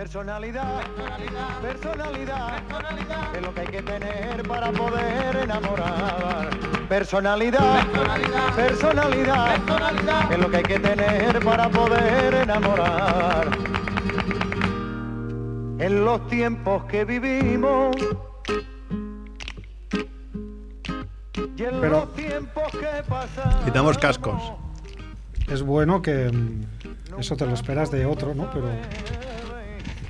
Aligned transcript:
Personalidad, 0.00 0.80
personalidad, 1.60 2.56
es 3.36 3.42
lo 3.42 3.52
que 3.52 3.60
hay 3.60 3.66
que 3.66 3.82
tener 3.82 4.48
para 4.48 4.72
poder 4.72 5.36
enamorar. 5.36 6.48
Personalidad, 6.88 7.86
personalidad, 8.56 9.56
es 10.32 10.38
lo 10.38 10.50
que 10.50 10.56
hay 10.56 10.62
que 10.62 10.78
tener 10.80 11.44
para 11.44 11.68
poder 11.68 12.32
enamorar. 12.32 13.50
En 15.78 16.02
los 16.02 16.26
tiempos 16.28 16.84
que 16.84 17.04
vivimos 17.04 17.94
y 21.58 21.62
en 21.62 21.78
Pero- 21.78 21.90
los 21.90 22.14
tiempos 22.14 22.72
que 22.72 23.02
pasan. 23.06 23.64
Quitamos 23.66 23.98
cascos. 23.98 24.54
Es 25.46 25.62
bueno 25.62 26.00
que 26.00 26.30
mm, 26.32 27.18
eso 27.18 27.36
te 27.36 27.44
lo 27.44 27.52
esperas 27.52 27.90
de 27.90 28.06
otro, 28.06 28.34
¿no? 28.34 28.48
Pero 28.50 28.68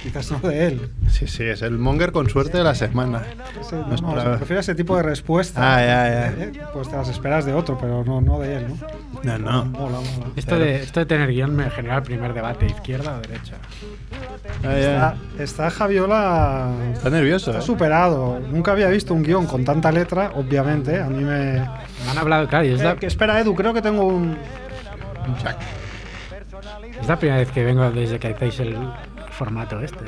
quizás 0.02 0.30
no 0.30 0.38
de 0.48 0.66
él. 0.66 0.90
Sí, 1.08 1.26
sí, 1.26 1.44
es 1.44 1.62
el 1.62 1.78
monger 1.78 2.12
con 2.12 2.28
suerte 2.28 2.58
de 2.58 2.64
la 2.64 2.74
semana. 2.74 3.22
Ese- 3.60 3.76
No 3.76 3.86
no, 3.88 3.94
esperaba. 3.94 4.36
prefiero 4.36 4.60
ese 4.60 4.74
tipo 4.74 4.96
de 4.96 5.02
respuesta. 5.02 5.60
Ah, 5.76 5.80
ya, 5.80 5.86
ya. 5.86 6.26
¿eh? 6.44 6.52
Pues 6.72 6.88
te 6.88 6.96
las 6.96 7.08
esperas 7.08 7.44
de 7.44 7.52
otro, 7.54 7.76
pero 7.78 8.04
no, 8.04 8.20
no 8.20 8.38
de 8.40 8.56
él, 8.58 8.66
¿no? 8.68 8.76
No, 9.22 9.38
no. 9.38 9.64
Mola, 9.66 9.98
mola. 10.00 10.26
Esto 10.36 10.58
de, 10.58 10.76
esto 10.76 11.00
de 11.00 11.06
tener 11.06 11.28
guion 11.30 11.54
me 11.54 11.68
genera 11.70 11.96
el 11.96 12.02
primer 12.02 12.32
debate, 12.32 12.66
izquierda 12.66 13.16
o 13.16 13.20
derecha. 13.20 13.56
Ah, 14.64 15.14
Está, 15.38 15.70
Javiola. 15.70 16.70
Está 16.94 17.10
nervioso. 17.10 17.50
Está 17.50 17.62
¿eh? 17.62 17.66
superado. 17.66 18.40
Nunca 18.50 18.72
había 18.72 18.88
visto 18.88 19.12
un 19.14 19.22
guion 19.22 19.46
con 19.46 19.64
tanta 19.64 19.92
letra, 19.92 20.32
obviamente. 20.34 21.00
A 21.00 21.06
mí 21.06 21.22
me. 21.24 21.60
Me 22.04 22.10
han 22.10 22.18
hablado, 22.18 22.48
claro, 22.48 22.64
y 22.64 22.72
es 22.72 22.80
la, 22.82 22.92
Eh, 22.92 22.96
que 22.96 23.06
espera, 23.06 23.38
Edu, 23.40 23.54
creo 23.54 23.74
que 23.74 23.82
tengo 23.82 24.04
un. 24.04 24.36
Un 25.26 25.36
es 27.00 27.06
la 27.08 27.18
primera 27.18 27.38
vez 27.38 27.50
que 27.50 27.64
vengo 27.64 27.90
desde 27.90 28.18
que 28.18 28.28
hacéis 28.28 28.60
el 28.60 28.76
formato 29.40 29.80
este. 29.80 30.04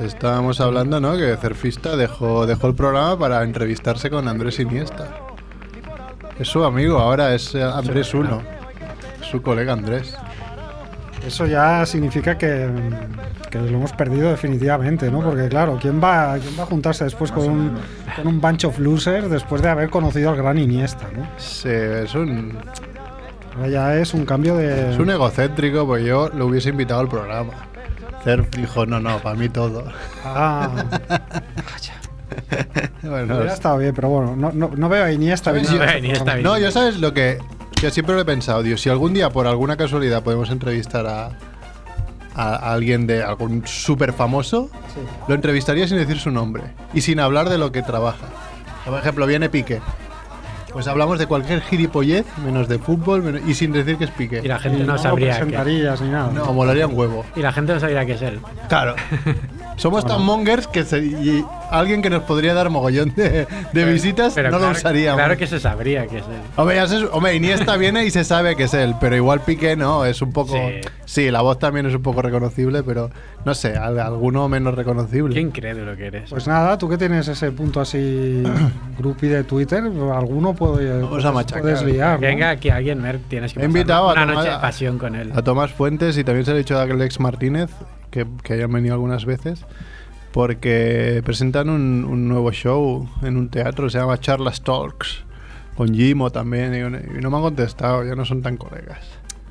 Estábamos 0.00 0.62
hablando, 0.62 0.98
¿no? 0.98 1.14
Que 1.14 1.36
Cerfista 1.36 1.94
dejó, 1.94 2.46
dejó 2.46 2.68
el 2.68 2.74
programa 2.74 3.18
para 3.18 3.42
entrevistarse 3.42 4.08
con 4.08 4.28
Andrés 4.28 4.58
Iniesta. 4.60 5.08
Es 6.38 6.48
su 6.48 6.64
amigo, 6.64 6.98
ahora 6.98 7.34
es 7.34 7.54
eh, 7.54 7.62
Andrés 7.62 8.14
1. 8.14 8.42
Su 9.30 9.42
colega 9.42 9.74
Andrés. 9.74 10.16
Eso 11.26 11.44
ya 11.44 11.84
significa 11.84 12.38
que, 12.38 12.70
que 13.50 13.58
lo 13.58 13.76
hemos 13.76 13.92
perdido 13.92 14.30
definitivamente, 14.30 15.10
¿no? 15.10 15.20
Porque 15.20 15.50
claro, 15.50 15.78
¿quién 15.78 16.02
va, 16.02 16.38
quién 16.38 16.58
va 16.58 16.62
a 16.62 16.66
juntarse 16.66 17.04
después 17.04 17.30
con 17.30 17.44
un, 17.44 17.74
con 18.16 18.26
un 18.26 18.40
bunch 18.40 18.64
of 18.64 18.78
losers 18.78 19.28
después 19.28 19.60
de 19.60 19.68
haber 19.68 19.90
conocido 19.90 20.30
al 20.30 20.36
gran 20.36 20.56
Iniesta, 20.56 21.10
¿no? 21.14 21.28
Sí, 21.36 21.68
es 21.68 22.14
un, 22.14 22.56
Ahora 23.56 23.68
ya 23.68 23.96
es 23.96 24.14
un 24.14 24.24
cambio 24.24 24.56
de... 24.56 24.92
es 24.92 24.98
un 24.98 25.10
egocéntrico, 25.10 25.86
pues 25.86 26.04
yo 26.04 26.30
lo 26.30 26.46
hubiese 26.46 26.70
invitado 26.70 27.00
al 27.00 27.08
programa. 27.08 27.52
Cerf 28.24 28.48
dijo, 28.56 28.86
no, 28.86 29.00
no, 29.00 29.18
para 29.18 29.34
mí 29.36 29.48
todo. 29.48 29.84
Ah, 30.24 30.70
bueno, 33.02 33.36
hubiera 33.36 33.52
estado 33.52 33.78
bien, 33.78 33.94
pero 33.94 34.08
bueno, 34.08 34.36
no, 34.36 34.52
no, 34.52 34.70
no 34.76 34.88
veo 34.88 35.04
a 35.04 35.12
Iniesta. 35.12 35.52
No 35.52 35.58
a 35.58 35.62
veo 35.62 35.82
a 35.88 35.98
Iniesta 35.98 36.24
programa. 36.24 36.48
No, 36.48 36.58
yo 36.58 36.70
sabes 36.70 36.98
lo 36.98 37.12
que. 37.12 37.38
Yo 37.80 37.90
siempre 37.90 38.14
lo 38.14 38.20
he 38.20 38.24
pensado, 38.24 38.62
Dios. 38.62 38.80
Si 38.80 38.88
algún 38.90 39.12
día, 39.12 39.30
por 39.30 39.46
alguna 39.48 39.76
casualidad, 39.76 40.22
podemos 40.22 40.50
entrevistar 40.50 41.04
a, 41.06 41.26
a- 42.36 42.54
a 42.54 42.72
alguien 42.72 43.08
de 43.08 43.24
algún 43.24 43.66
súper 43.66 44.12
famoso, 44.12 44.70
Sí. 44.94 45.00
lo 45.26 45.34
entrevistaría 45.34 45.88
sin 45.88 45.96
decir 45.96 46.18
su 46.20 46.30
nombre 46.30 46.62
y 46.94 47.00
sin 47.00 47.18
hablar 47.18 47.48
de 47.48 47.58
lo 47.58 47.72
que 47.72 47.82
trabaja. 47.82 48.26
Por 48.84 48.98
ejemplo, 48.98 49.26
viene 49.26 49.48
Piqué. 49.48 49.80
Pues 50.72 50.88
hablamos 50.88 51.18
de 51.18 51.26
cualquier 51.26 51.60
gilipollez, 51.60 52.24
menos 52.44 52.66
de 52.66 52.78
fútbol, 52.78 53.22
menos- 53.22 53.42
y 53.46 53.52
sin 53.54 53.72
decir 53.72 53.96
que 53.98 54.04
es 54.04 54.10
Y 54.10 54.14
Piqué. 54.14 54.42
la 54.48 54.58
gente 54.58 54.82
Y 54.82 54.86
no 54.86 54.96
sabría 54.96 55.32
que, 55.38 55.44
presentarías 55.44 56.00
ni 56.00 56.08
nada. 56.08 56.30
No, 56.32 56.52
molaría 56.54 56.86
un 56.86 56.96
huevo. 56.98 57.24
y 57.36 57.40
la 57.40 57.52
gente 57.52 57.74
no 57.74 57.80
sabría 57.80 58.06
que 58.06 58.12
es 58.12 58.22
él. 58.22 58.40
Claro. 58.68 58.94
Somos 59.76 60.04
tan 60.06 60.22
mongers 60.22 60.66
que 60.68 60.84
se- 60.84 60.98
y 61.04 61.44
alguien 61.70 62.02
que 62.02 62.10
nos 62.10 62.22
podría 62.22 62.54
dar 62.54 62.70
mogollón 62.70 63.12
de, 63.16 63.46
de 63.72 63.84
visitas 63.84 64.34
Pero 64.34 64.50
no 64.50 64.56
lo 64.58 64.64
claro- 64.64 64.78
usaríamos. 64.78 65.18
Claro 65.18 65.36
que 65.36 65.46
se 65.46 65.58
sabría 65.58 66.06
que 66.06 66.18
es 66.18 66.24
él. 66.24 66.40
Hombre, 66.56 66.76
ya 66.76 66.86
se- 66.86 67.04
hombre, 67.06 67.34
Iniesta 67.34 67.76
viene 67.76 68.04
y 68.04 68.10
se 68.10 68.22
sabe 68.24 68.54
que 68.54 68.64
es 68.64 68.74
él, 68.74 68.94
pero 69.00 69.16
igual 69.16 69.40
Piqué 69.40 69.74
no, 69.76 70.04
es 70.04 70.20
un 70.22 70.32
poco... 70.32 70.54
Sí. 70.54 70.80
Sí, 71.04 71.30
la 71.30 71.42
voz 71.42 71.58
también 71.58 71.84
es 71.86 71.94
un 71.94 72.00
poco 72.02 72.22
reconocible, 72.22 72.82
pero 72.82 73.10
no 73.44 73.54
sé, 73.54 73.76
al- 73.76 73.98
alguno 73.98 74.48
menos 74.48 74.74
reconocible. 74.74 75.34
Qué 75.34 75.40
incrédulo 75.40 75.94
que 75.96 76.06
eres. 76.06 76.30
Pues 76.30 76.46
nada, 76.46 76.78
tú 76.78 76.88
que 76.88 76.96
tienes 76.96 77.26
ese 77.28 77.50
punto 77.52 77.80
así 77.80 78.42
grupi 78.98 79.26
de 79.28 79.44
Twitter, 79.44 79.82
alguno 80.14 80.54
puede, 80.54 81.02
Vamos 81.02 81.24
a 81.24 81.32
machacar. 81.32 81.62
puedes 81.62 81.82
liar. 81.82 82.14
¿no? 82.14 82.26
Venga, 82.26 82.50
aquí 82.50 82.70
alguien, 82.70 83.02
Mer, 83.02 83.18
tienes 83.28 83.52
que 83.52 83.60
He 83.60 83.64
invitado 83.64 84.08
a 84.10 84.12
una 84.12 84.26
noche 84.26 84.50
de 84.50 84.56
pasión 84.58 84.98
con 84.98 85.14
él. 85.16 85.32
A 85.34 85.42
Tomás 85.42 85.72
Fuentes 85.72 86.16
y 86.16 86.24
también 86.24 86.44
se 86.44 86.52
le 86.52 86.56
ha 86.56 86.58
dicho 86.58 86.78
a 86.78 86.82
Alex 86.82 87.20
Martínez, 87.20 87.70
que, 88.12 88.24
que 88.44 88.52
hayan 88.52 88.70
venido 88.72 88.94
algunas 88.94 89.24
veces, 89.24 89.66
porque 90.32 91.20
presentan 91.24 91.68
un, 91.68 92.04
un 92.04 92.28
nuevo 92.28 92.52
show 92.52 93.08
en 93.22 93.36
un 93.36 93.48
teatro, 93.48 93.90
se 93.90 93.98
llama 93.98 94.18
Charlas 94.20 94.62
Talks, 94.62 95.24
con 95.76 95.92
Jimo 95.94 96.30
también, 96.30 96.74
y, 96.74 97.18
y 97.18 97.20
no 97.20 97.30
me 97.30 97.36
han 97.38 97.42
contestado, 97.42 98.04
ya 98.04 98.14
no 98.14 98.24
son 98.24 98.40
tan 98.42 98.56
colegas. 98.56 99.00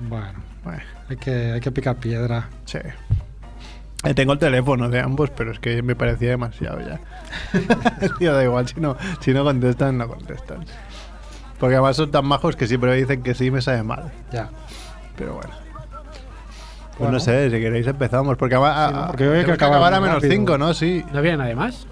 Bueno, 0.08 0.40
Bueno, 0.64 0.82
hay 1.10 1.18
que, 1.18 1.52
hay 1.52 1.60
que 1.60 1.72
picar 1.72 1.98
piedra. 1.98 2.50
sí. 2.66 2.80
Eh, 4.04 4.16
tengo 4.16 4.34
el 4.34 4.40
teléfono 4.40 4.90
de 4.90 5.00
ambos, 5.00 5.30
pero 5.30 5.52
es 5.52 5.60
que 5.60 5.84
me 5.84 5.96
parecía 5.96 6.30
demasiado 6.32 6.80
ya. 6.80 7.00
Tío, 8.18 8.34
da 8.34 8.44
igual, 8.44 8.68
si 8.68 8.80
no, 8.82 8.98
si 9.20 9.32
no 9.32 9.44
contestan, 9.44 10.00
no 10.00 10.08
contestan. 10.08 10.66
Porque 11.60 11.76
además 11.76 11.98
son 11.98 12.10
tan 12.10 12.26
majos 12.26 12.56
que 12.56 12.66
siempre 12.66 12.90
me 12.90 12.96
dicen 12.98 13.22
que 13.22 13.36
sí 13.36 13.52
me 13.52 13.62
sabe 13.62 13.84
mal. 13.84 14.12
Ya. 14.32 14.50
Pero 15.16 15.36
bueno. 15.36 15.52
Pues 16.92 17.00
Bueno. 17.00 17.14
no 17.14 17.20
sé, 17.20 17.50
si 17.50 17.60
queréis 17.60 17.88
empezamos. 17.88 18.38
Porque, 18.38 18.56
Porque 19.08 19.28
hoy 19.28 19.40
hay 19.40 19.46
que 19.46 19.52
acabar 19.54 19.94
a 19.94 20.00
menos 20.00 20.16
rápido. 20.16 20.34
5, 20.34 20.58
¿no? 20.58 20.74
Sí. 20.74 21.04
¿No 21.14 21.22
viene 21.22 21.38
nadie 21.38 21.56
más? 21.56 21.88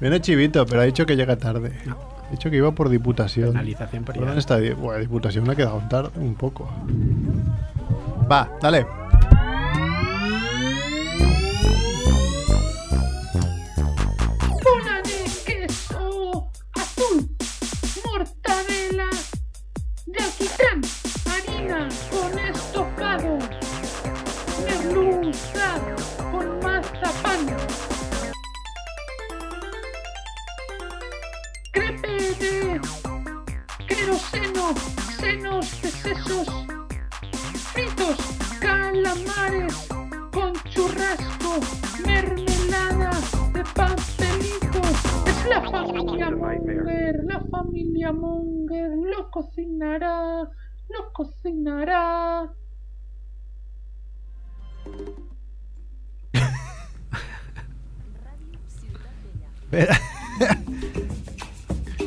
Viene 0.00 0.20
Chivito, 0.20 0.66
pero 0.66 0.80
ha 0.82 0.84
dicho 0.84 1.06
que 1.06 1.16
llega 1.16 1.36
tarde. 1.36 1.72
No. 1.84 1.96
Ha 2.28 2.30
dicho 2.32 2.50
que 2.50 2.56
iba 2.56 2.70
por 2.72 2.88
diputación. 2.88 3.48
Penalización 3.50 4.04
por 4.04 4.14
¿Por 4.14 4.24
dónde 4.24 4.40
está? 4.40 4.58
Buah, 4.76 4.98
diputación 4.98 5.48
ha 5.50 5.54
quedado 5.54 5.82
tarde 5.88 6.10
un 6.16 6.34
poco. 6.34 6.68
Va, 8.30 8.48
dale. 8.60 8.86
Queroseno, 34.12 34.74
senos 35.18 35.80
de 35.80 35.90
sesos, 35.90 36.46
fritos, 37.72 38.16
calamares 38.60 39.88
con 40.30 40.52
churrasco, 40.64 41.60
mermelada 42.06 43.10
de 43.54 43.64
pastelito. 43.74 44.80
Es 45.26 45.46
la 45.48 45.62
familia 45.62 46.30
Munger, 46.30 47.24
la 47.24 47.40
familia 47.40 48.12
Munger 48.12 48.90
lo 48.90 49.30
cocinará, 49.30 50.42
lo 50.88 51.12
cocinará. 51.12 52.52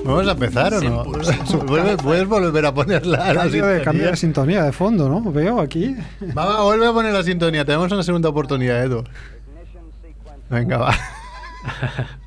¿Vamos 0.05 0.27
a 0.27 0.31
empezar 0.31 0.73
o 0.75 0.81
no? 0.81 1.03
¿Puedes, 1.03 1.97
puedes 2.01 2.27
volver 2.27 2.65
a 2.65 2.73
ponerla 2.73 3.25
a 3.25 3.33
la 3.33 3.41
Cambio 3.41 3.65
de, 3.65 3.81
cambio 3.81 4.01
sintonía? 4.03 4.11
de 4.11 4.17
sintonía 4.17 4.63
de 4.63 4.71
fondo, 4.71 5.09
¿no? 5.09 5.31
Veo 5.31 5.59
aquí. 5.59 5.95
Va, 6.37 6.45
va, 6.45 6.63
vuelve 6.63 6.85
a 6.87 6.93
poner 6.93 7.11
la 7.13 7.23
sintonía. 7.23 7.65
Tenemos 7.65 7.91
una 7.91 8.03
segunda 8.03 8.29
oportunidad, 8.29 8.83
Edu. 8.83 9.03
Venga, 10.49 10.77
va. 10.77 10.95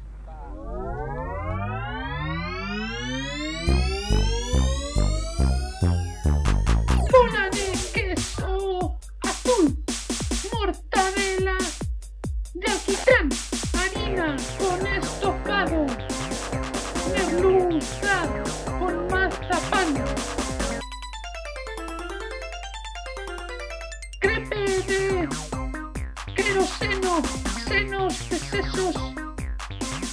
senos 27.68 28.30
de 28.30 28.36
sesos, 28.36 28.94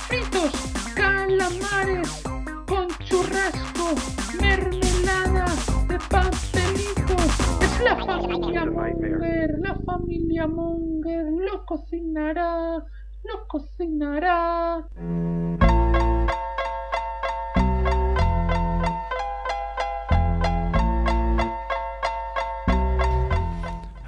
fritos, 0.07 0.51
calamares 0.93 2.23
con 2.67 2.87
churrasco, 3.05 3.95
mermelada 4.41 5.45
de 5.87 5.97
pastelito. 6.09 7.15
Es 7.61 7.81
la 7.81 7.95
familia 8.05 8.65
Munger, 8.65 9.55
la 9.59 9.75
familia 9.85 10.47
Monger 10.47 11.25
lo 11.31 11.65
cocinará, 11.65 12.83
lo 13.23 13.47
cocinará. 13.47 14.85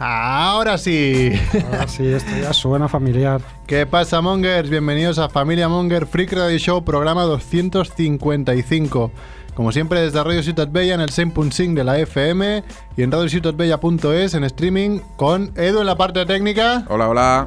Ahora 0.09 0.77
sí. 0.77 1.33
Ahora 1.65 1.85
sí, 1.85 2.07
esto 2.07 2.31
ya 2.41 2.53
suena 2.53 2.87
familiar. 2.87 3.41
¿Qué 3.65 3.85
pasa, 3.85 4.21
Mongers? 4.21 4.69
Bienvenidos 4.69 5.19
a 5.19 5.27
Familia 5.27 5.67
Monger 5.67 6.07
Freak 6.07 6.31
Radio 6.31 6.57
Show, 6.57 6.85
programa 6.85 7.23
255. 7.23 9.11
Como 9.53 9.73
siempre, 9.73 9.99
desde 9.99 10.23
Radio 10.23 10.41
Ciutat 10.41 10.71
Bella 10.71 10.93
en 10.93 11.01
el 11.01 11.09
100.5 11.09 11.73
de 11.73 11.83
la 11.83 11.99
FM 11.99 12.63
y 12.95 13.03
en 13.03 13.11
radiociutatbella.es 13.11 14.33
en 14.33 14.45
streaming 14.45 14.99
con 15.17 15.51
Edu 15.57 15.81
en 15.81 15.85
la 15.87 15.97
parte 15.97 16.25
técnica. 16.25 16.85
Hola, 16.87 17.09
hola. 17.09 17.45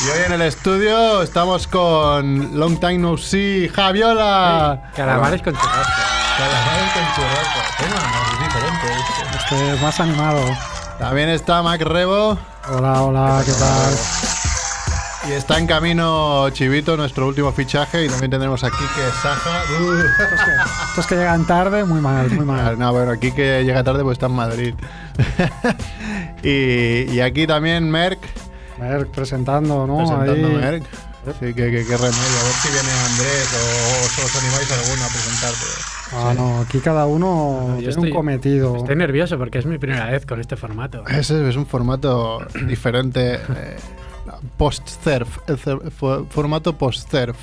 Y 0.00 0.08
hoy 0.08 0.24
en 0.24 0.32
el 0.32 0.40
estudio 0.40 1.20
estamos 1.20 1.66
con 1.66 2.58
Long 2.58 2.80
Time 2.80 2.96
No 2.96 3.18
See, 3.18 3.68
Javiola. 3.68 4.90
Calamares 4.96 5.42
con 5.42 5.52
churrasco. 5.52 6.17
Este 9.38 9.72
es 9.74 9.80
más 9.82 9.98
animado. 10.00 10.40
También 10.98 11.28
está 11.30 11.62
Mac 11.62 11.80
Rebo 11.80 12.38
Hola, 12.70 13.02
hola, 13.02 13.42
¿qué 13.44 13.52
tal? 13.52 13.94
y 15.28 15.32
está 15.32 15.58
en 15.58 15.66
camino 15.66 16.48
Chivito, 16.50 16.96
nuestro 16.96 17.26
último 17.26 17.52
fichaje. 17.52 18.04
Y 18.04 18.08
también 18.08 18.30
tendremos 18.30 18.62
aquí 18.64 18.76
que 18.94 19.02
Saja. 19.20 19.62
Uh. 19.80 20.02
Estos 20.90 21.06
que 21.06 21.16
llegan 21.16 21.46
tarde, 21.46 21.84
muy 21.84 22.00
mal, 22.00 22.30
muy 22.30 22.44
Ah, 22.44 22.62
mal. 22.64 22.78
No, 22.78 22.92
bueno, 22.92 23.12
aquí 23.12 23.32
que 23.32 23.64
llega 23.64 23.82
tarde 23.82 24.02
pues 24.04 24.14
está 24.16 24.26
en 24.26 24.32
Madrid. 24.32 24.74
y, 26.42 27.12
y 27.14 27.20
aquí 27.20 27.46
también 27.46 27.90
Merck, 27.90 28.20
Merck 28.78 29.08
presentando, 29.10 29.86
¿no? 29.86 29.98
presentando 29.98 30.48
Ahí. 30.48 30.54
Merck. 30.56 30.84
Sí, 31.40 31.52
que, 31.52 31.54
que- 31.54 31.84
que 31.84 31.96
remedio. 31.96 32.38
A 32.40 32.44
ver 32.44 32.54
si 32.62 32.68
viene 32.68 32.90
Andrés 33.10 33.48
o, 33.54 34.22
o 34.22 34.24
os 34.24 34.36
animáis 34.36 34.70
alguno 34.72 35.04
a 35.04 35.08
presentarte. 35.08 35.97
Ah, 36.12 36.32
no, 36.36 36.60
aquí 36.60 36.78
cada 36.80 37.06
uno 37.06 37.74
tiene 37.78 37.90
estoy- 37.90 38.10
un 38.10 38.16
cometido. 38.16 38.76
Estoy 38.76 38.96
nervioso 38.96 39.36
porque 39.38 39.58
es 39.58 39.66
mi 39.66 39.78
primera 39.78 40.06
vez 40.10 40.24
con 40.26 40.40
este 40.40 40.56
formato. 40.56 41.06
Ese 41.06 41.48
es 41.48 41.56
un 41.56 41.66
formato 41.66 42.38
diferente. 42.66 43.34
eh, 43.34 43.76
post-surf. 44.56 45.38
Formato 46.30 46.76
post-surf. 46.78 47.36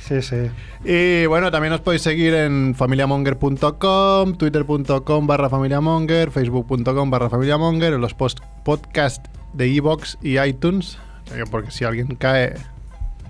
Sí, 0.00 0.22
sí. 0.22 0.36
Y 0.84 1.26
bueno, 1.26 1.50
también 1.50 1.72
os 1.72 1.80
podéis 1.80 2.02
seguir 2.02 2.32
en 2.34 2.74
familiamonger.com, 2.76 4.34
twitter.com 4.36 5.26
barra 5.26 5.48
familiamonger, 5.50 6.30
facebook.com 6.30 7.10
barra 7.10 7.28
familiamonger, 7.28 7.94
en 7.94 8.00
los 8.00 8.14
post 8.14 8.38
podcasts 8.64 9.28
de 9.52 9.68
iVoox 9.68 10.16
y 10.22 10.38
iTunes. 10.38 10.98
Eh, 11.34 11.42
Porque 11.50 11.70
si 11.72 11.84
alguien 11.84 12.14
cae 12.14 12.54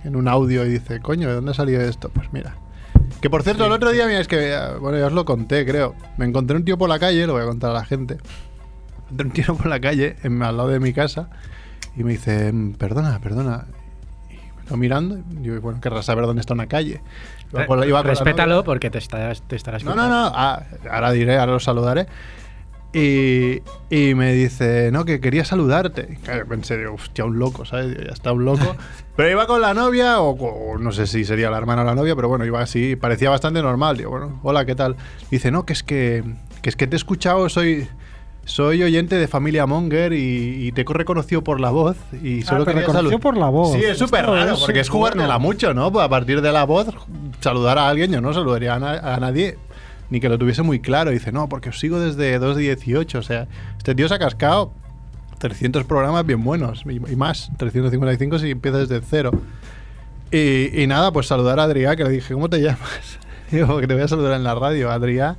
en 0.04 0.16
un 0.16 0.28
audio 0.28 0.66
y 0.66 0.68
dice, 0.68 1.00
coño, 1.00 1.28
¿de 1.28 1.34
dónde 1.36 1.52
ha 1.52 1.54
salido 1.54 1.80
esto? 1.80 2.10
Pues 2.10 2.30
mira. 2.32 2.54
Que 3.20 3.30
por 3.30 3.42
cierto, 3.42 3.64
el 3.66 3.72
otro 3.72 3.90
día, 3.90 4.06
mira, 4.06 4.20
es 4.20 4.28
que, 4.28 4.52
eh, 4.52 4.58
bueno, 4.80 4.98
ya 4.98 5.06
os 5.06 5.12
lo 5.12 5.24
conté, 5.24 5.64
creo. 5.66 5.94
Me 6.16 6.26
encontré 6.26 6.56
un 6.56 6.64
tío 6.64 6.76
por 6.78 6.88
la 6.88 6.98
calle, 6.98 7.26
lo 7.26 7.32
voy 7.32 7.42
a 7.42 7.46
contar 7.46 7.70
a 7.70 7.74
la 7.74 7.84
gente. 7.84 8.16
Me 8.16 9.02
encontré 9.14 9.26
un 9.26 9.32
tío 9.32 9.54
por 9.56 9.66
la 9.66 9.80
calle, 9.80 10.16
en- 10.22 10.42
al 10.42 10.56
lado 10.56 10.68
de 10.68 10.80
mi 10.80 10.92
casa, 10.92 11.28
y 11.96 12.04
me 12.04 12.12
dice, 12.12 12.52
"Mm, 12.52 12.74
perdona, 12.74 13.18
perdona. 13.20 13.64
Y 14.30 14.34
me 14.34 14.64
quedo 14.64 14.76
mirando, 14.76 15.18
y 15.18 15.22
digo, 15.42 15.60
bueno, 15.60 15.80
querrás 15.80 16.04
saber 16.06 16.26
dónde 16.26 16.40
está 16.40 16.54
una 16.54 16.66
calle. 16.66 17.00
Iba 17.52 17.60
la- 18.02 18.02
la 18.02 18.02
Respétalo 18.10 18.64
porque 18.64 18.90
te, 18.90 18.98
está- 18.98 19.32
te 19.34 19.56
estarás 19.56 19.82
No, 19.84 19.94
no, 19.94 20.08
no. 20.08 20.32
ah, 20.34 20.62
ahora 20.90 21.10
diré, 21.12 21.38
ahora 21.38 21.52
lo 21.52 21.60
saludaré. 21.60 22.06
Y, 22.98 23.62
y 23.90 24.14
me 24.14 24.32
dice, 24.32 24.90
no, 24.90 25.04
que 25.04 25.20
quería 25.20 25.44
saludarte. 25.44 26.18
Y 26.22 26.48
pensé, 26.48 26.78
digo, 26.78 26.94
hostia, 26.94 27.26
un 27.26 27.38
loco, 27.38 27.66
¿sabes? 27.66 27.94
Ya 27.98 28.10
está 28.12 28.32
un 28.32 28.46
loco. 28.46 28.74
pero 29.16 29.30
iba 29.30 29.46
con 29.46 29.60
la 29.60 29.74
novia, 29.74 30.20
o, 30.20 30.30
o 30.30 30.78
no 30.78 30.92
sé 30.92 31.06
si 31.06 31.24
sería 31.26 31.50
la 31.50 31.58
hermana 31.58 31.82
o 31.82 31.84
la 31.84 31.94
novia, 31.94 32.16
pero 32.16 32.28
bueno, 32.28 32.46
iba 32.46 32.60
así, 32.62 32.96
parecía 32.96 33.28
bastante 33.28 33.60
normal. 33.60 33.98
Digo, 33.98 34.10
bueno, 34.12 34.40
hola, 34.42 34.64
¿qué 34.64 34.74
tal? 34.74 34.96
Dice, 35.30 35.50
no, 35.50 35.66
que 35.66 35.74
es 35.74 35.82
que, 35.82 36.24
que 36.62 36.70
es 36.70 36.76
que 36.76 36.86
te 36.86 36.96
he 36.96 36.98
escuchado, 36.98 37.48
soy. 37.48 37.86
Soy 38.48 38.80
oyente 38.84 39.16
de 39.16 39.26
Familia 39.26 39.66
Monger 39.66 40.12
y, 40.12 40.68
y 40.68 40.70
te 40.70 40.82
he 40.82 40.84
reconocido 40.86 41.42
por 41.42 41.58
la 41.58 41.70
voz 41.70 41.96
y 42.22 42.42
solo 42.42 42.62
Ah, 42.62 42.66
te 42.66 42.72
reconoció 42.74 43.18
por 43.18 43.36
la 43.36 43.48
voz. 43.48 43.72
Sí, 43.72 43.82
es 43.82 43.98
súper 43.98 44.24
raro 44.24 44.54
porque 44.64 44.78
es 44.78 44.88
jugármela 44.88 45.36
mucho, 45.40 45.74
¿no? 45.74 45.90
Pues 45.90 46.04
a 46.04 46.08
partir 46.08 46.40
de 46.40 46.52
la 46.52 46.62
voz, 46.62 46.86
saludar 47.40 47.76
a 47.76 47.88
alguien, 47.88 48.12
yo 48.12 48.20
no 48.20 48.32
saludaría 48.32 48.76
a, 48.76 48.78
na- 48.78 49.14
a 49.14 49.18
nadie 49.18 49.58
ni 50.10 50.20
que 50.20 50.28
lo 50.28 50.38
tuviese 50.38 50.62
muy 50.62 50.80
claro. 50.80 51.10
Dice, 51.10 51.32
no, 51.32 51.48
porque 51.48 51.70
os 51.70 51.78
sigo 51.78 52.00
desde 52.00 52.38
2 52.38 52.56
de 52.56 52.62
18. 52.62 53.18
O 53.18 53.22
sea, 53.22 53.48
este 53.76 53.94
tío 53.94 54.08
se 54.08 54.14
ha 54.14 54.18
cascado 54.18 54.72
300 55.38 55.84
programas 55.84 56.24
bien 56.24 56.42
buenos 56.42 56.84
y, 56.86 56.96
y 56.96 57.16
más, 57.16 57.50
355 57.56 58.38
si 58.38 58.50
empieza 58.50 58.78
desde 58.78 59.00
cero. 59.00 59.32
Y, 60.30 60.86
nada, 60.86 61.12
pues 61.12 61.26
saludar 61.26 61.60
a 61.60 61.64
Adrià, 61.64 61.96
que 61.96 62.04
le 62.04 62.10
dije, 62.10 62.34
¿cómo 62.34 62.50
te 62.50 62.60
llamas? 62.60 63.18
Digo, 63.50 63.78
que 63.78 63.86
te 63.86 63.94
voy 63.94 64.02
a 64.02 64.08
saludar 64.08 64.34
en 64.34 64.42
la 64.42 64.54
radio, 64.54 64.90
Adrià, 64.90 65.36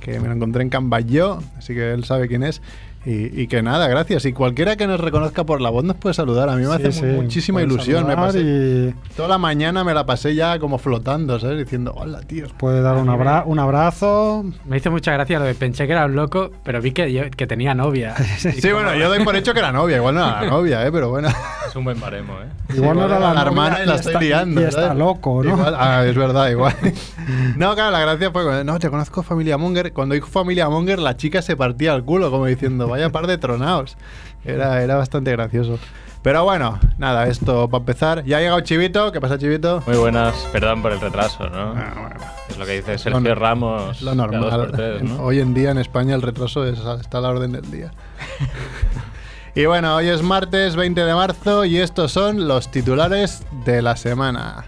que 0.00 0.18
me 0.20 0.28
lo 0.28 0.34
encontré 0.34 0.62
en 0.62 0.70
Cambayó, 0.70 1.42
así 1.58 1.74
que 1.74 1.92
él 1.92 2.04
sabe 2.04 2.28
quién 2.28 2.42
es. 2.42 2.62
Y, 3.04 3.40
y 3.42 3.46
que 3.48 3.62
nada, 3.62 3.88
gracias. 3.88 4.24
Y 4.26 4.32
cualquiera 4.32 4.76
que 4.76 4.86
nos 4.86 5.00
reconozca 5.00 5.44
por 5.44 5.60
la 5.60 5.70
voz 5.70 5.82
nos 5.82 5.96
puede 5.96 6.14
saludar. 6.14 6.48
A 6.48 6.54
mí 6.54 6.64
me 6.64 6.68
Sí, 6.76 6.82
hace 6.86 6.92
sí, 6.92 7.02
mu- 7.04 7.22
muchísima 7.22 7.60
ilusión. 7.60 8.06
Me 8.06 8.14
pasé, 8.14 8.40
y 8.40 8.94
Toda 9.16 9.28
la 9.28 9.38
mañana 9.38 9.82
me 9.82 9.92
la 9.92 10.06
pasé 10.06 10.34
ya 10.36 10.58
como 10.60 10.78
flotando, 10.78 11.38
¿sabes? 11.40 11.58
Diciendo, 11.58 11.92
hola, 11.96 12.20
tío. 12.20 12.46
puede 12.58 12.80
dar 12.80 12.96
un, 12.96 13.08
abra- 13.08 13.42
un 13.44 13.58
abrazo. 13.58 14.44
Me 14.66 14.76
hizo 14.76 14.90
mucha 14.92 15.12
gracia 15.12 15.40
lo 15.40 15.44
de 15.46 15.54
pensé 15.56 15.86
que 15.86 15.92
era 15.94 16.06
un 16.06 16.14
loco, 16.14 16.52
pero 16.62 16.80
vi 16.80 16.92
que, 16.92 17.12
yo- 17.12 17.28
que 17.36 17.46
tenía 17.48 17.74
novia. 17.74 18.14
Sí, 18.38 18.70
bueno, 18.72 18.94
yo 18.94 19.08
doy 19.08 19.24
por 19.24 19.34
hecho 19.36 19.52
que 19.52 19.58
era 19.60 19.72
novia. 19.72 19.96
Igual 19.96 20.14
no 20.14 20.20
era 20.28 20.42
la 20.42 20.48
novia, 20.50 20.86
¿eh? 20.86 20.92
Pero 20.92 21.10
bueno. 21.10 21.28
Es 21.66 21.74
un 21.74 21.84
buen 21.84 21.98
baremo, 21.98 22.34
¿eh? 22.34 22.46
Igual 22.76 22.96
no 22.98 23.06
era 23.06 23.18
la, 23.18 23.28
novia 23.30 23.42
hermana 23.42 23.78
y 23.82 23.86
la 23.86 23.96
estoy 23.96 24.12
está, 24.12 24.20
liando. 24.24 24.60
y 24.60 24.64
está 24.64 24.82
¿sabes? 24.82 24.98
loco, 24.98 25.42
¿no? 25.42 25.50
Igual- 25.56 25.74
ah, 25.76 26.04
es 26.06 26.14
verdad, 26.16 26.48
igual. 26.50 26.74
no, 27.56 27.74
claro, 27.74 27.90
la 27.90 28.00
gracia 28.00 28.30
fue, 28.30 28.64
no, 28.64 28.78
te 28.78 28.88
conozco 28.90 29.22
Familia 29.22 29.58
Monger. 29.58 29.92
Cuando 29.92 30.14
dijo 30.14 30.28
Familia 30.28 30.68
Monger, 30.68 30.98
la 31.00 31.16
chica 31.16 31.42
se 31.42 31.56
partía 31.56 31.94
el 31.94 32.04
culo, 32.04 32.30
como 32.30 32.46
diciendo, 32.46 32.86
vaya 32.92 33.10
par 33.10 33.26
de 33.26 33.36
tronaos. 33.38 33.96
Era, 34.44 34.82
era 34.82 34.96
bastante 34.96 35.30
gracioso. 35.32 35.78
Pero 36.22 36.44
bueno, 36.44 36.78
nada, 36.98 37.26
esto 37.26 37.68
para 37.68 37.80
empezar. 37.82 38.24
Ya 38.24 38.36
ha 38.36 38.40
llegado 38.40 38.60
Chivito. 38.60 39.10
¿Qué 39.10 39.20
pasa, 39.20 39.38
Chivito? 39.38 39.82
Muy 39.88 39.96
buenas, 39.96 40.34
perdón 40.52 40.80
por 40.80 40.92
el 40.92 41.00
retraso, 41.00 41.48
¿no? 41.50 41.72
Ah, 41.76 41.92
bueno. 42.00 42.16
Es 42.48 42.58
lo 42.58 42.64
que 42.64 42.72
dice 42.76 42.96
Sergio 42.98 43.34
Ramos. 43.34 44.02
Lo 44.02 44.14
normal. 44.14 44.70
tres, 44.72 45.02
¿no? 45.02 45.20
Hoy 45.22 45.40
en 45.40 45.52
día 45.52 45.70
en 45.72 45.78
España 45.78 46.14
el 46.14 46.22
retraso 46.22 46.64
es- 46.64 46.78
está 47.00 47.18
a 47.18 47.20
la 47.22 47.28
orden 47.30 47.50
del 47.52 47.68
día. 47.72 47.90
y 49.54 49.64
bueno, 49.66 49.96
hoy 49.96 50.08
es 50.08 50.22
martes 50.22 50.76
20 50.76 51.04
de 51.04 51.14
marzo 51.14 51.64
y 51.64 51.78
estos 51.78 52.12
son 52.12 52.46
los 52.46 52.70
titulares 52.70 53.42
de 53.64 53.82
la 53.82 53.96
semana. 53.96 54.64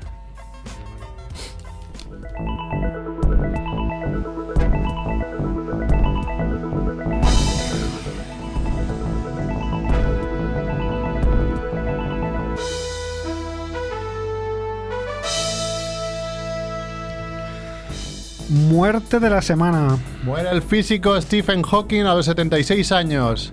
Muerte 18.50 19.20
de 19.20 19.30
la 19.30 19.40
semana. 19.40 19.96
Muere 20.22 20.50
el 20.50 20.60
físico 20.60 21.18
Stephen 21.20 21.62
Hawking 21.62 22.02
a 22.04 22.14
los 22.14 22.26
76 22.26 22.92
años. 22.92 23.52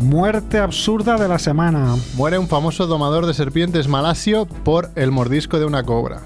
Muerte 0.00 0.58
absurda 0.58 1.16
de 1.16 1.28
la 1.28 1.38
semana. 1.38 1.96
Muere 2.14 2.36
un 2.36 2.48
famoso 2.48 2.86
domador 2.86 3.24
de 3.24 3.32
serpientes 3.32 3.88
malasio 3.88 4.46
por 4.46 4.90
el 4.96 5.12
mordisco 5.12 5.58
de 5.58 5.64
una 5.64 5.82
cobra. 5.82 6.20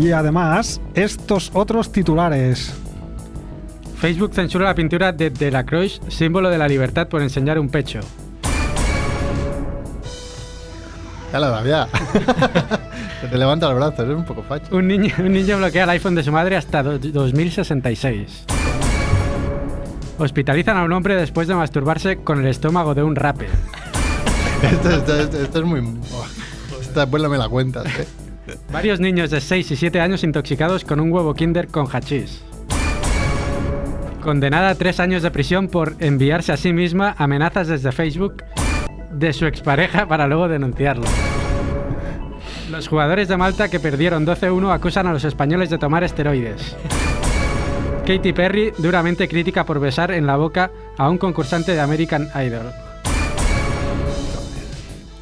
Y 0.00 0.12
además, 0.12 0.80
estos 0.94 1.50
otros 1.52 1.90
titulares. 1.90 2.72
Facebook 3.98 4.32
censura 4.32 4.66
la 4.66 4.74
pintura 4.74 5.12
de 5.12 5.30
Delacroix, 5.30 6.00
símbolo 6.08 6.48
de 6.48 6.58
la 6.58 6.68
libertad 6.68 7.08
por 7.08 7.22
enseñar 7.22 7.58
un 7.58 7.68
pecho. 7.68 8.00
Ya 11.32 11.38
la 11.38 11.48
da, 11.62 11.88
te 13.28 13.38
levanta 13.38 13.68
el 13.68 13.74
brazo, 13.74 14.02
es 14.02 14.08
un 14.16 14.24
poco 14.24 14.42
facho. 14.42 14.74
Un 14.76 14.88
niño, 14.88 15.12
un 15.18 15.32
niño 15.32 15.58
bloquea 15.58 15.84
el 15.84 15.90
iPhone 15.90 16.14
de 16.14 16.22
su 16.22 16.32
madre 16.32 16.56
hasta 16.56 16.82
do- 16.82 16.98
2066. 16.98 18.44
Hospitalizan 20.18 20.76
a 20.76 20.84
un 20.84 20.92
hombre 20.92 21.16
después 21.16 21.48
de 21.48 21.54
masturbarse 21.54 22.18
con 22.18 22.40
el 22.40 22.46
estómago 22.46 22.94
de 22.94 23.02
un 23.02 23.16
rape. 23.16 23.46
Esto, 24.62 24.90
esto- 24.90 25.18
esto- 25.20 25.40
esto 25.42 25.58
es 25.60 25.64
muy. 25.64 25.82
Esta 26.80 27.00
después 27.00 27.22
no 27.22 27.28
me 27.30 27.38
la 27.38 27.48
cuentas, 27.48 27.86
¿eh? 27.98 28.06
Varios 28.72 29.00
niños 29.00 29.30
de 29.30 29.40
6 29.40 29.70
y 29.70 29.76
7 29.76 30.00
años 30.00 30.22
intoxicados 30.24 30.84
con 30.84 31.00
un 31.00 31.10
huevo 31.12 31.32
Kinder 31.34 31.68
con 31.68 31.86
hachís. 31.90 32.42
Condenada 34.22 34.70
a 34.70 34.74
3 34.74 35.00
años 35.00 35.22
de 35.22 35.30
prisión 35.30 35.68
por 35.68 35.94
enviarse 36.00 36.52
a 36.52 36.56
sí 36.58 36.72
misma 36.74 37.14
amenazas 37.16 37.68
desde 37.68 37.90
Facebook 37.92 38.42
de 39.12 39.32
su 39.32 39.46
expareja 39.46 40.06
para 40.06 40.26
luego 40.26 40.48
denunciarlo. 40.48 41.04
Los 42.80 42.88
jugadores 42.88 43.28
de 43.28 43.36
Malta 43.36 43.68
que 43.68 43.78
perdieron 43.78 44.24
12-1 44.24 44.72
acusan 44.72 45.06
a 45.06 45.12
los 45.12 45.22
españoles 45.24 45.68
de 45.68 45.76
tomar 45.76 46.02
esteroides. 46.02 46.74
Katy 48.06 48.32
Perry 48.32 48.72
duramente 48.78 49.28
crítica 49.28 49.66
por 49.66 49.78
besar 49.80 50.12
en 50.12 50.26
la 50.26 50.36
boca 50.36 50.70
a 50.96 51.10
un 51.10 51.18
concursante 51.18 51.72
de 51.72 51.80
American 51.82 52.30
Idol. 52.34 52.72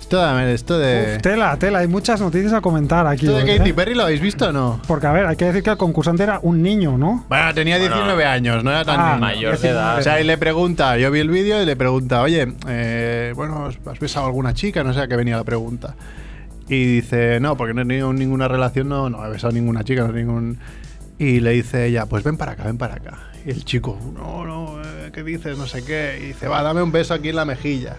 Esto, 0.01 0.21
ver, 0.37 0.49
esto 0.51 0.79
de. 0.79 1.17
Uf, 1.17 1.23
tela, 1.23 1.57
tela, 1.59 1.81
hay 1.81 1.89
muchas 1.89 2.21
noticias 2.21 2.53
a 2.53 2.61
comentar 2.61 3.09
aquí. 3.09 3.27
¿Esto 3.27 3.39
de 3.39 3.43
hoy, 3.43 3.59
Katy 3.59 3.71
¿eh? 3.71 3.75
Perry 3.75 3.95
lo 3.97 4.05
habéis 4.05 4.21
visto 4.21 4.51
o 4.51 4.53
no? 4.53 4.81
Porque, 4.87 5.09
a 5.09 5.13
ver, 5.13 5.27
hay 5.27 5.35
que 5.35 5.47
decir 5.47 5.65
que 5.65 5.71
el 5.71 5.77
concursante 5.77 6.23
era 6.23 6.39
un 6.41 6.63
niño, 6.63 6.97
¿no? 6.97 7.25
Bueno, 7.29 7.53
tenía 7.55 7.77
19 7.77 8.25
años, 8.25 8.63
no 8.63 8.71
era 8.71 8.85
tan 8.85 9.01
Ah. 9.01 9.17
Mayor 9.19 9.59
de 9.59 9.69
edad. 9.71 9.99
O 9.99 10.03
sea, 10.03 10.21
y 10.21 10.25
le 10.25 10.39
pregunta, 10.39 10.97
yo 10.97 11.11
vi 11.11 11.19
el 11.19 11.29
vídeo 11.29 11.61
y 11.61 11.67
le 11.67 11.75
pregunta, 11.75 12.23
oye, 12.23 12.55
eh, 12.69 13.33
bueno, 13.35 13.67
¿has 13.67 13.99
besado 13.99 14.27
a 14.27 14.29
alguna 14.29 14.55
chica? 14.55 14.85
No 14.85 14.95
sé 14.95 15.01
a 15.01 15.09
qué 15.09 15.17
venía 15.17 15.37
la 15.37 15.43
pregunta. 15.45 15.97
Y 16.69 16.85
dice, 16.97 17.41
no, 17.41 17.57
porque 17.57 17.73
no 17.75 17.81
he 17.83 17.85
tenido 17.87 18.13
ninguna 18.13 18.47
relación, 18.49 18.89
no, 18.89 19.09
no 19.09 19.25
he 19.25 19.31
besado 19.31 19.51
a 19.51 19.53
ninguna 19.55 19.85
chica, 19.85 20.03
no 20.07 20.13
ningún... 20.13 20.59
Y 21.19 21.41
le 21.41 21.51
dice 21.51 21.87
ella, 21.87 22.07
pues 22.07 22.23
ven 22.23 22.37
para 22.37 22.53
acá, 22.53 22.65
ven 22.65 22.79
para 22.79 22.95
acá. 22.97 23.19
Y 23.45 23.51
el 23.51 23.65
chico, 23.65 23.99
no, 24.15 24.45
no, 24.45 24.81
eh, 24.83 25.11
¿qué 25.13 25.23
dices? 25.25 25.57
No 25.59 25.67
sé 25.67 25.85
qué. 25.85 26.19
Y 26.23 26.27
dice, 26.29 26.47
va, 26.47 26.63
dame 26.63 26.83
un 26.83 26.93
beso 26.93 27.15
aquí 27.15 27.31
en 27.31 27.37
la 27.37 27.45
mejilla. 27.45 27.97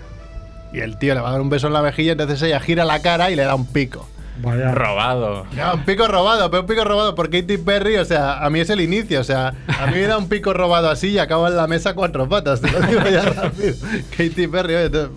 Y 0.71 0.79
el 0.79 0.97
tío 0.99 1.15
le 1.15 1.21
va 1.21 1.29
a 1.29 1.31
dar 1.33 1.41
un 1.41 1.49
beso 1.49 1.67
en 1.67 1.73
la 1.73 1.81
mejilla, 1.81 2.11
entonces 2.13 2.41
ella 2.43 2.59
gira 2.59 2.85
la 2.85 3.01
cara 3.01 3.29
y 3.31 3.35
le 3.35 3.43
da 3.43 3.55
un 3.55 3.65
pico. 3.65 4.07
Vaya. 4.41 4.71
Robado. 4.73 5.45
Ya, 5.53 5.73
un 5.73 5.83
pico 5.83 6.07
robado, 6.07 6.49
pero 6.49 6.61
un 6.61 6.67
pico 6.67 6.85
robado 6.85 7.13
por 7.13 7.29
Katy 7.29 7.57
Perry, 7.57 7.97
o 7.97 8.05
sea, 8.05 8.37
a 8.45 8.49
mí 8.49 8.61
es 8.61 8.69
el 8.69 8.79
inicio, 8.79 9.19
o 9.19 9.23
sea, 9.25 9.53
a 9.67 9.87
mí 9.87 9.93
me 9.95 10.07
da 10.07 10.17
un 10.17 10.29
pico 10.29 10.53
robado 10.53 10.89
así 10.89 11.09
y 11.09 11.17
acabo 11.19 11.45
en 11.49 11.57
la 11.57 11.67
mesa 11.67 11.93
cuatro 11.93 12.29
patas, 12.29 12.61
te 12.61 12.71
lo 12.71 12.79
digo 12.87 13.01
ya 13.09 13.23
rápido. 13.33 13.75
Katy 14.15 14.47
Perry, 14.47 14.75
oye, 14.75 14.89
te- 14.89 15.09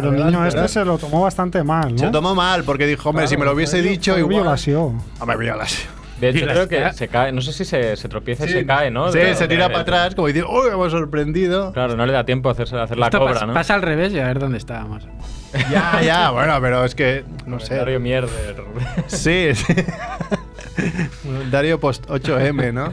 Pero 0.00 0.16
el 0.16 0.24
niño 0.26 0.46
este 0.46 0.68
se 0.68 0.84
lo 0.84 0.98
tomó 0.98 1.22
bastante 1.22 1.62
mal, 1.62 1.92
¿no? 1.92 1.98
Se 1.98 2.08
tomó 2.08 2.34
mal 2.34 2.64
porque 2.64 2.86
dijo, 2.86 3.10
hombre, 3.10 3.26
si 3.28 3.36
me 3.36 3.44
lo 3.44 3.52
hubiese 3.52 3.82
dicho 3.82 4.18
igual. 4.18 4.34
violación. 4.36 4.98
Hombre, 5.20 5.36
violación. 5.36 6.00
De 6.20 6.28
hecho, 6.28 6.44
creo 6.46 6.68
que 6.68 6.92
se 6.92 7.08
cae. 7.08 7.32
No 7.32 7.40
sé 7.40 7.50
si 7.54 7.64
se, 7.64 7.96
se 7.96 8.06
tropieza 8.06 8.44
y 8.44 8.50
se 8.50 8.66
cae, 8.66 8.90
¿no? 8.90 9.10
Sí, 9.10 9.18
De- 9.18 9.34
se 9.34 9.48
tira 9.48 9.64
de- 9.68 9.70
para 9.70 9.80
atrás 9.80 10.14
como 10.14 10.26
diciendo, 10.26 10.50
uy, 10.52 10.68
hemos 10.70 10.92
sorprendido. 10.92 11.72
Claro, 11.72 11.96
no 11.96 12.04
le 12.04 12.12
da 12.12 12.24
tiempo 12.24 12.50
a 12.50 12.52
hacer, 12.52 12.74
a 12.76 12.82
hacer 12.82 12.98
la 12.98 13.08
cobra, 13.08 13.32
pasa, 13.32 13.46
¿no? 13.46 13.54
pasa 13.54 13.74
al 13.74 13.80
revés 13.80 14.12
y 14.12 14.18
a 14.18 14.26
ver 14.26 14.38
dónde 14.38 14.58
estábamos. 14.58 15.08
Ya, 15.70 16.00
ya, 16.02 16.30
bueno, 16.30 16.58
pero 16.60 16.84
es 16.84 16.94
que, 16.94 17.24
no 17.46 17.58
sé. 17.60 17.76
Dario 17.76 18.00
Mierder. 18.00 18.56
Sí, 19.08 19.48
sí. 19.54 19.74
Dario 21.50 21.78
Post 21.80 22.06
8M, 22.08 22.72
¿no? 22.72 22.92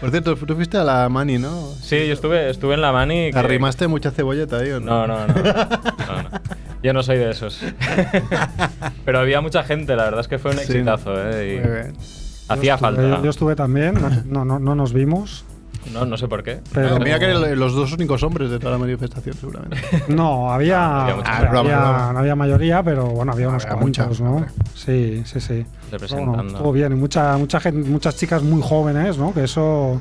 Por 0.00 0.10
cierto, 0.10 0.34
tú 0.36 0.54
fuiste 0.54 0.76
a 0.78 0.84
la 0.84 1.08
Mani, 1.08 1.38
¿no? 1.38 1.70
Sí, 1.80 2.06
yo 2.06 2.14
estuve, 2.14 2.50
estuve 2.50 2.74
en 2.74 2.80
la 2.80 2.92
mani. 2.92 3.30
que- 3.30 3.38
¿Arrimaste 3.38 3.86
mucha 3.86 4.10
cebolleta 4.10 4.58
ahí 4.58 4.70
o 4.72 4.80
no? 4.80 5.06
No, 5.06 5.26
no, 5.26 5.26
no. 5.26 5.34
No, 5.34 6.22
no. 6.22 6.30
Yo 6.82 6.92
no 6.92 7.02
soy 7.02 7.18
de 7.18 7.30
esos. 7.30 7.60
Pero 9.04 9.18
había 9.20 9.40
mucha 9.40 9.62
gente, 9.64 9.94
la 9.96 10.04
verdad 10.04 10.20
es 10.20 10.28
que 10.28 10.38
fue 10.38 10.50
un 10.52 10.58
Sí. 10.58 10.64
exitazo, 10.64 11.14
¿eh? 11.16 11.60
Muy 11.60 11.68
Y 11.68 11.72
bien. 11.72 11.92
hacía 12.48 12.56
Yo 12.64 12.74
estuve- 12.74 12.78
falta. 12.78 13.02
Yo, 13.02 13.22
yo 13.24 13.30
estuve 13.30 13.56
también, 13.56 13.94
no, 14.26 14.44
no, 14.44 14.58
no 14.58 14.74
nos 14.74 14.92
vimos. 14.92 15.44
No, 15.92 16.04
no 16.04 16.16
sé 16.16 16.26
por 16.28 16.42
qué. 16.42 16.60
Pero- 16.72 16.98
Mira 16.98 17.18
que 17.18 17.26
eran 17.26 17.58
los 17.58 17.74
dos 17.74 17.92
únicos 17.92 18.22
hombres 18.22 18.50
de 18.50 18.58
toda 18.58 18.72
la 18.72 18.78
manifestación, 18.78 19.34
seguramente. 19.36 19.78
No, 20.08 20.52
había, 20.52 21.02
había 21.04 21.16
mucha 21.16 21.36
había- 21.58 22.12
no 22.12 22.18
había 22.18 22.34
mayoría, 22.34 22.82
pero 22.82 23.06
bueno, 23.06 23.32
había 23.32 23.48
unos 23.48 23.64
Había 23.64 23.76
cuantos, 23.78 24.08
mucha, 24.08 24.24
¿no? 24.24 24.36
hombre. 24.36 24.50
Sí, 24.74 25.22
sí, 25.24 25.40
sí. 25.40 25.64
Representando. 25.90 26.32
Bueno, 26.32 26.48
estuvo 26.50 26.72
bien, 26.72 26.92
y 26.92 26.96
mucha, 26.96 27.36
mucha 27.38 27.60
gente, 27.60 27.88
muchas 27.88 28.16
chicas 28.16 28.42
muy 28.42 28.60
jóvenes, 28.62 29.16
¿no? 29.18 29.32
Que 29.32 29.44
eso, 29.44 30.00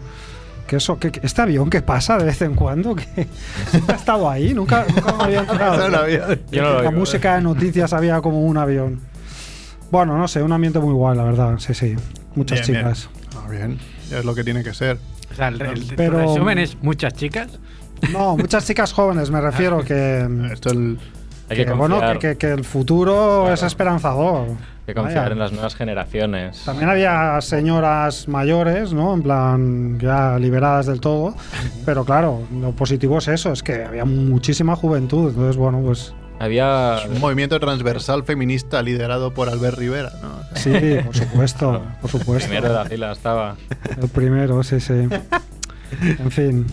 que 0.67 0.77
eso, 0.77 0.97
que, 0.99 1.11
que 1.11 1.19
este 1.23 1.41
avión 1.43 1.69
que 1.69 1.81
pasa 1.81 2.17
de 2.17 2.25
vez 2.25 2.41
en 2.41 2.55
cuando, 2.55 2.95
que 2.95 3.05
siempre 3.69 3.95
ha 3.95 3.99
estado 3.99 4.29
ahí, 4.29 4.53
nunca, 4.53 4.85
nunca 4.93 5.13
me 5.17 5.23
había 5.25 5.39
enterado. 5.41 5.89
No 5.89 5.97
había- 5.97 6.27
Yo 6.51 6.61
no 6.63 6.69
lo 6.73 6.81
la 6.83 6.91
música 6.91 7.35
de 7.35 7.41
noticias 7.41 7.93
había 7.93 8.19
como 8.21 8.41
un 8.41 8.57
avión. 8.57 9.01
Bueno, 9.91 10.17
no 10.17 10.27
sé, 10.27 10.41
un 10.41 10.51
ambiente 10.51 10.79
muy 10.79 10.93
guay, 10.93 11.15
la 11.15 11.23
verdad, 11.23 11.55
sí, 11.59 11.73
sí. 11.73 11.95
Muchas 12.33 12.67
Bien, 12.67 12.83
bien. 12.83 12.93
chicas. 12.93 13.09
Ah, 13.37 13.47
bien, 13.49 13.77
ya 14.09 14.17
es 14.19 14.25
lo 14.25 14.33
que 14.33 14.43
tiene 14.43 14.63
que 14.63 14.73
ser. 14.73 14.97
O 15.31 15.35
sea, 15.35 15.47
el, 15.49 15.61
el- 15.61 15.87
tu 15.87 15.95
Pero- 15.95 16.19
resumen 16.19 16.57
es 16.59 16.77
muchas 16.81 17.13
chicas. 17.13 17.59
No, 18.11 18.37
muchas 18.37 18.65
chicas 18.67 18.93
jóvenes, 18.93 19.31
me 19.31 19.41
refiero 19.41 19.83
que. 19.83 20.27
Esto 20.51 20.69
el- 20.71 20.97
Hay 21.49 21.57
que 21.57 21.65
que, 21.65 21.71
bueno, 21.73 21.99
que, 22.13 22.19
que- 22.19 22.35
que 22.37 22.51
el 22.51 22.63
futuro 22.63 23.41
Claro. 23.41 23.53
es 23.53 23.63
esperanzador. 23.63 24.47
hay 24.49 24.93
que 24.93 24.93
confiar 24.95 25.23
Vaya. 25.23 25.33
en 25.33 25.39
las 25.39 25.51
nuevas 25.51 25.75
generaciones. 25.75 26.63
También 26.65 26.89
había 26.89 27.39
señoras 27.41 28.27
mayores, 28.27 28.93
¿no? 28.93 29.13
En 29.15 29.21
plan, 29.23 29.99
ya 29.99 30.37
liberadas 30.37 30.85
del 30.87 30.99
todo. 30.99 31.35
Pero 31.85 32.03
claro, 32.05 32.41
lo 32.53 32.71
positivo 32.71 33.17
es 33.19 33.27
eso, 33.27 33.51
es 33.51 33.63
que 33.63 33.83
había 33.83 34.05
muchísima 34.05 34.75
juventud. 34.75 35.29
Entonces, 35.29 35.57
bueno, 35.57 35.81
pues 35.83 36.13
Había. 36.39 36.99
un 37.09 37.19
movimiento 37.19 37.59
transversal 37.59 38.23
feminista 38.23 38.81
liderado 38.81 39.33
por 39.33 39.49
Albert 39.49 39.77
Rivera, 39.77 40.11
¿no? 40.21 40.39
sí, 40.59 40.71
por 41.05 41.15
supuesto, 41.15 41.81
por 42.01 42.09
supuesto. 42.11 42.47
Primero 42.49 42.69
de 42.69 42.73
la 42.75 42.85
fila 42.85 43.11
estaba. 43.11 43.55
El 44.01 44.09
primero, 44.09 44.61
sí, 44.63 44.79
sí. 44.79 45.07
En 46.01 46.31
fin. 46.31 46.65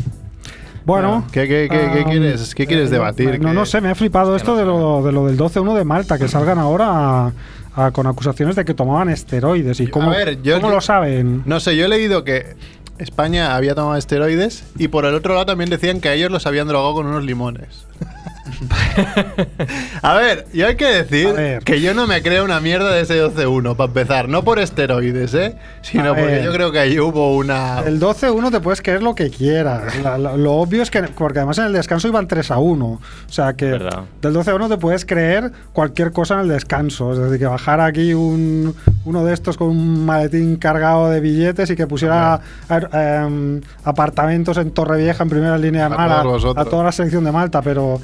Bueno. 0.85 1.25
¿Qué, 1.31 1.47
qué, 1.47 1.69
qué, 1.71 1.91
qué 1.93 2.01
am, 2.01 2.11
quieres, 2.11 2.55
qué 2.57 2.67
quieres 2.67 2.89
eh, 2.89 2.95
debatir? 2.95 3.41
No, 3.41 3.51
¿Qué- 3.51 3.55
no 3.55 3.67
sé, 3.67 3.81
me 3.81 3.89
ha 3.91 3.95
flipado 3.95 4.35
esto 4.35 4.57
de 4.57 4.65
lo, 4.65 5.03
de 5.05 5.13
lo 5.13 5.27
del 5.27 5.39
12-1 5.39 5.75
de 5.77 5.85
Malta, 5.85 6.19
que 6.19 6.27
salgan 6.27 6.59
ahora 6.59 6.87
a- 7.27 7.33
a- 7.77 7.91
con 7.93 8.07
acusaciones 8.09 8.57
de 8.57 8.65
que 8.65 8.75
tomaban 8.75 9.09
esteroides. 9.09 9.79
¿Y 9.79 9.87
A 9.87 9.91
cómo, 9.91 10.11
ver, 10.11 10.43
yo- 10.43 10.57
cómo 10.57 10.69
yo- 10.71 10.75
lo 10.75 10.81
saben? 10.81 11.43
No 11.47 11.61
sé, 11.61 11.77
yo 11.77 11.85
he 11.85 11.89
leído 11.89 12.25
que 12.25 12.57
España 12.99 13.55
había 13.55 13.77
tomado 13.77 13.97
esteroides 13.97 14.65
y 14.77 14.89
por 14.89 15.05
el 15.05 15.15
otro 15.15 15.35
lado 15.35 15.47
también 15.47 15.71
decían 15.71 16.01
que 16.01 16.09
a 16.09 16.15
ellos 16.15 16.33
los 16.33 16.47
habían 16.49 16.67
drogado 16.67 16.95
con 16.95 17.07
unos 17.07 17.23
limones. 17.25 17.87
a 20.03 20.15
ver, 20.15 20.47
yo 20.53 20.67
hay 20.67 20.77
que 20.77 20.87
decir 20.87 21.29
A 21.29 21.59
que 21.61 21.81
yo 21.81 21.95
no 21.95 22.07
me 22.07 22.23
creo 22.23 22.45
una 22.45 22.61
mierda 22.61 22.91
de 22.93 23.01
ese 23.03 23.23
12-1, 23.25 23.77
para 23.77 23.89
empezar. 23.89 24.29
No 24.29 24.43
por 24.45 24.59
esteroides, 24.59 25.35
¿eh? 25.35 25.57
Sino 25.83 26.05
A 26.13 26.15
porque 26.15 26.25
ver. 26.27 26.45
yo 26.45 26.53
creo 26.53 26.73
que 26.73 26.79
ahí 26.79 26.99
hubo 26.99 27.37
una... 27.37 27.81
El 27.81 28.01
12-1 28.01 28.51
te 28.51 28.61
puedes 28.61 28.83
creer 28.83 29.03
lo 29.03 29.15
que 29.15 29.31
quieras. 29.31 29.97
La- 30.03 30.19
la- 30.19 30.37
lo 30.37 30.53
obvio 30.55 30.83
es 30.83 30.91
que, 30.91 31.03
porque 31.03 31.39
además 31.41 31.59
en 31.59 31.65
el 31.67 31.73
descanso 31.73 32.09
iban 32.09 32.27
3 32.29 32.51
a 32.51 32.59
1. 32.59 32.85
O 32.87 33.01
sea 33.29 33.55
que 33.55 33.67
Verdad. 33.67 34.05
del 34.21 34.33
12 34.33 34.51
a 34.51 34.55
1 34.55 34.69
te 34.69 34.77
puedes 34.79 35.05
creer 35.05 35.53
cualquier 35.73 36.13
cosa 36.13 36.35
en 36.35 36.41
el 36.41 36.49
descanso. 36.49 37.13
Es 37.13 37.19
decir, 37.19 37.39
que 37.39 37.47
bajara 37.47 37.87
aquí 37.87 38.15
un, 38.15 38.75
uno 39.05 39.25
de 39.25 39.35
estos 39.35 39.57
con 39.57 39.69
un 39.69 40.05
maletín 40.05 40.57
cargado 40.57 41.11
de 41.11 41.21
billetes 41.21 41.71
y 41.71 41.77
que 41.77 41.87
pusiera 41.87 42.41
aer- 42.69 42.89
em, 43.27 43.61
apartamentos 43.85 44.57
en 44.59 44.71
Torrevieja 44.71 45.23
en 45.23 45.31
primera 45.31 45.59
línea 45.59 45.89
de 45.89 45.95
A 45.97 46.21
a, 46.21 46.23
vosotros. 46.25 46.67
a 46.67 46.69
toda 46.69 46.85
la 46.85 46.93
selección 46.93 47.25
de 47.25 47.33
Malta, 47.33 47.63
pero. 47.63 48.01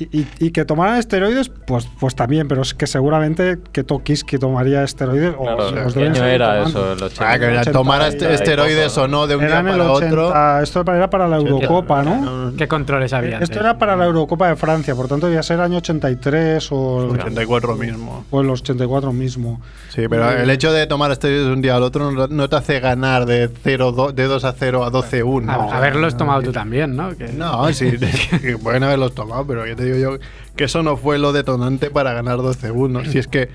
Y, 0.00 0.26
y- 0.38 0.50
que 0.50 0.64
tomaran 0.64 0.96
esteroides, 0.98 1.50
pues, 1.66 1.86
pues 2.00 2.14
también, 2.14 2.48
pero 2.48 2.62
es 2.62 2.72
que 2.74 2.86
seguramente 2.86 3.58
que 3.72 3.84
Tokis 3.84 4.24
que 4.24 4.38
tomaría 4.38 4.82
esteroides 4.82 5.34
o 5.38 5.42
Claro, 5.42 5.68
se 5.68 5.74
¿qué 5.74 5.80
los 5.82 5.94
deben 5.94 6.16
era 6.16 6.46
tomando. 6.64 6.68
eso? 6.70 6.92
El 6.92 7.02
80. 7.02 7.30
Ah, 7.30 7.38
que 7.38 7.46
ochenta 7.48 7.72
tomara 7.72 8.08
este- 8.08 8.32
esteroides 8.34 8.92
poco, 8.94 9.04
o 9.04 9.08
no 9.08 9.26
de 9.26 9.36
un 9.36 9.46
día 9.46 9.60
en 9.60 9.68
el 9.68 9.78
para 9.78 9.92
80, 9.92 10.14
otro. 10.24 10.60
Esto 10.62 10.80
era 10.92 11.10
para 11.10 11.28
la 11.28 11.36
Eurocopa, 11.36 12.02
¿no? 12.02 12.52
¿Qué 12.56 12.66
controles 12.66 13.12
había? 13.12 13.32
Esto 13.34 13.44
antes? 13.44 13.56
era 13.58 13.78
para 13.78 13.94
la 13.96 14.06
Eurocopa 14.06 14.48
de 14.48 14.56
Francia, 14.56 14.94
por 14.94 15.06
tanto 15.08 15.26
debía 15.26 15.42
ser 15.42 15.60
año 15.60 15.76
83 15.78 16.72
o, 16.72 16.96
84 17.12 17.76
mismo. 17.76 18.24
o 18.30 18.40
el 18.40 18.50
84 18.50 19.12
mismo. 19.12 19.60
Sí, 19.90 20.02
pero 20.08 20.30
el 20.30 20.48
hecho 20.50 20.72
de 20.72 20.86
tomar 20.86 21.10
esteroides 21.10 21.46
de 21.46 21.52
un 21.52 21.60
día 21.62 21.76
al 21.76 21.82
otro 21.82 22.10
no, 22.28 22.48
te 22.48 22.56
hace 22.56 22.80
ganar 22.80 23.26
de 23.26 23.50
0, 23.62 23.92
do- 23.92 24.12
de 24.12 24.24
2 24.24 24.44
a 24.44 24.52
0 24.52 24.84
a 24.84 24.90
12-1. 24.90 25.50
A- 25.50 25.76
haberlos 25.76 26.16
tomado 26.16 26.40
tú 26.42 26.52
también, 26.52 26.96
¿no? 26.96 27.14
Que- 27.16 27.28
No, 27.32 27.70
sí, 27.72 27.92
pueden 28.62 28.82
haberlos 28.84 29.14
tomado, 29.14 29.46
pero 29.46 29.66
ya 29.66 29.74
te 29.76 29.84
digo 29.84 29.89
yo 29.96 30.18
que 30.56 30.64
eso 30.64 30.82
no 30.82 30.96
fue 30.96 31.18
lo 31.18 31.32
detonante 31.32 31.90
para 31.90 32.12
ganar 32.12 32.38
12-1. 32.38 33.06
Si 33.06 33.18
es 33.18 33.26
que. 33.28 33.48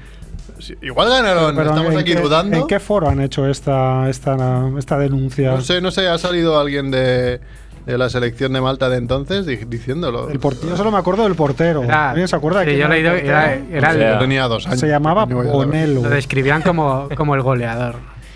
si- 0.59 0.75
igual 0.81 1.09
ganaron, 1.09 1.55
Pero 1.55 1.69
estamos 1.69 1.93
¿en 1.93 1.99
aquí 1.99 2.13
qué- 2.15 2.21
dudando. 2.21 2.57
¿En 2.57 2.67
qué 2.67 2.79
foro 2.79 3.09
han 3.09 3.19
hecho 3.21 3.47
esta, 3.47 4.09
esta, 4.09 4.69
esta 4.77 4.97
denuncia? 4.97 5.51
No 5.51 5.61
sé, 5.61 5.81
no 5.81 5.91
sé, 5.91 6.07
ha 6.07 6.17
salido 6.17 6.59
alguien 6.59 6.91
de, 6.91 7.39
de 7.85 7.97
la 7.97 8.09
selección 8.09 8.53
de 8.53 8.61
Malta 8.61 8.89
de 8.89 8.97
entonces 8.97 9.45
di- 9.45 9.57
diciéndolo. 9.67 10.29
El 10.29 10.39
yo 10.39 10.77
solo 10.77 10.91
me 10.91 10.97
acuerdo 10.97 11.23
del 11.23 11.35
portero. 11.35 11.83
Era- 11.83 12.09
¿Alguien 12.11 12.27
se 12.27 12.35
acuerda 12.35 12.59
de 12.61 12.65
sí, 12.65 12.71
quién 12.71 12.79
yo 12.79 12.85
era 12.87 12.95
he 12.95 12.99
el 12.99 13.03
leído, 13.05 13.29
era, 13.31 13.41
portero? 13.43 13.77
era 13.77 13.87
O 13.89 13.91
el- 13.91 13.97
sea, 13.99 14.13
Yo 14.13 14.19
tenía 14.19 14.47
dos 14.47 14.65
años. 14.67 14.79
Se 14.79 14.87
llamaba. 14.87 15.25
Bonello. 15.25 16.01
lo 16.03 16.09
describían 16.09 16.61
como, 16.61 17.09
como 17.15 17.35
el 17.35 17.41
goleador 17.41 17.95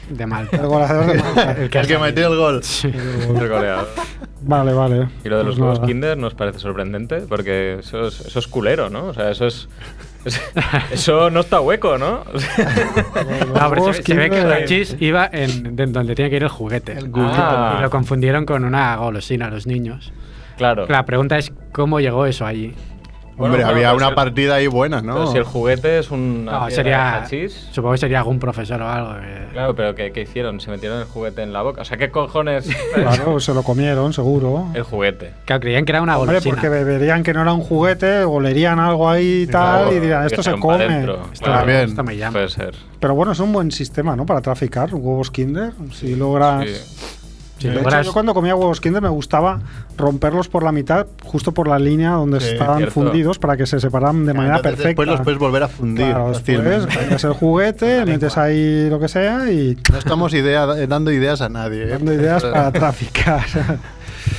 de 0.09 0.25
Malta. 0.25 0.57
El 0.61 0.65
goleador 0.67 1.05
de 1.05 1.13
Malta. 1.23 1.51
El 1.59 1.69
que 1.87 1.97
metió 1.99 2.27
el 2.31 2.37
gol. 2.37 2.61
El 2.83 3.49
goleador. 3.49 3.87
Vale, 4.41 4.73
vale. 4.73 5.09
Y 5.23 5.29
lo 5.29 5.37
de 5.37 5.43
los 5.43 5.55
Pues 5.57 5.67
huevos. 5.73 5.79
Kinder 5.87 6.17
nos 6.17 6.33
parece 6.33 6.59
sorprendente 6.59 7.21
porque 7.27 7.77
eso 7.79 8.07
es, 8.07 8.21
eso 8.21 8.39
es 8.39 8.47
culero, 8.47 8.89
¿no? 8.89 9.05
O 9.07 9.13
sea, 9.13 9.31
eso 9.31 9.45
es. 9.47 9.67
es- 10.25 10.41
eso 10.91 11.29
no 11.29 11.41
está 11.41 11.59
hueco, 11.59 11.97
¿no? 11.97 12.23
No, 13.53 13.69
pero 13.69 13.93
se, 13.93 14.03
se 14.03 14.13
ve 14.15 14.29
que 14.29 14.37
Kinder. 14.37 14.57
el 14.59 14.65
chis 14.67 14.95
iba 14.99 15.29
en 15.31 15.75
de 15.75 15.85
donde 15.87 16.15
tenía 16.15 16.29
que 16.29 16.35
ir 16.37 16.43
el 16.43 16.49
juguete. 16.49 16.97
Ah. 17.15 17.75
Y 17.79 17.81
lo 17.81 17.89
confundieron 17.89 18.45
con 18.45 18.63
una 18.63 18.95
golosina 18.95 19.47
a 19.47 19.49
los 19.49 19.67
niños. 19.67 20.11
claro. 20.57 20.85
La 20.87 21.05
pregunta 21.05 21.37
es 21.37 21.51
cómo 21.71 21.99
llegó 21.99 22.25
eso 22.25 22.45
allí. 22.45 22.73
Bueno, 23.39 23.53
Hombre, 23.55 23.61
claro, 23.63 23.75
había 23.77 23.93
una 23.95 24.13
partida 24.15 24.55
ahí 24.55 24.67
buena, 24.67 25.01
¿no? 25.01 25.13
Pero 25.15 25.31
si 25.31 25.37
el 25.37 25.43
juguete 25.45 25.97
es 25.99 26.11
un. 26.11 26.43
No, 26.45 26.69
sería. 26.69 27.23
Hachís, 27.23 27.69
Supongo 27.71 27.93
que 27.93 27.97
sería 27.99 28.17
algún 28.19 28.37
profesor 28.37 28.81
o 28.81 28.87
algo. 28.89 29.13
que- 29.15 29.39
Claro, 29.53 29.73
pero 29.75 29.95
¿qué, 29.95 30.11
qué 30.11 30.21
hicieron? 30.23 30.59
Se 30.59 30.69
metieron 30.69 30.99
el 30.99 31.05
juguete 31.05 31.41
en 31.41 31.53
la 31.53 31.61
boca. 31.61 31.81
O 31.81 31.85
sea, 31.85 31.97
¿qué 31.97 32.11
cojones? 32.11 32.69
Claro, 32.93 33.39
se 33.39 33.53
lo 33.53 33.63
comieron, 33.63 34.11
seguro. 34.13 34.67
el 34.73 34.83
juguete. 34.83 35.31
Claro, 35.45 35.61
creían 35.61 35.85
que 35.85 35.93
era 35.93 36.01
una 36.01 36.17
Hombre, 36.17 36.35
golosina. 36.39 36.55
porque 36.55 36.69
verían 36.69 37.23
que 37.23 37.33
no 37.33 37.41
era 37.41 37.53
un 37.53 37.61
juguete, 37.61 38.23
olerían 38.25 38.77
algo 38.79 39.09
ahí 39.09 39.43
y 39.43 39.47
tal, 39.47 39.83
Claro, 39.83 39.91
y 39.95 39.99
dirían, 40.01 40.19
que 40.21 40.27
esto 40.27 40.43
se 40.43 40.49
dijeron, 40.51 40.61
"Pa' 40.69 40.73
come. 40.83 40.93
dentro". 40.95 41.19
Esto, 41.31 41.45
Claro. 41.45 41.65
bien. 41.65 41.79
esto 41.89 42.03
me 42.03 42.17
llama. 42.17 42.31
Puede 42.33 42.49
ser. 42.49 42.75
Pero 42.99 43.15
bueno, 43.15 43.31
es 43.31 43.39
un 43.39 43.53
buen 43.53 43.71
sistema, 43.71 44.15
¿no? 44.17 44.25
Para 44.25 44.41
traficar 44.41 44.93
huevos 44.93 45.31
Kinder. 45.31 45.71
Si 45.93 46.15
logras. 46.15 46.65
Sí. 46.69 47.17
De 47.59 47.79
hecho, 47.81 48.01
yo 48.03 48.13
cuando 48.13 48.33
comía 48.33 48.55
huevos 48.55 48.79
Kinder 48.79 49.01
me 49.01 49.09
gustaba 49.09 49.59
romperlos 49.97 50.47
por 50.47 50.63
la 50.63 50.71
mitad, 50.71 51.07
justo 51.23 51.51
por 51.51 51.67
la 51.67 51.77
línea 51.77 52.11
donde 52.11 52.39
Sí, 52.39 52.47
estaban 52.53 52.77
cierto. 52.77 52.93
fundidos 52.93 53.37
para 53.37 53.57
que 53.57 53.65
se 53.65 53.79
separaran 53.79 54.25
de 54.25 54.33
manera 54.33 54.57
Entonces 54.57 54.77
perfecta. 54.77 54.87
Después 55.01 55.07
los 55.09 55.21
puedes 55.21 55.39
volver 55.39 55.63
a 55.63 55.67
fundir. 55.67 56.05
Claro, 56.05 56.29
después 56.29 57.23
el 57.23 57.33
juguete, 57.33 58.05
metes 58.05 58.37
ahí 58.37 58.89
lo 58.89 58.99
que 58.99 59.07
sea 59.09 59.51
y 59.51 59.77
No 59.91 59.97
estamos 59.97 60.33
idea, 60.33 60.65
dando 60.65 61.11
ideas 61.11 61.41
a 61.41 61.49
nadie. 61.49 61.83
¿eh? 61.83 61.87
dando 61.87 62.13
ideas 62.13 62.43
para 62.43 62.71
traficar. 62.71 63.43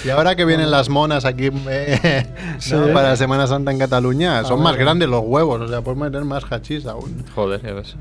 Y 0.04 0.08
ahora 0.10 0.34
que 0.36 0.44
vienen 0.44 0.70
las 0.70 0.88
monas 0.88 1.24
aquí 1.24 1.50
eh, 1.68 2.26
Sí. 2.58 2.74
¿no? 2.74 2.92
para 2.94 3.16
Semana 3.16 3.46
Santa 3.46 3.70
en 3.70 3.78
Cataluña, 3.78 4.44
son 4.44 4.62
más 4.62 4.76
grandes 4.76 5.08
los 5.08 5.22
huevos, 5.24 5.60
o 5.60 5.68
sea, 5.68 5.82
puedes 5.82 5.98
meter 6.00 6.24
más 6.24 6.44
hachís 6.50 6.86
aún. 6.86 7.24
Joder, 7.34 7.60
ya 7.62 7.72
ves. 7.74 7.96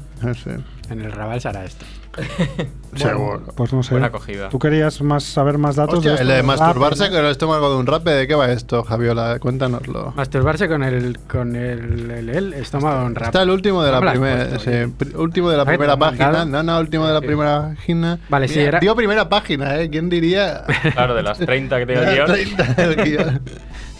En 0.90 1.02
el 1.02 1.12
Raval 1.12 1.42
será 1.42 1.66
esto. 1.66 1.86
Seguro. 2.96 3.44
Pues 3.56 3.72
no 3.72 3.84
sé. 3.84 3.92
Buena 3.92 4.08
acogida. 4.08 4.50
¿Tú 4.50 4.58
querías 4.60 5.02
más 5.02 5.24
saber 5.24 5.58
más 5.58 5.76
datos 5.76 5.96
Hostia, 6.00 6.16
de 6.16 6.22
el 6.22 6.28
de 6.28 6.34
del 6.36 6.44
masturbarse 6.44 7.04
rap, 7.06 7.12
con 7.14 7.26
el 7.26 7.32
estómago 7.32 7.70
de 7.72 7.76
un 7.78 7.86
rape, 7.86 8.10
¿de 8.12 8.28
qué 8.28 8.36
va 8.36 8.52
esto, 8.52 8.84
Javiola? 8.84 9.38
Cuéntanoslo. 9.40 10.12
Masturbarse 10.16 10.68
con 10.68 10.84
el, 10.84 11.20
con 11.20 11.56
el, 11.56 12.10
el, 12.12 12.30
el 12.30 12.54
estómago 12.56 13.06
en 13.06 13.16
rap. 13.16 13.28
Está 13.28 13.44
el 13.44 13.52
último 13.52 13.84
de 13.84 13.92
la 13.92 14.02
primera, 14.12 14.60
sí, 14.60 14.72
pri- 14.98 15.14
último 15.16 15.50
de 15.52 15.58
la 15.58 15.66
primera 15.66 15.98
página. 15.98 16.26
mandado. 16.32 16.64
No, 16.64 16.64
no, 16.64 16.80
último 16.80 17.06
de 17.08 17.14
la 17.14 17.20
Sí. 17.20 17.26
primera 17.28 17.62
página. 17.76 18.20
Vale, 18.28 18.48
sí, 18.48 18.60
era- 18.60 18.80
Digo 18.80 18.96
primera 18.96 19.30
página, 19.30 19.78
¿eh? 19.80 19.90
¿Quién 19.90 20.10
diría? 20.10 20.64
Claro, 20.94 21.14
de 21.16 21.24
las 21.24 21.38
30 21.38 21.78
que 21.80 21.86
tiene 21.86 22.02
el 22.04 22.16
guion. 22.16 22.28
30 22.34 22.64
del 22.74 22.96
guion. 23.06 23.42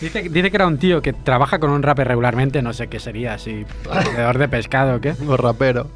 Dice, 0.02 0.22
dice 0.30 0.50
que 0.50 0.58
era 0.58 0.66
un 0.66 0.78
tío 0.78 1.02
que 1.02 1.14
trabaja 1.14 1.60
con 1.60 1.70
un 1.72 1.84
rapper 1.84 2.08
regularmente, 2.08 2.62
no 2.62 2.74
sé 2.74 2.88
qué 2.88 3.00
sería, 3.00 3.38
si 3.38 3.66
vendedor 4.06 4.38
de 4.38 4.48
pescado 4.48 4.96
o 4.96 5.02
qué. 5.02 5.14
O 5.28 5.36
rapero. 5.38 5.88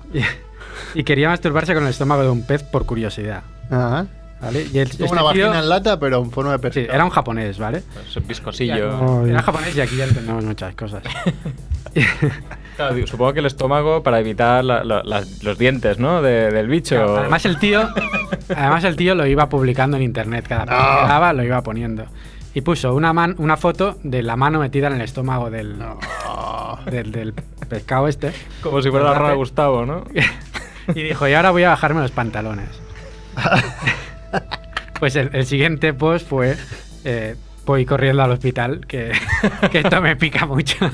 Y, 0.96 1.04
quería 1.04 1.30
masturbarse 1.30 1.74
con 1.74 1.84
el 1.84 1.90
estómago 1.90 2.22
de 2.24 2.30
un 2.30 2.44
pez 2.46 2.64
por 2.64 2.86
curiosidad. 2.86 3.44
Ajá. 3.70 4.06
¿Vale? 4.42 4.68
Y 4.74 4.80
el, 4.80 4.90
Como 4.90 5.04
este 5.04 5.04
una 5.04 5.22
tío- 5.22 5.26
vagina 5.46 5.60
en 5.60 5.70
lata, 5.70 6.00
pero 6.00 6.22
en 6.22 6.30
forma 6.30 6.52
de 6.52 6.58
sí, 6.58 6.62
pescado. 6.64 6.94
era 6.96 7.06
un 7.06 7.12
japonés, 7.12 7.58
¿vale? 7.58 7.82
Es 8.06 8.16
un 8.18 8.28
viscosillo. 8.28 9.22
Ay. 9.24 9.30
Era 9.30 9.42
japonés 9.42 9.76
y 9.76 9.80
aquí 9.82 9.96
ya 9.96 10.04
entendemos 10.04 10.44
muchas 10.44 10.76
cosas. 10.76 11.02
Claro, 12.76 12.96
digo, 12.96 13.06
supongo 13.06 13.34
que 13.34 13.40
el 13.40 13.46
estómago 13.46 14.02
para 14.02 14.20
evitar 14.20 14.66
la- 14.66 14.84
la- 14.84 15.04
las- 15.04 15.44
los 15.44 15.60
dientes, 15.60 16.00
¿no? 16.00 16.24
De- 16.24 16.50
del 16.50 16.68
bicho. 16.68 16.96
Claro, 16.96 17.18
Además 17.18 17.46
el 17.46 17.60
tío, 17.60 17.88
además 18.50 18.84
el 18.84 18.96
tío 18.96 19.14
lo 19.14 19.28
iba 19.28 19.48
publicando 19.48 19.96
en 19.98 20.02
internet 20.04 20.46
cada 20.48 20.66
vez 20.66 20.74
que 20.74 21.08
daba, 21.08 21.34
lo 21.34 21.44
iba 21.44 21.62
poniendo. 21.62 22.06
Y 22.56 22.62
puso 22.62 22.96
una 22.96 23.14
man, 23.14 23.36
una 23.38 23.58
foto 23.58 23.98
de 24.04 24.24
la 24.24 24.36
mano 24.36 24.60
metida 24.60 24.88
en 24.88 24.94
el 24.94 25.02
estómago 25.02 25.52
del, 25.52 25.76
del, 26.90 27.12
del 27.12 27.34
pescado 27.70 28.08
este. 28.08 28.32
Como 28.64 28.82
si 28.82 28.90
fuera 28.90 29.06
la 29.06 29.14
rana 29.14 29.30
de 29.30 29.36
Gustavo, 29.36 29.86
¿no? 29.86 30.04
Y 30.96 31.04
dijo, 31.04 31.28
y 31.28 31.34
ahora 31.34 31.52
voy 31.52 31.64
a 31.64 31.70
bajarme 31.70 32.02
los 32.02 32.12
pantalones. 32.12 32.70
pues 35.00 35.16
el, 35.16 35.30
el 35.34 35.46
siguiente 35.46 35.94
post 35.94 36.28
fue, 36.28 36.56
eh, 37.04 37.36
voy 37.66 37.86
corriendo 37.86 38.24
al 38.24 38.32
hospital, 38.32 38.86
que, 38.88 39.12
que 39.72 39.80
esto 39.80 40.02
me 40.02 40.16
pica 40.16 40.46
mucho. 40.46 40.90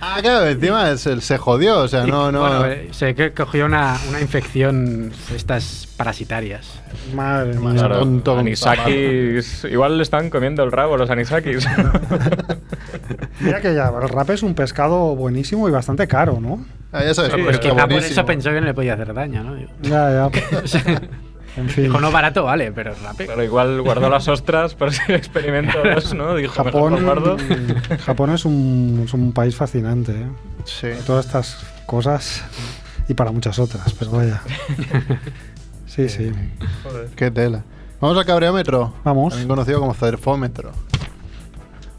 Ah, 0.00 0.18
claro, 0.20 0.46
encima 0.46 0.90
es 0.90 1.00
se 1.00 1.38
jodió, 1.38 1.80
o 1.80 1.88
sea, 1.88 2.06
no, 2.06 2.30
no. 2.30 2.40
Bueno, 2.40 2.66
eh, 2.66 2.88
se 2.92 3.32
cogió 3.32 3.66
una, 3.66 3.96
una 4.08 4.20
infección 4.20 5.12
estas 5.34 5.88
parasitarias. 5.96 6.80
Madre 7.14 7.58
mía. 7.58 7.72
Claro, 7.74 7.98
tonto 8.00 8.38
anisakis. 8.38 9.64
Igual 9.64 9.96
le 9.96 10.04
están 10.04 10.30
comiendo 10.30 10.62
el 10.62 10.70
rabo 10.70 10.96
los 10.96 11.10
anisakis. 11.10 11.66
Mira 13.40 13.60
que 13.60 13.74
ya, 13.74 13.88
el 13.88 14.08
rap 14.08 14.30
es 14.30 14.42
un 14.42 14.54
pescado 14.54 15.16
buenísimo 15.16 15.68
y 15.68 15.72
bastante 15.72 16.06
caro, 16.06 16.38
¿no? 16.40 16.64
Ah, 16.92 17.04
ya 17.04 17.14
sabes, 17.14 17.32
Sí, 17.32 17.42
pues 17.42 17.58
pero 17.58 17.68
está 17.68 17.70
Quizá 17.70 17.88
por 17.88 18.02
eso 18.02 18.26
pensó 18.26 18.50
que 18.50 18.60
no 18.60 18.66
le 18.66 18.74
podía 18.74 18.94
hacer 18.94 19.12
daño, 19.12 19.42
¿no? 19.44 19.56
Ya, 19.82 20.30
ya. 20.30 20.30
En 21.56 21.68
fin. 21.68 21.84
Dijo, 21.84 22.00
no 22.00 22.12
barato, 22.12 22.44
vale, 22.44 22.70
pero 22.70 22.94
rape. 23.02 23.26
Pero 23.26 23.42
igual 23.42 23.80
guardó 23.82 24.08
las 24.08 24.28
ostras 24.28 24.76
para 24.76 24.92
ese 24.92 25.16
experimento 25.16 25.76
2, 25.94 26.14
¿no? 26.14 26.36
Dijo, 26.36 26.62
mejor 26.62 26.92
lo 26.92 27.02
guardo. 27.02 27.36
Japón, 27.36 27.98
Japón 28.06 28.30
es, 28.30 28.44
un, 28.44 29.02
es 29.04 29.12
un 29.12 29.32
país 29.32 29.56
fascinante, 29.56 30.12
¿eh? 30.12 30.28
Sí. 30.64 30.88
Todas 31.04 31.26
estas 31.26 31.66
cosas 31.84 32.44
y 33.08 33.14
para 33.14 33.32
muchas 33.32 33.58
otras, 33.58 33.92
pero 33.94 34.12
vaya. 34.12 34.40
Sí, 35.86 36.08
sí. 36.08 36.30
Qué 37.16 37.30
tela. 37.32 37.64
Vamos 38.00 38.16
al 38.16 38.24
cabreómetro. 38.24 38.94
Vamos. 39.02 39.30
También 39.30 39.48
conocido 39.48 39.80
como 39.80 39.94
cerfómetro. 39.94 40.70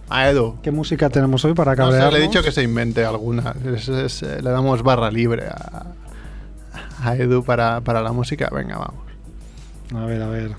A 0.09 0.29
Edu. 0.29 0.57
¿Qué 0.63 0.71
música 0.71 1.09
tenemos 1.09 1.45
hoy 1.45 1.53
para 1.53 1.75
No 1.75 1.91
sé, 1.91 2.11
le 2.11 2.17
he 2.17 2.21
dicho 2.21 2.41
que 2.41 2.51
se 2.51 2.63
invente 2.63 3.05
alguna. 3.05 3.53
Es- 3.65 3.87
es, 3.89 4.23
eh, 4.23 4.41
le 4.41 4.49
damos 4.49 4.81
barra 4.81 5.11
libre 5.11 5.47
a, 5.47 5.85
a 7.03 7.15
Edu 7.15 7.43
para, 7.43 7.81
para 7.81 8.01
la 8.01 8.11
música. 8.11 8.49
Venga, 8.51 8.77
vamos. 8.77 9.03
A 9.95 10.05
ver, 10.05 10.21
a 10.21 10.27
ver. 10.27 10.51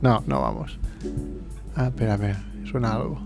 No, 0.00 0.22
no 0.26 0.40
vamos. 0.40 0.78
Ah, 1.76 1.86
espera, 1.86 2.14
espera. 2.14 2.42
Suena 2.70 2.92
algo. 2.94 3.20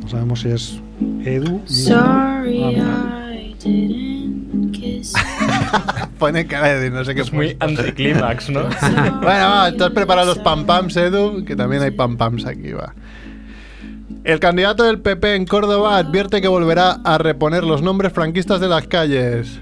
No 0.00 0.08
sabemos 0.08 0.40
si 0.40 0.48
es 0.48 0.80
Edu. 1.24 1.60
Sorry, 1.66 2.76
Ah, 2.80 3.30
I 3.34 3.54
didn't 3.58 4.11
Pone 6.18 6.46
cara 6.46 6.78
de 6.78 6.90
no 6.90 7.04
sé 7.04 7.14
qué. 7.14 7.22
Es 7.22 7.32
muy 7.32 7.56
anticlímax, 7.58 8.50
¿no? 8.50 8.62
Bueno, 9.22 9.22
va, 9.22 9.68
¿estás 9.68 9.90
preparado 9.90 10.34
los 10.34 10.38
pam 10.38 10.66
pams, 10.66 10.96
Edu? 10.96 11.44
Que 11.44 11.56
también 11.56 11.82
hay 11.82 11.90
pam 11.90 12.16
pams 12.16 12.46
aquí, 12.46 12.72
va. 12.72 12.94
El 14.24 14.38
candidato 14.38 14.84
del 14.84 15.00
PP 15.00 15.34
en 15.34 15.46
Córdoba 15.46 15.96
advierte 15.96 16.40
que 16.40 16.48
volverá 16.48 17.00
a 17.04 17.18
reponer 17.18 17.64
los 17.64 17.82
nombres 17.82 18.12
franquistas 18.12 18.60
de 18.60 18.68
las 18.68 18.86
calles. 18.86 19.60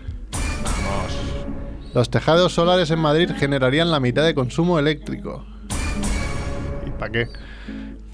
Los 1.94 2.10
tejados 2.10 2.52
solares 2.52 2.90
en 2.90 2.98
Madrid 2.98 3.30
generarían 3.36 3.90
la 3.90 4.00
mitad 4.00 4.24
de 4.24 4.34
consumo 4.34 4.78
eléctrico. 4.78 5.44
¿Y 6.86 6.90
para 6.90 7.10
qué? 7.10 7.28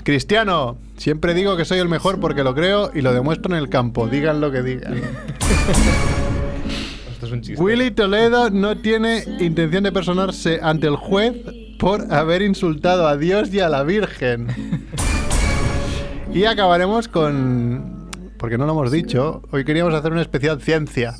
Cristiano, 0.04 0.78
siempre 0.96 1.34
digo 1.34 1.56
que 1.56 1.64
soy 1.64 1.80
el 1.80 1.88
mejor 1.88 2.20
porque 2.20 2.44
lo 2.44 2.54
creo 2.54 2.90
y 2.94 3.00
lo 3.00 3.12
demuestro 3.12 3.52
en 3.52 3.60
el 3.60 3.68
campo, 3.68 4.06
digan 4.06 4.40
lo 4.40 4.52
que 4.52 4.62
digan. 4.62 4.94
Esto 7.26 7.34
es 7.34 7.38
un 7.38 7.40
chiste. 7.42 7.62
Willy 7.62 7.90
Toledo 7.90 8.50
no 8.50 8.76
tiene 8.76 9.24
intención 9.40 9.84
de 9.84 9.92
personarse 9.92 10.60
ante 10.62 10.86
el 10.86 10.96
juez 10.96 11.34
por 11.78 12.12
haber 12.12 12.42
insultado 12.42 13.06
a 13.08 13.16
Dios 13.16 13.52
y 13.52 13.60
a 13.60 13.68
la 13.68 13.82
Virgen. 13.82 14.48
Y 16.32 16.44
acabaremos 16.44 17.08
con... 17.08 18.10
Porque 18.38 18.58
no 18.58 18.66
lo 18.66 18.72
hemos 18.72 18.92
dicho, 18.92 19.42
hoy 19.50 19.64
queríamos 19.64 19.94
hacer 19.94 20.12
una 20.12 20.20
especial 20.20 20.60
ciencia. 20.60 21.14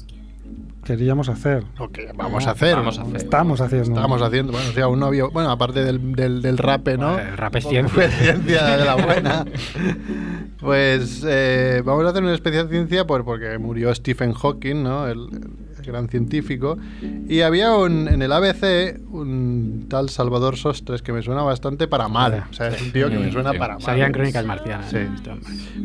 Queríamos 0.84 1.28
hacer. 1.28 1.64
Lo 1.78 1.90
que 1.90 2.12
vamos 2.14 2.46
a 2.46 2.52
hacer. 2.52 2.76
Vamos 2.76 2.98
a 2.98 3.02
hacer. 3.02 3.16
Estamos 3.16 3.60
haciendo. 3.60 3.88
Estamos 3.94 4.22
haciendo, 4.22 4.52
bueno, 4.52 4.68
o 4.70 4.72
sea, 4.72 4.86
un 4.86 5.00
novio, 5.00 5.30
bueno, 5.32 5.50
aparte 5.50 5.82
del, 5.82 6.12
del, 6.12 6.42
del 6.42 6.58
rape, 6.58 6.96
¿no? 6.96 7.14
Bueno, 7.14 7.28
el 7.30 7.36
rap 7.36 7.56
es 7.56 7.64
Un 7.64 7.70
ciencia. 7.70 8.02
de 8.02 8.08
ciencia 8.10 8.76
de 8.76 8.84
la 8.84 8.94
buena. 8.94 9.44
Pues 10.60 11.24
eh, 11.26 11.82
vamos 11.84 12.04
a 12.04 12.10
hacer 12.10 12.22
una 12.22 12.34
especial 12.34 12.68
ciencia 12.68 13.04
por, 13.06 13.24
porque 13.24 13.58
murió 13.58 13.92
Stephen 13.94 14.32
Hawking, 14.32 14.84
¿no? 14.84 15.08
El, 15.08 15.18
el 15.18 15.65
gran 15.86 16.08
científico. 16.08 16.76
Y 17.28 17.40
había 17.40 17.74
un, 17.76 18.08
en 18.08 18.20
el 18.22 18.32
ABC 18.32 19.00
un 19.10 19.86
tal 19.88 20.08
Salvador 20.10 20.56
Sostres 20.56 21.00
que 21.02 21.12
me 21.12 21.22
suena 21.22 21.42
bastante 21.42 21.88
para 21.88 22.08
mal. 22.08 22.44
O 22.50 22.52
sea, 22.52 22.68
es 22.68 22.82
un 22.82 22.92
tío 22.92 23.08
que 23.08 23.18
me 23.18 23.32
suena 23.32 23.52
para 23.54 23.74
mal. 23.74 23.82
Salían 23.82 24.12
crónicas 24.12 24.44
marcianas. 24.44 24.90
Sí. 24.90 24.98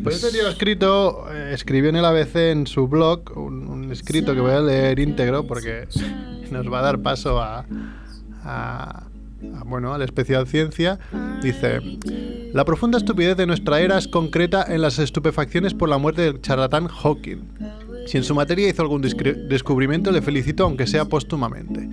Pues 0.02 0.16
este 0.22 0.36
tío 0.38 0.48
escrito, 0.48 1.26
eh, 1.32 1.52
escribió 1.54 1.90
en 1.90 1.96
el 1.96 2.04
ABC 2.04 2.36
en 2.50 2.66
su 2.66 2.88
blog 2.88 3.36
un, 3.36 3.68
un 3.68 3.90
escrito 3.92 4.34
que 4.34 4.40
voy 4.40 4.52
a 4.52 4.60
leer 4.60 4.98
íntegro 4.98 5.46
porque 5.46 5.86
nos 6.50 6.70
va 6.70 6.80
a 6.80 6.82
dar 6.82 6.98
paso 7.00 7.40
a, 7.40 7.64
a- 8.44 9.04
bueno, 9.66 9.92
a 9.92 9.98
la 9.98 10.04
especial 10.04 10.46
ciencia. 10.46 10.98
Dice, 11.42 11.80
la 12.52 12.64
profunda 12.64 12.98
estupidez 12.98 13.36
de 13.36 13.44
nuestra 13.46 13.80
era 13.80 13.98
es 13.98 14.06
concreta 14.06 14.64
en 14.68 14.82
las 14.82 15.00
estupefacciones 15.00 15.74
por 15.74 15.88
la 15.88 15.98
muerte 15.98 16.22
del 16.22 16.40
charlatán 16.40 16.86
Hawking. 16.86 17.40
Si 18.06 18.18
en 18.18 18.24
su 18.24 18.34
materia 18.34 18.68
hizo 18.68 18.82
algún 18.82 19.00
descubrimiento, 19.02 20.10
le 20.12 20.22
felicito 20.22 20.64
aunque 20.64 20.86
sea 20.86 21.04
póstumamente. 21.06 21.88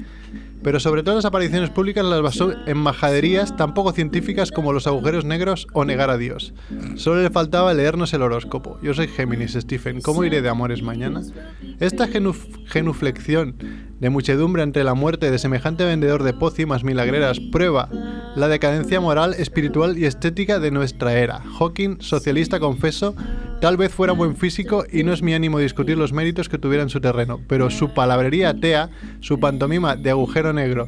pero 0.62 0.78
sobre 0.82 1.04
todo 1.04 1.16
las 1.16 1.24
apariciones 1.24 1.70
públicas 1.70 2.04
las 2.04 2.22
basó 2.22 2.52
en 2.68 2.78
majaderías 2.78 3.56
tan 3.56 3.74
poco 3.74 3.94
científicas 3.94 4.52
como 4.52 4.74
los 4.74 4.88
agujeros 4.88 5.24
negros 5.24 5.68
o 5.72 5.86
negar 5.86 6.10
a 6.10 6.18
Dios. 6.18 6.54
Solo 6.96 7.22
le 7.24 7.30
faltaba 7.30 7.74
leernos 7.74 8.14
el 8.14 8.22
horóscopo. 8.24 8.78
Yo 8.84 8.94
soy 8.94 9.08
Géminis, 9.08 9.54
Stephen. 9.54 10.02
¿Cómo 10.02 10.26
iré 10.26 10.42
de 10.42 10.50
amores 10.50 10.82
mañana? 10.84 11.22
Esta 11.80 12.08
genuf- 12.08 12.46
genuflexión 12.66 13.56
de 14.02 14.10
muchedumbre 14.10 14.62
ante 14.62 14.84
la 14.84 14.96
muerte 14.96 15.32
de 15.32 15.40
semejante 15.40 15.86
vendedor 15.86 16.24
de 16.24 16.34
pócimas 16.34 16.84
milagreras 16.84 17.40
prueba 17.40 17.88
la 18.36 18.50
decadencia 18.50 19.00
moral, 19.00 19.36
espiritual 19.38 19.98
y 19.98 20.06
estética 20.06 20.60
de 20.60 20.72
nuestra 20.72 21.14
era. 21.18 21.40
Hawking, 21.58 21.98
socialista 22.02 22.60
confeso, 22.60 23.16
tal 23.60 23.76
vez 23.76 23.94
fuera 23.94 24.14
buen 24.14 24.36
físico 24.36 24.86
y 24.92 25.04
no 25.04 25.12
es 25.12 25.22
mi 25.22 25.34
ánimo 25.34 25.60
discutir 25.60 25.98
los 25.98 26.14
méritos 26.14 26.48
que 26.48 26.58
tuviera 26.58 26.84
en 26.84 26.90
su 26.90 27.02
terreno, 27.02 27.42
pero 27.48 27.70
su 27.70 27.94
palabrería 27.94 28.50
atea, 28.50 28.90
su 29.20 29.40
pantomima 29.40 29.96
de 29.96 30.12
agujero 30.12 30.54
negro 30.54 30.88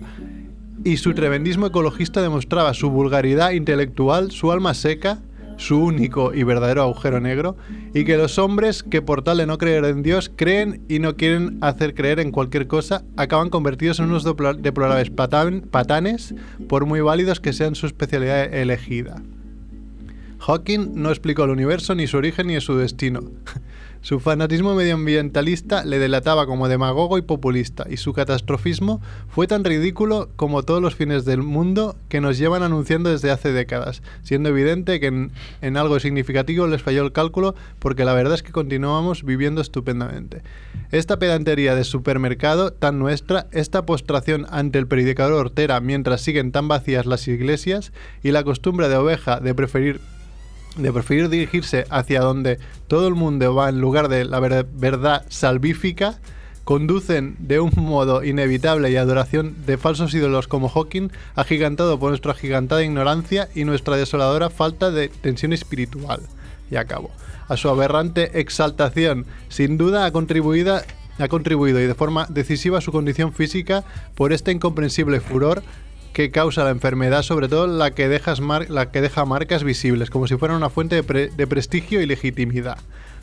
y 0.84 0.98
su 0.98 1.14
tremendismo 1.14 1.68
ecologista 1.68 2.22
demostraba 2.22 2.74
su 2.74 2.90
vulgaridad 2.90 3.52
intelectual, 3.52 4.32
su 4.32 4.52
alma 4.52 4.74
seca, 4.74 5.20
su 5.58 5.84
único 5.84 6.34
y 6.34 6.44
verdadero 6.44 6.82
agujero 6.82 7.20
negro, 7.20 7.56
y 7.94 8.04
que 8.04 8.18
los 8.18 8.40
hombres 8.40 8.82
que 8.82 9.02
por 9.02 9.22
tal 9.22 9.38
de 9.38 9.46
no 9.46 9.58
creer 9.58 9.86
en 9.86 10.02
Dios 10.02 10.32
creen 10.36 10.82
y 10.90 11.00
no 11.00 11.16
quieren 11.18 11.58
hacer 11.62 11.94
creer 11.94 12.20
en 12.20 12.32
cualquier 12.32 12.68
cosa, 12.68 13.04
acaban 13.16 13.50
convertidos 13.50 14.00
en 14.00 14.06
unos 14.06 14.24
deplorables 14.24 15.12
patanes, 15.12 16.34
por 16.68 16.86
muy 16.86 17.02
válidos 17.02 17.40
que 17.40 17.54
sean 17.54 17.76
su 17.76 17.86
especialidad 17.86 18.52
elegida. 18.52 19.22
Hawking 20.52 20.96
no 20.96 21.12
explicó 21.12 21.46
el 21.46 21.52
universo, 21.52 21.96
ni 21.96 22.08
su 22.08 22.18
origen, 22.18 22.48
ni 22.48 22.60
su 22.60 22.76
destino. 22.76 23.22
Su 24.04 24.20
fanatismo 24.20 24.74
medioambientalista 24.74 25.86
le 25.86 26.00
delataba 26.00 26.48
como 26.48 26.68
demagogo 26.68 27.20
y 27.20 27.22
populista, 27.22 27.86
y 27.88 27.98
su 27.98 28.14
catastrofismo 28.14 29.00
fue 29.30 29.46
tan 29.46 29.64
ridículo 29.64 30.28
como 30.38 30.64
todos 30.64 30.82
los 30.82 30.96
fines 30.96 31.24
del 31.24 31.44
mundo 31.44 31.96
que 32.10 32.20
nos 32.20 32.40
llevan 32.40 32.64
anunciando 32.64 33.12
desde 33.12 33.30
hace 33.30 33.52
décadas, 33.52 34.02
siendo 34.24 34.50
evidente 34.50 35.00
que 35.00 35.30
en, 35.62 35.78
algo 35.78 36.00
significativo 36.00 36.66
les 36.66 36.82
falló 36.82 37.04
el 37.04 37.12
cálculo, 37.12 37.54
porque 37.78 38.04
la 38.04 38.16
verdad 38.16 38.34
es 38.34 38.42
que 38.42 38.52
continuamos 38.52 39.24
viviendo 39.24 39.62
estupendamente. 39.62 40.42
Esta 40.92 41.20
pedantería 41.20 41.76
de 41.76 41.84
supermercado 41.84 42.74
tan 42.74 42.98
nuestra, 42.98 43.46
esta 43.52 43.86
postración 43.86 44.48
ante 44.50 44.80
el 44.80 44.88
predicador 44.88 45.34
hortera 45.34 45.80
mientras 45.80 46.22
siguen 46.22 46.52
tan 46.52 46.68
vacías 46.68 47.06
las 47.06 47.28
iglesias, 47.28 47.94
y 48.24 48.32
la 48.32 48.44
costumbre 48.44 48.90
de 48.90 48.96
oveja 48.96 49.40
de 49.40 49.54
preferir 49.54 50.02
de 50.78 50.94
preferir 50.94 51.30
dirigirse 51.30 51.86
hacia 51.90 52.22
donde 52.22 52.60
todo 52.88 53.08
el 53.08 53.16
mundo 53.16 53.54
va 53.54 53.70
en 53.70 53.82
lugar 53.82 54.08
de 54.08 54.26
la 54.26 54.40
ver- 54.40 54.66
verdad 54.74 55.26
salvífica, 55.30 56.20
conducen 56.64 57.36
de 57.40 57.60
un 57.60 57.72
modo 57.76 58.24
inevitable 58.24 58.92
y 58.92 58.96
adoración 58.96 59.56
de 59.66 59.78
falsos 59.78 60.14
ídolos 60.14 60.48
como 60.48 60.70
Hawking, 60.70 61.10
agigantado 61.36 62.00
por 62.00 62.10
nuestra 62.10 62.32
agigantada 62.32 62.84
ignorancia 62.84 63.50
y 63.56 63.66
nuestra 63.66 63.98
desoladora 63.98 64.50
falta 64.50 64.92
de 64.92 65.10
tensión 65.10 65.54
espiritual. 65.54 66.22
Y 66.70 66.76
acabo. 66.78 67.10
A 67.50 67.58
su 67.58 67.68
aberrante 67.68 68.40
exaltación, 68.40 69.26
sin 69.50 69.78
duda 69.78 70.06
ha 70.06 70.12
contribuido, 70.12 70.80
ha 71.20 71.28
contribuido 71.28 71.82
y 71.82 71.88
de 71.88 71.96
forma 71.96 72.26
decisiva 72.30 72.78
a 72.78 72.82
su 72.82 72.94
condición 72.94 73.34
física 73.34 73.84
por 74.16 74.32
este 74.32 74.52
incomprensible 74.52 75.20
furor 75.20 75.64
que 76.14 76.32
causa 76.32 76.64
la 76.64 76.72
enfermedad, 76.72 77.22
sobre 77.24 77.48
todo 77.48 77.68
la 77.68 77.92
que, 77.92 78.08
que 78.92 79.02
deja 79.02 79.26
marcas 79.26 79.64
visibles, 79.64 80.10
como 80.10 80.28
si 80.28 80.36
fuera 80.36 80.56
una 80.56 80.70
fuente 80.70 80.96
de, 80.96 81.04
pre- 81.04 81.30
de 81.30 81.48
prestigio 81.48 82.02
y 82.02 82.06
legitimidad. 82.06 82.78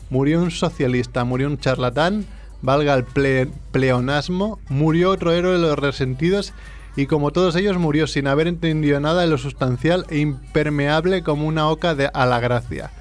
Murió 0.09 0.41
un 0.41 0.51
socialista, 0.51 1.23
murió 1.23 1.47
un 1.47 1.59
charlatán, 1.59 2.25
valga 2.61 2.95
el 2.95 3.05
ple- 3.05 3.51
pleonasmo, 3.71 4.59
murió 4.69 5.11
otro 5.11 5.31
héroe 5.31 5.53
de 5.53 5.59
los 5.59 5.77
resentidos 5.77 6.53
y 6.95 7.05
como 7.05 7.31
todos 7.31 7.55
ellos 7.55 7.77
murió 7.77 8.07
sin 8.07 8.27
haber 8.27 8.47
entendido 8.47 8.99
nada 8.99 9.21
de 9.21 9.27
lo 9.27 9.37
sustancial 9.37 10.05
e 10.09 10.17
impermeable 10.17 11.21
como 11.23 11.45
una 11.45 11.69
oca 11.69 11.93
de, 11.95 12.09
a 12.13 12.25
la 12.25 12.39
gracia. 12.39 12.91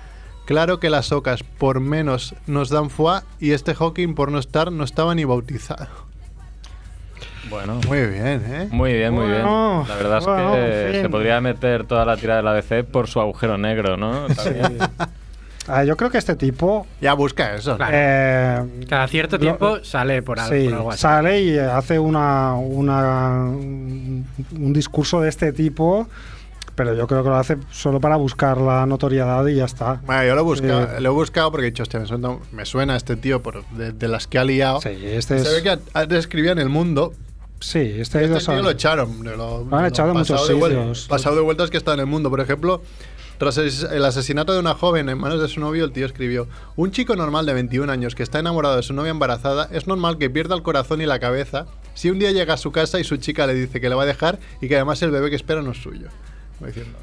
Claro 0.44 0.81
que 0.81 0.90
las 0.90 1.12
ocas 1.12 1.42
por 1.42 1.81
menos 1.81 2.35
nos 2.46 2.68
dan 2.68 2.90
foie 2.90 3.22
y 3.40 3.53
este 3.53 3.74
Hawking 3.74 4.14
por 4.14 4.31
no 4.31 4.38
estar 4.38 4.70
no 4.70 4.85
estaba 4.85 5.14
ni 5.14 5.24
bautizado. 5.24 6.08
Bueno, 7.51 7.81
Muy 7.87 8.07
bien, 8.07 8.43
¿eh? 8.47 8.69
muy 8.71 8.93
bien, 8.93 9.13
muy 9.15 9.27
Bueno, 9.27 9.85
bien. 9.87 9.89
La 9.89 9.95
verdad 9.97 10.19
es 10.19 10.93
que 10.97 11.01
se 11.03 11.09
podría 11.09 11.41
meter 11.41 11.85
toda 11.87 12.05
la 12.05 12.17
tirada 12.17 12.39
de 12.39 12.45
la 12.45 12.53
DC 12.55 12.85
por 12.85 13.07
su 13.09 13.21
agujero 13.21 13.57
negro, 13.59 13.97
¿no? 13.97 14.27
Ah, 15.71 15.85
yo 15.85 15.99
creo 15.99 16.09
que 16.11 16.17
este 16.17 16.35
tipo. 16.35 16.87
Ya 17.03 17.13
busca 17.13 17.55
eso. 17.55 17.77
Claro. 17.77 17.93
eh, 17.95 18.87
Cada 18.89 19.07
cierto 19.07 19.37
Lo- 19.37 19.41
tiempo 19.41 19.85
sale 19.85 20.23
por 20.23 20.41
algo, 20.41 20.57
sí, 20.57 20.65
por 20.65 20.75
algo 20.75 20.91
así. 20.93 21.01
sale 21.03 21.43
y 21.43 21.59
hace 21.59 21.99
una, 21.99 22.55
una 22.55 23.41
un 23.51 24.25
discurso 24.73 25.21
de 25.21 25.29
este 25.29 25.53
tipo, 25.53 26.09
pero 26.75 26.95
yo 26.95 27.07
creo 27.07 27.23
que 27.23 27.29
lo 27.29 27.37
hace 27.37 27.59
solo 27.71 28.01
para 28.01 28.17
buscar 28.17 28.57
la 28.57 28.87
notoriedad 28.87 29.47
y 29.47 29.57
ya 29.57 29.67
está. 29.67 30.01
Bueno, 30.07 30.25
yo 30.25 30.35
lo 30.37 30.41
he 30.41 30.45
buscado, 30.45 30.83
Eh, 30.97 31.01
lo 31.03 31.11
he 31.11 31.13
buscado 31.13 31.51
porque 31.51 31.67
he 31.67 31.71
dicho, 31.71 31.83
hostia, 31.83 32.01
me 32.01 32.07
suena, 32.07 32.37
me 32.51 32.65
suena 32.65 32.97
este 32.97 33.17
tío 33.17 33.43
por, 33.43 33.67
de, 33.73 33.93
de 33.93 34.09
las 34.09 34.27
que 34.27 34.39
ha 34.39 34.45
liado. 34.45 34.81
Sí, 34.81 34.89
este 35.05 35.39
Se 35.41 35.51
ve 35.51 35.57
es. 35.59 35.63
que 35.63 35.79
antes 35.93 36.19
escribía 36.21 36.53
en 36.53 36.61
El 36.61 36.71
Mundo. 36.71 37.13
Sí, 37.61 37.79
este, 37.79 38.25
Este 38.25 38.37
es 38.38 38.44
tío 38.47 38.62
lo 38.62 38.71
echaron. 38.71 39.23
de 39.23 39.37
Lo, 39.37 39.64
Lo 39.64 39.77
han 39.77 39.87
echado 39.87 40.14
muchos 40.14 40.49
de 40.49 40.55
sitios. 40.55 41.07
Pasado 41.09 41.37
de 41.37 41.42
vueltas 41.42 41.71
que 41.71 41.77
está 41.77 41.94
en 41.94 42.01
El 42.01 42.07
Mundo. 42.07 42.31
Por 42.31 42.40
ejemplo, 42.40 42.83
tras 43.38 43.57
el, 43.59 44.05
asesinato 44.05 44.53
de 44.53 44.61
una 44.61 44.75
joven 44.75 45.09
en 45.09 45.18
manos 45.18 45.40
de 45.40 45.49
su 45.49 45.61
novio, 45.61 45.85
el 45.85 45.92
tío 45.92 46.07
escribió: 46.07 46.49
Un 46.77 46.90
chico 46.90 47.16
normal 47.16 47.47
de 47.47 47.55
21 47.55 47.90
años 47.90 48.14
que 48.14 48.23
está 48.23 48.38
enamorado 48.38 48.77
de 48.77 48.83
su 48.83 48.92
novia 48.94 49.11
embarazada, 49.11 49.68
es 49.73 49.87
normal 49.87 50.18
que 50.18 50.31
pierda 50.31 50.55
el 50.55 50.62
corazón 50.62 51.01
y 51.01 51.07
la 51.07 51.18
cabeza 51.18 51.66
si 51.94 52.11
un 52.11 52.18
día 52.21 52.31
llega 52.31 52.55
a 52.55 52.57
su 52.57 52.71
casa 52.71 53.01
y 53.01 53.05
su 53.05 53.16
chica 53.16 53.47
le 53.47 53.55
dice 53.55 53.81
que 53.81 53.88
le 53.88 53.94
va 53.97 54.05
a 54.05 54.07
dejar 54.07 54.38
y 54.61 54.68
que 54.68 54.77
además 54.77 55.03
el 55.03 55.11
bebé 55.11 55.31
que 55.31 55.37
espera 55.37 55.62
no 55.62 55.73
es 55.73 55.79
suyo. 55.79 56.09
Diciendo, 56.64 56.97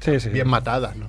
Sí, 0.00 0.20
sí. 0.20 0.28
bien 0.30 0.48
matada, 0.48 0.94
¿no? 0.94 1.06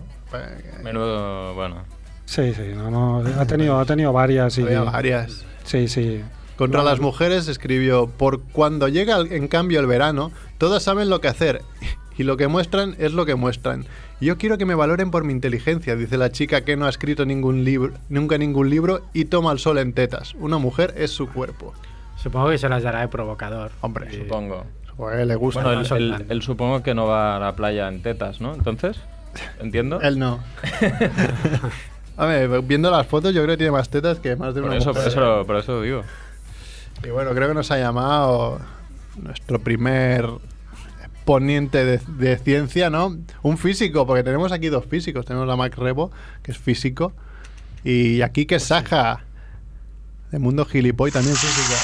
Menudo, 0.83 1.53
bueno. 1.53 1.83
Sí, 2.25 2.53
sí, 2.53 2.73
no, 2.75 2.89
no, 2.91 3.23
ha 3.39 3.45
tenido, 3.45 3.79
ha 3.79 3.85
tenido 3.85 4.11
varias 4.11 4.57
y 4.57 4.63
varias. 4.63 5.45
sí, 5.63 5.87
sí. 5.87 6.21
Contra 6.57 6.83
las 6.83 6.99
mujeres 6.99 7.47
escribió, 7.47 8.07
por 8.07 8.41
cuando 8.41 8.87
llega 8.87 9.17
el- 9.17 9.31
en 9.31 9.47
cambio 9.47 9.79
el 9.79 9.85
verano, 9.85 10.31
todas 10.57 10.83
saben 10.83 11.09
lo 11.09 11.21
que 11.21 11.27
hacer 11.27 11.61
y 12.17 12.23
lo 12.23 12.35
que 12.37 12.47
muestran 12.47 12.95
es 12.97 13.13
lo 13.13 13.25
que 13.25 13.35
muestran. 13.35 13.85
Yo 14.19 14.37
quiero 14.39 14.57
que 14.57 14.65
me 14.65 14.73
valoren 14.73 15.11
por 15.11 15.23
mi 15.23 15.33
inteligencia, 15.33 15.95
dice 15.95 16.17
la 16.17 16.31
chica 16.31 16.61
que 16.61 16.75
no 16.75 16.87
ha 16.87 16.89
escrito 16.89 17.25
ningún 17.25 17.63
libro, 17.63 17.93
nunca 18.09 18.39
ningún 18.39 18.69
libro 18.71 19.01
y 19.13 19.25
toma 19.25 19.51
el 19.51 19.59
sol 19.59 19.77
en 19.77 19.93
tetas. 19.93 20.33
Una 20.35 20.57
mujer 20.57 20.95
es 20.97 21.11
su 21.11 21.27
cuerpo. 21.29 21.73
Supongo 22.15 22.49
que 22.49 22.57
se 22.57 22.67
las 22.67 22.81
dará 22.81 23.01
de 23.01 23.07
provocador. 23.09 23.69
Hombre, 23.81 24.07
Y- 24.11 24.17
Supongo. 24.17 24.65
Pues 24.95 25.27
le 25.27 25.35
gusta. 25.35 25.61
Bueno, 25.61 25.83
no 25.87 25.95
él, 25.95 26.25
él- 26.29 26.41
supongo 26.41 26.81
que 26.81 26.95
no 26.95 27.05
va 27.05 27.35
a 27.35 27.39
la 27.39 27.55
playa 27.55 27.87
en 27.87 28.01
tetas, 28.01 28.41
¿no? 28.41 28.55
Entonces, 28.55 28.97
¿entiendo? 29.59 30.01
Él 30.01 30.17
no. 30.17 30.39
A 32.17 32.25
ver, 32.25 32.61
viendo 32.63 32.89
las 32.89 33.05
fotos 33.05 33.31
yo 33.33 33.43
creo 33.43 33.53
que 33.53 33.57
tiene 33.57 33.71
más 33.71 33.89
tetas 33.89 34.19
que 34.19 34.35
más 34.35 34.55
de 34.55 34.61
Por 34.61 34.71
una 34.71 34.79
eso, 34.79 34.85
por 34.87 34.95
mujer. 34.95 35.11
eso, 35.11 35.19
lo- 35.19 35.45
por 35.45 35.55
eso 35.57 35.71
lo 35.73 35.81
digo. 35.83 36.01
Y 37.03 37.09
bueno, 37.09 37.33
creo 37.33 37.47
que 37.47 37.53
nos 37.53 37.71
ha 37.71 37.77
llamado 37.77 38.59
nuestro 39.15 39.59
primer 39.59 40.27
poniente 41.25 41.85
de, 41.85 41.97
de 41.97 42.37
ciencia, 42.37 42.89
¿no? 42.89 43.17
Un 43.41 43.57
físico, 43.57 44.07
porque 44.07 44.23
tenemos 44.23 44.51
aquí 44.51 44.67
dos 44.69 44.85
físicos. 44.85 45.25
Tenemos 45.25 45.49
a 45.49 45.55
Max 45.55 45.77
Rebo, 45.77 46.11
que 46.41 46.51
es 46.51 46.57
físico, 46.57 47.13
y 47.83 48.21
aquí 48.21 48.45
que 48.45 48.55
es 48.55 48.63
Saja, 48.63 49.21
de 50.31 50.39
Mundo 50.39 50.65
Gilipoy, 50.65 51.11
también 51.11 51.35
física. 51.35 51.75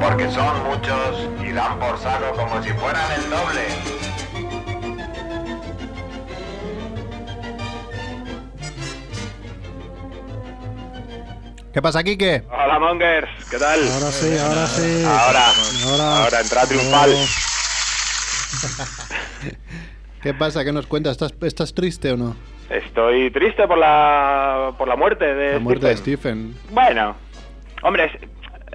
Porque 0.00 0.30
son 0.30 0.64
muchos 0.64 1.28
y 1.46 1.52
dan 1.52 1.78
por 1.78 1.98
saco 1.98 2.36
como 2.36 2.62
si 2.62 2.70
fueran 2.70 3.12
el 3.12 3.30
doble. 3.30 4.03
¿Qué 11.74 11.82
pasa, 11.82 12.04
Kike? 12.04 12.44
Hola 12.48 12.78
Mongers, 12.78 13.28
¿qué 13.50 13.58
tal? 13.58 13.80
Ahora 13.88 14.12
sí, 14.12 14.38
ahora 14.38 14.66
sí. 14.68 15.02
Ahora, 15.04 15.48
Ahora, 15.90 16.22
ahora 16.22 16.40
entrada 16.40 16.68
triunfal. 16.68 17.10
¿Qué 20.22 20.34
pasa? 20.34 20.64
¿Qué 20.64 20.70
nos 20.70 20.86
cuentas? 20.86 21.20
¿Estás, 21.20 21.34
estás 21.42 21.74
triste 21.74 22.12
o 22.12 22.16
no? 22.16 22.36
Estoy 22.70 23.32
triste 23.32 23.66
por 23.66 23.76
la 23.76 24.72
por 24.78 24.86
la 24.86 24.94
muerte 24.94 25.24
de 25.24 25.54
La 25.54 25.58
muerte 25.58 25.88
de 25.88 25.96
Stephen. 25.96 26.54
Bueno, 26.70 27.16
hombre, 27.82 28.20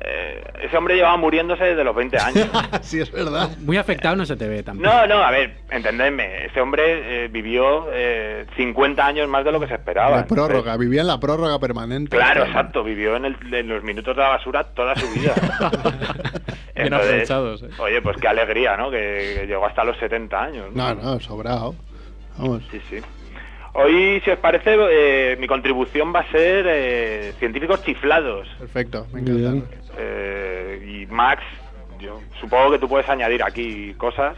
eh, 0.03 0.43
ese 0.63 0.77
hombre 0.77 0.95
llevaba 0.95 1.17
muriéndose 1.17 1.63
desde 1.63 1.83
los 1.83 1.95
20 1.95 2.17
años. 2.17 2.49
sí, 2.81 2.99
es 3.01 3.11
verdad. 3.11 3.49
Muy 3.59 3.77
afectado 3.77 4.15
no 4.15 4.25
se 4.25 4.35
te 4.35 4.47
ve 4.47 4.63
tampoco. 4.63 4.87
No, 4.89 5.07
no, 5.07 5.15
a 5.23 5.31
ver, 5.31 5.57
entendedme, 5.69 6.45
ese 6.45 6.61
hombre 6.61 7.25
eh, 7.25 7.27
vivió 7.27 7.87
eh, 7.93 8.45
50 8.57 9.05
años 9.05 9.27
más 9.27 9.43
de 9.45 9.51
lo 9.51 9.59
que 9.59 9.67
se 9.67 9.75
esperaba. 9.75 10.11
La 10.11 10.21
Entonces, 10.21 10.45
prórroga, 10.47 10.77
vivía 10.77 11.01
en 11.01 11.07
la 11.07 11.19
prórroga 11.19 11.59
permanente. 11.59 12.15
Claro, 12.15 12.43
exacto, 12.45 12.83
vivió 12.83 13.15
en, 13.15 13.25
el- 13.25 13.53
en 13.53 13.67
los 13.67 13.83
minutos 13.83 14.15
de 14.15 14.21
la 14.21 14.29
basura 14.29 14.63
toda 14.63 14.95
su 14.95 15.07
vida. 15.19 15.33
Entonces, 16.75 17.29
¿eh? 17.29 17.69
Oye, 17.79 18.01
pues 18.01 18.17
qué 18.17 18.27
alegría, 18.27 18.77
¿no? 18.77 18.89
Que, 18.89 19.35
que 19.41 19.47
llegó 19.47 19.65
hasta 19.65 19.83
los 19.83 19.97
70 19.97 20.41
años. 20.41 20.65
No, 20.73 20.93
no, 20.95 21.19
sobrado. 21.19 21.75
Vamos. 22.37 22.63
Sí, 22.71 22.81
sí. 22.89 22.97
Hoy, 23.73 24.21
si 24.25 24.31
os 24.31 24.39
parece, 24.39 24.75
eh, 24.91 25.37
mi 25.39 25.45
contribución 25.47 26.13
va 26.13 26.21
a 26.21 26.31
ser 26.31 26.65
eh, 26.67 27.33
científicos 27.37 27.83
chiflados. 27.83 28.47
Perfecto, 28.57 29.05
me 29.13 29.19
encanta. 29.21 29.39
bien. 29.51 29.65
Eh, 30.01 31.03
y 31.03 31.05
Max, 31.13 31.43
yo 31.99 32.19
supongo 32.39 32.71
que 32.71 32.79
tú 32.79 32.87
puedes 32.87 33.07
añadir 33.09 33.43
aquí 33.43 33.93
cosas. 33.95 34.35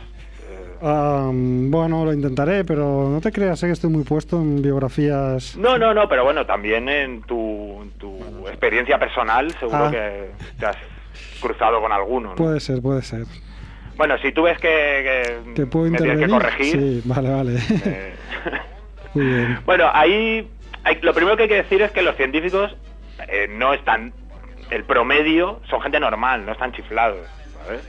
Ah, 0.84 1.30
bueno, 1.32 2.04
lo 2.04 2.12
intentaré, 2.12 2.66
pero 2.66 3.08
no 3.08 3.22
te 3.22 3.32
creas, 3.32 3.60
sé 3.60 3.68
que 3.68 3.74
estoy 3.74 3.92
muy 3.92 4.04
puesto 4.04 4.38
en 4.38 4.62
biografías. 4.64 5.56
no, 5.56 5.78
no, 5.78 5.94
no, 5.94 6.10
pero 6.10 6.24
bueno, 6.24 6.44
también 6.48 6.90
en 6.90 7.22
tu, 7.22 7.84
en 7.84 7.92
tu 7.92 8.48
experiencia 8.48 8.98
personal 8.98 9.52
seguro 9.60 9.86
Ah. 9.86 9.92
que 9.92 10.32
te 10.60 10.66
has 10.66 10.78
cruzado 11.40 11.80
con 11.82 11.92
alguno. 11.92 12.30
¿no? 12.30 12.36
Puede 12.36 12.60
ser, 12.60 12.82
puede 12.82 13.04
ser. 13.04 13.26
Bueno, 13.96 14.18
si 14.18 14.32
tú 14.32 14.42
ves 14.44 14.58
que, 14.58 15.44
que 15.46 15.54
¿Que 15.54 15.66
puedo 15.68 15.86
me 15.92 15.98
tienes 16.00 16.18
que 16.18 16.24
intervenir? 16.26 16.30
corregir, 16.42 16.80
Sí, 16.80 17.02
vale, 17.06 17.30
vale. 17.30 17.56
eh, 17.86 18.14
Muy 19.14 19.26
bien. 19.26 19.60
Bueno, 19.66 19.86
ahí 19.94 20.50
hay- 20.84 21.00
lo 21.02 21.14
primero 21.14 21.38
que 21.38 21.44
hay 21.44 21.50
que 21.50 21.56
decir 21.58 21.82
es 21.84 21.92
que 21.92 22.02
los 22.02 22.16
científicos 22.16 22.76
eh, 23.28 23.48
no 23.52 23.74
están, 23.76 24.14
el 24.72 24.84
promedio 24.86 25.62
son 25.70 25.82
gente 25.82 26.00
normal, 26.00 26.46
no 26.46 26.52
están 26.54 26.72
chiflados, 26.74 27.28
¿sabes? 27.64 27.88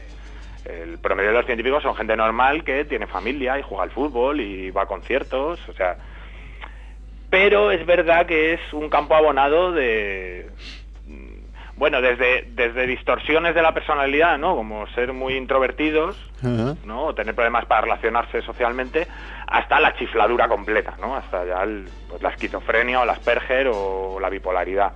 El 0.64 0.98
promedio 0.98 1.30
de 1.30 1.36
los 1.38 1.46
científicos 1.46 1.82
son 1.82 1.94
gente 1.96 2.16
normal 2.16 2.62
que 2.64 2.84
tiene 2.84 3.06
familia 3.06 3.58
y 3.58 3.62
juega 3.62 3.84
al 3.84 3.90
fútbol 3.90 4.40
y 4.40 4.70
va 4.70 4.82
a 4.82 4.86
conciertos, 4.86 5.58
o 5.68 5.72
sea... 5.72 5.96
Pero 7.30 7.70
es 7.70 7.84
verdad 7.86 8.26
que 8.26 8.52
es 8.54 8.60
un 8.72 8.90
campo 8.90 9.14
abonado 9.14 9.72
de... 9.72 10.50
mm, 11.06 11.76
Bueno, 11.76 12.02
desde, 12.02 12.42
desde 12.50 12.86
distorsiones 12.86 13.54
de 13.54 13.62
la 13.62 13.72
personalidad, 13.72 14.36
¿no? 14.38 14.54
Como 14.54 14.86
ser 14.88 15.12
muy 15.14 15.34
introvertidos. 15.36 16.16
¿no? 16.84 17.06
O 17.06 17.14
tener 17.14 17.34
problemas 17.34 17.64
para 17.66 17.80
relacionarse 17.82 18.42
socialmente, 18.42 19.06
hasta 19.46 19.80
la 19.80 19.94
chifladura 19.96 20.46
completa, 20.48 20.94
¿no? 21.00 21.16
Hasta 21.16 21.44
ya 21.46 21.62
el- 21.62 21.88
pues, 22.08 22.20
la 22.22 22.28
esquizofrenia 22.30 23.00
o 23.00 23.04
la 23.06 23.12
Asperger 23.14 23.68
o 23.72 24.18
la 24.20 24.28
bipolaridad. 24.28 24.92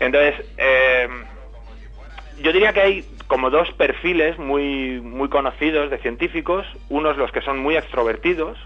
Entonces, 0.00 0.34
eh, 0.58 1.08
yo 2.42 2.52
diría 2.52 2.72
que 2.72 2.80
hay 2.80 3.04
como 3.26 3.50
dos 3.50 3.70
perfiles 3.72 4.38
muy, 4.38 5.00
muy 5.00 5.28
conocidos 5.28 5.90
de 5.90 5.98
científicos. 5.98 6.66
Unos 6.88 7.16
los 7.16 7.32
que 7.32 7.40
son 7.40 7.58
muy 7.58 7.76
extrovertidos, 7.76 8.58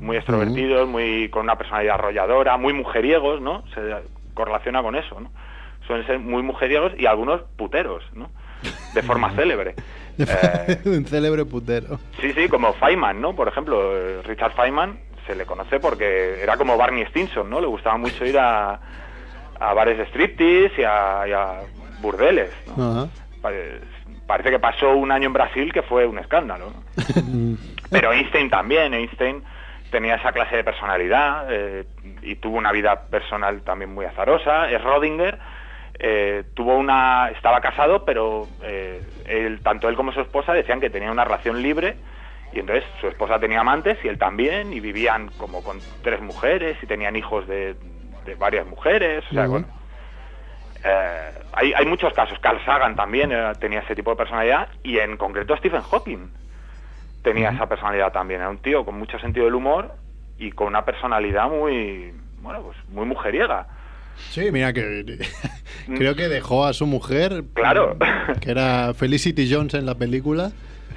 muy 0.00 0.16
extrovertidos, 0.16 0.88
muy 0.88 1.28
con 1.30 1.42
una 1.42 1.56
personalidad 1.56 1.94
arrolladora, 1.94 2.56
muy 2.56 2.72
mujeriegos, 2.72 3.40
¿no? 3.40 3.64
Se 3.74 3.80
correlaciona 4.34 4.82
con 4.82 4.96
eso, 4.96 5.20
¿no? 5.20 5.30
Suelen 5.86 6.06
ser 6.06 6.18
muy 6.18 6.42
mujeriegos 6.42 6.92
y 6.98 7.06
algunos 7.06 7.42
puteros, 7.56 8.04
¿no? 8.14 8.30
De 8.94 9.02
forma 9.02 9.34
célebre. 9.34 9.74
Eh, 10.18 10.78
Un 10.84 11.04
célebre 11.04 11.44
putero. 11.44 11.98
Sí, 12.20 12.32
sí, 12.32 12.48
como 12.48 12.72
Feynman, 12.74 13.20
¿no? 13.20 13.34
Por 13.34 13.48
ejemplo, 13.48 14.22
Richard 14.22 14.52
Feynman 14.52 14.98
se 15.26 15.34
le 15.34 15.46
conoce 15.46 15.80
porque 15.80 16.40
era 16.42 16.56
como 16.56 16.76
Barney 16.76 17.04
Stinson, 17.06 17.48
¿no? 17.50 17.60
Le 17.60 17.66
gustaba 17.66 17.96
mucho 17.96 18.24
ir 18.24 18.38
a, 18.38 18.80
a 19.60 19.72
bares 19.74 19.98
de 19.98 20.04
striptease 20.06 20.80
y 20.82 20.84
a, 20.84 21.24
y 21.28 21.32
a 21.32 21.60
burdeles, 22.00 22.50
¿no? 22.76 22.90
Ajá. 23.02 23.08
Pare- 23.40 23.80
Parece 24.26 24.50
que 24.50 24.58
pasó 24.60 24.90
un 24.96 25.10
año 25.12 25.26
en 25.26 25.32
Brasil 25.32 25.72
que 25.72 25.82
fue 25.82 26.06
un 26.06 26.18
escándalo, 26.18 26.70
¿no? 26.70 27.56
Pero 27.90 28.12
Einstein 28.12 28.48
también, 28.48 28.94
Einstein 28.94 29.42
tenía 29.90 30.14
esa 30.14 30.32
clase 30.32 30.56
de 30.56 30.64
personalidad 30.64 31.46
eh, 31.50 31.84
y 32.22 32.36
tuvo 32.36 32.56
una 32.56 32.72
vida 32.72 33.02
personal 33.10 33.60
también 33.62 33.92
muy 33.92 34.06
azarosa. 34.06 34.68
Rodinger 34.78 35.38
eh, 35.98 36.44
tuvo 36.54 36.76
una, 36.76 37.28
estaba 37.30 37.60
casado, 37.60 38.04
pero 38.06 38.46
eh, 38.62 39.02
él, 39.26 39.60
tanto 39.62 39.88
él 39.90 39.96
como 39.96 40.12
su 40.12 40.20
esposa 40.22 40.54
decían 40.54 40.80
que 40.80 40.88
tenía 40.88 41.10
una 41.12 41.24
relación 41.24 41.60
libre 41.60 41.96
y 42.54 42.60
entonces 42.60 42.84
su 43.00 43.08
esposa 43.08 43.38
tenía 43.38 43.60
amantes 43.60 43.98
y 44.02 44.08
él 44.08 44.18
también 44.18 44.72
y 44.72 44.80
vivían 44.80 45.28
como 45.36 45.62
con 45.62 45.78
tres 46.02 46.22
mujeres 46.22 46.78
y 46.82 46.86
tenían 46.86 47.16
hijos 47.16 47.46
de, 47.46 47.74
de 48.24 48.34
varias 48.34 48.66
mujeres. 48.66 49.24
O 49.30 49.34
sea, 49.34 49.46
bueno, 49.46 49.66
eh, 50.84 51.30
hay, 51.52 51.72
hay 51.74 51.86
muchos 51.86 52.12
casos. 52.14 52.38
Carl 52.40 52.58
Sagan 52.64 52.96
también 52.96 53.30
era- 53.32 53.54
tenía 53.54 53.80
ese 53.80 53.94
tipo 53.94 54.10
de 54.10 54.16
personalidad 54.16 54.68
y 54.82 54.98
en 54.98 55.16
concreto 55.16 55.56
Stephen 55.56 55.82
Hawking 55.82 56.28
tenía 57.22 57.50
esa 57.50 57.68
personalidad 57.68 58.12
también. 58.12 58.40
Era 58.40 58.50
un 58.50 58.58
tío 58.58 58.84
con 58.84 58.98
mucho 58.98 59.18
sentido 59.18 59.44
del 59.46 59.54
humor 59.54 59.94
y 60.38 60.50
con 60.52 60.66
una 60.68 60.84
personalidad 60.84 61.48
muy, 61.48 62.12
bueno, 62.40 62.62
pues 62.62 62.76
muy 62.88 63.06
mujeriega. 63.06 63.66
Sí, 64.30 64.50
mira 64.52 64.72
que 64.72 65.04
creo 65.96 66.14
que 66.16 66.28
dejó 66.28 66.64
a 66.66 66.72
su 66.72 66.86
mujer, 66.86 67.44
Claro. 67.54 67.96
que 68.40 68.50
era 68.50 68.92
Felicity 68.94 69.52
Jones 69.52 69.74
en 69.74 69.86
la 69.86 69.94
película, 69.94 70.50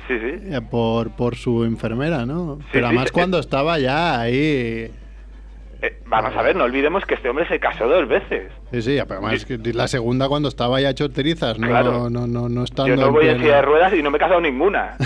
Sí, 0.07 0.19
sí. 0.19 0.53
eh, 0.53 0.61
por, 0.69 1.11
por 1.15 1.35
su 1.35 1.63
enfermera, 1.63 2.25
¿no? 2.25 2.57
Sí, 2.59 2.65
Pero 2.73 2.87
además 2.87 3.11
cuando 3.11 3.39
estaba 3.39 3.79
ya 3.79 4.19
ahí... 4.19 4.91
Eh, 5.85 5.99
vamos 6.07 6.35
a 6.35 6.41
ver, 6.41 6.55
no 6.55 6.63
olvidemos 6.63 7.05
que 7.05 7.13
este 7.15 7.29
hombre 7.29 7.47
se 7.47 7.59
casó 7.59 7.87
dos 7.87 8.07
veces. 8.07 8.51
Sí, 8.71 8.81
sí, 8.81 8.97
pero 9.07 9.19
además 9.25 9.45
que 9.45 9.57
la 9.73 9.87
segunda 9.87 10.27
cuando 10.27 10.49
estaba 10.49 10.81
ya 10.81 10.89
hecho 10.89 11.11
trizas, 11.11 11.59
no, 11.59 11.67
Claro. 11.67 12.09
no, 12.09 12.25
no, 12.25 12.49
no 12.49 12.63
estando 12.63 12.95
Yo 12.95 12.95
no 12.95 13.11
voy 13.11 13.27
en 13.27 13.39
silla 13.39 13.57
de 13.57 13.61
ruedas 13.61 13.93
y 13.93 14.01
no 14.01 14.09
me 14.09 14.17
he 14.17 14.19
casado 14.19 14.41
ninguna. 14.41 14.97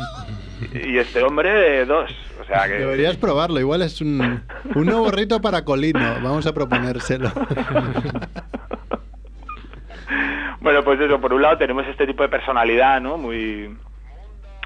y 0.74 0.98
este 0.98 1.22
hombre, 1.22 1.82
eh, 1.82 1.84
dos. 1.84 2.10
O 2.40 2.44
sea 2.44 2.66
que... 2.66 2.74
Deberías 2.74 3.16
probarlo, 3.16 3.60
igual 3.60 3.82
es 3.82 4.00
un, 4.00 4.42
un 4.74 4.86
nuevo 4.86 5.10
rito 5.10 5.40
para 5.40 5.64
Colino, 5.64 6.00
vamos 6.22 6.46
a 6.46 6.52
proponérselo. 6.52 7.30
Bueno, 10.60 10.82
pues 10.82 11.00
eso, 11.00 11.20
por 11.20 11.32
un 11.32 11.42
lado 11.42 11.56
tenemos 11.56 11.86
este 11.86 12.06
tipo 12.06 12.22
de 12.22 12.28
personalidad, 12.28 13.00
¿no? 13.00 13.16
Muy, 13.16 13.74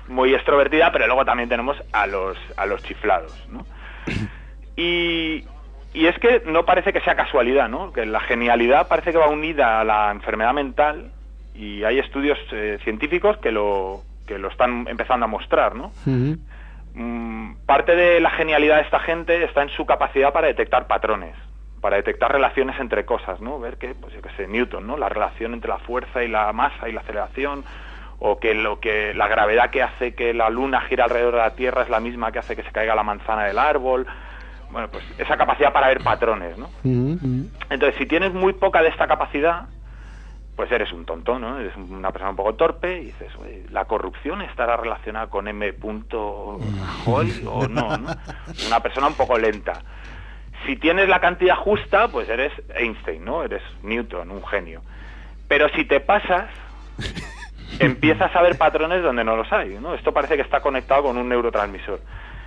muy 0.08 0.34
extrovertida, 0.34 0.90
pero 0.90 1.06
luego 1.06 1.24
también 1.24 1.48
tenemos 1.48 1.76
a 1.92 2.06
los, 2.06 2.36
a 2.56 2.64
los 2.66 2.82
chiflados, 2.82 3.32
¿no? 3.50 3.64
Y, 4.76 5.44
y 5.94 6.06
es 6.06 6.18
que 6.18 6.42
no 6.46 6.64
parece 6.64 6.92
que 6.92 7.00
sea 7.00 7.14
casualidad, 7.14 7.68
¿no? 7.68 7.92
Que 7.92 8.06
la 8.06 8.20
genialidad 8.20 8.88
parece 8.88 9.12
que 9.12 9.18
va 9.18 9.28
unida 9.28 9.80
a 9.80 9.84
la 9.84 10.10
enfermedad 10.10 10.54
mental 10.54 11.10
y 11.54 11.84
hay 11.84 11.98
estudios 11.98 12.38
eh, 12.52 12.78
científicos 12.82 13.36
que 13.38 13.52
lo, 13.52 14.02
que 14.26 14.38
lo 14.38 14.48
están 14.48 14.86
empezando 14.88 15.24
a 15.24 15.28
mostrar, 15.28 15.74
¿no? 15.74 15.92
Mm, 16.94 17.54
parte 17.66 17.94
de 17.96 18.20
la 18.20 18.30
genialidad 18.30 18.76
de 18.76 18.82
esta 18.82 19.00
gente 19.00 19.44
está 19.44 19.62
en 19.62 19.70
su 19.70 19.86
capacidad 19.86 20.32
para 20.32 20.48
detectar 20.48 20.86
patrones, 20.86 21.34
para 21.80 21.96
detectar 21.96 22.32
relaciones 22.32 22.78
entre 22.80 23.04
cosas, 23.04 23.40
¿no? 23.40 23.58
Ver 23.58 23.76
que, 23.76 23.94
pues 23.94 24.14
yo 24.14 24.22
qué 24.22 24.30
sé, 24.36 24.46
Newton, 24.46 24.86
¿no? 24.86 24.96
La 24.96 25.08
relación 25.08 25.54
entre 25.54 25.68
la 25.70 25.78
fuerza 25.78 26.22
y 26.22 26.28
la 26.28 26.52
masa 26.52 26.88
y 26.88 26.92
la 26.92 27.00
aceleración, 27.00 27.64
o 28.18 28.38
que 28.38 28.54
lo 28.54 28.78
que 28.78 29.14
la 29.14 29.26
gravedad 29.26 29.70
que 29.70 29.82
hace 29.82 30.14
que 30.14 30.32
la 30.32 30.48
luna 30.48 30.80
gira 30.82 31.04
alrededor 31.04 31.32
de 31.32 31.38
la 31.38 31.54
Tierra 31.56 31.82
es 31.82 31.90
la 31.90 31.98
misma 31.98 32.30
que 32.30 32.38
hace 32.38 32.54
que 32.54 32.62
se 32.62 32.70
caiga 32.70 32.94
la 32.94 33.02
manzana 33.02 33.44
del 33.44 33.58
árbol. 33.58 34.06
Bueno, 34.72 34.88
pues 34.88 35.04
esa 35.18 35.36
capacidad 35.36 35.70
para 35.72 35.88
ver 35.88 36.02
patrones, 36.02 36.56
¿no? 36.56 36.70
Entonces, 37.70 37.94
si 37.98 38.06
tienes 38.06 38.32
muy 38.32 38.54
poca 38.54 38.80
de 38.82 38.88
esta 38.88 39.06
capacidad, 39.06 39.66
pues 40.56 40.72
eres 40.72 40.90
un 40.92 41.04
tonto, 41.04 41.38
¿no? 41.38 41.58
Eres 41.60 41.76
una 41.76 42.10
persona 42.10 42.30
un 42.30 42.36
poco 42.36 42.54
torpe 42.54 43.00
y 43.00 43.04
dices, 43.06 43.28
"Oye, 43.36 43.66
¿la 43.70 43.84
corrupción 43.84 44.40
estará 44.40 44.78
relacionada 44.78 45.26
con 45.28 45.46
M. 45.46 45.74
Rajoy 46.80 47.44
o 47.46 47.68
no, 47.68 47.96
no? 47.98 48.08
Una 48.66 48.80
persona 48.80 49.08
un 49.08 49.14
poco 49.14 49.38
lenta. 49.38 49.82
Si 50.66 50.76
tienes 50.76 51.08
la 51.08 51.20
cantidad 51.20 51.56
justa, 51.56 52.08
pues 52.08 52.28
eres 52.28 52.52
Einstein, 52.74 53.24
¿no? 53.24 53.42
Eres 53.42 53.62
Newton, 53.82 54.30
un 54.30 54.46
genio. 54.46 54.82
Pero 55.48 55.68
si 55.70 55.84
te 55.84 56.00
pasas, 56.00 56.48
empiezas 57.78 58.34
a 58.34 58.40
ver 58.42 58.56
patrones 58.56 59.02
donde 59.02 59.24
no 59.24 59.36
los 59.36 59.52
hay, 59.52 59.76
¿no? 59.80 59.94
Esto 59.94 60.12
parece 60.12 60.36
que 60.36 60.42
está 60.42 60.60
conectado 60.60 61.02
con 61.02 61.18
un 61.18 61.28
neurotransmisor. 61.28 62.00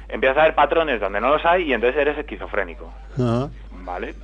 Empiezas 0.10 0.38
a 0.38 0.44
ver 0.44 0.56
patrones 0.56 1.00
donde 1.02 1.20
no 1.20 1.30
los 1.30 1.46
hay 1.46 1.64
y 1.64 1.74
entonces 1.74 2.00
eres 2.00 2.18
esquizofrénico. 2.18 2.94
¿vale? 3.84 4.16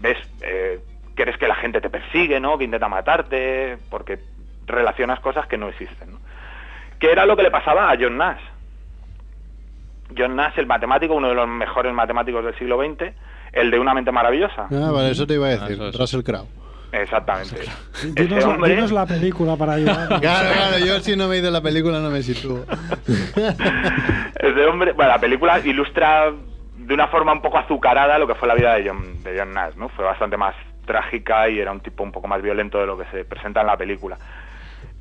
Ves, 0.00 0.18
eh, 0.42 0.80
crees 1.14 1.36
que 1.38 1.48
la 1.48 1.54
gente 1.56 1.80
te 1.80 1.90
persigue, 1.90 2.40
¿no? 2.40 2.58
Que 2.58 2.64
intenta 2.64 2.88
matarte, 2.88 3.78
porque 3.90 4.18
relacionas 4.66 5.20
cosas 5.20 5.46
que 5.46 5.56
no 5.58 5.68
existen, 5.68 6.12
¿no? 6.12 6.18
¿Qué 6.98 7.12
era 7.12 7.26
lo 7.26 7.36
que 7.36 7.42
le 7.42 7.50
pasaba 7.50 7.90
a 7.90 7.96
John 8.00 8.16
Nash? 8.16 8.40
John 10.16 10.36
Nash, 10.36 10.54
el 10.58 10.66
matemático, 10.66 11.14
uno 11.14 11.28
de 11.28 11.34
los 11.34 11.48
mejores 11.48 11.92
matemáticos 11.92 12.44
del 12.44 12.56
siglo 12.58 12.78
XX, 12.80 13.12
el 13.52 13.70
de 13.70 13.78
una 13.78 13.92
mente 13.94 14.12
maravillosa. 14.12 14.66
Ah, 14.70 14.90
vale, 14.92 15.10
eso 15.10 15.26
te 15.26 15.34
iba 15.34 15.46
a 15.48 15.50
Ah, 15.50 15.52
decir, 15.56 15.72
eso 15.72 15.88
es. 15.88 15.98
Russell 15.98 16.22
Crowe. 16.22 16.46
Exactamente. 16.92 17.56
Dinos, 18.14 18.38
Ese 18.38 18.46
hombre, 18.46 18.74
dinos 18.74 18.92
la 18.92 19.06
película 19.06 19.56
para 19.56 19.74
ayudar. 19.74 20.08
Claro, 20.20 20.48
claro, 20.52 20.78
yo 20.84 21.00
si 21.00 21.16
no 21.16 21.28
me 21.28 21.36
he 21.36 21.38
ido 21.38 21.48
a 21.48 21.52
la 21.52 21.60
película 21.60 22.00
no 22.00 22.10
me 22.10 22.22
sitúo. 22.22 22.64
ese 23.06 24.66
hombre, 24.66 24.92
bueno, 24.92 25.10
la 25.10 25.18
película 25.18 25.58
ilustra 25.60 26.32
de 26.76 26.94
una 26.94 27.08
forma 27.08 27.32
un 27.32 27.42
poco 27.42 27.58
azucarada 27.58 28.18
lo 28.18 28.26
que 28.26 28.34
fue 28.34 28.48
la 28.48 28.54
vida 28.54 28.74
de 28.74 28.88
John, 28.88 29.22
de 29.22 29.38
John 29.38 29.52
Nash, 29.52 29.74
¿no? 29.74 29.88
Fue 29.90 30.04
bastante 30.04 30.36
más 30.36 30.54
trágica 30.86 31.48
y 31.48 31.58
era 31.58 31.72
un 31.72 31.80
tipo 31.80 32.04
un 32.04 32.12
poco 32.12 32.28
más 32.28 32.40
violento 32.40 32.78
de 32.78 32.86
lo 32.86 32.96
que 32.96 33.04
se 33.06 33.24
presenta 33.24 33.60
en 33.60 33.66
la 33.66 33.76
película. 33.76 34.16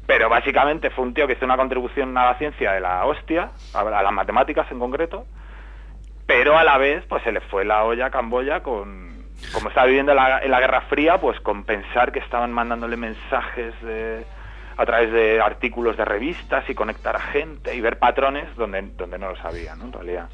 Pero 0.07 0.29
básicamente 0.29 0.89
fue 0.89 1.03
un 1.03 1.13
tío 1.13 1.27
que 1.27 1.33
hizo 1.33 1.45
una 1.45 1.57
contribución 1.57 2.17
a 2.17 2.25
la 2.25 2.37
ciencia 2.37 2.71
de 2.73 2.79
la 2.79 3.05
hostia, 3.05 3.51
a, 3.73 3.79
a 3.79 4.03
las 4.03 4.13
matemáticas 4.13 4.69
en 4.71 4.79
concreto, 4.79 5.25
pero 6.25 6.57
a 6.57 6.63
la 6.63 6.77
vez 6.77 7.03
pues 7.07 7.23
se 7.23 7.31
le 7.31 7.41
fue 7.41 7.65
la 7.65 7.83
olla 7.83 8.07
a 8.07 8.11
Camboya 8.11 8.61
con, 8.63 9.04
como 9.53 9.69
estaba 9.69 9.87
viviendo 9.87 10.11
en 10.11 10.17
la, 10.17 10.39
en 10.39 10.51
la 10.51 10.59
Guerra 10.59 10.81
Fría, 10.81 11.19
pues 11.19 11.39
con 11.41 11.63
pensar 11.63 12.11
que 12.11 12.19
estaban 12.19 12.51
mandándole 12.51 12.97
mensajes 12.97 13.73
de- 13.81 14.25
a 14.77 14.85
través 14.85 15.11
de 15.11 15.39
artículos 15.41 15.95
de 15.95 16.03
revistas 16.03 16.69
y 16.69 16.75
conectar 16.75 17.15
a 17.15 17.19
gente 17.19 17.73
y 17.75 17.79
ver 17.81 17.97
patrones 17.97 18.53
donde, 18.57 18.81
donde 18.97 19.17
no 19.17 19.29
lo 19.29 19.35
sabía, 19.37 19.75
¿no? 19.75 19.85
En 19.85 19.93
realidad. 19.93 20.29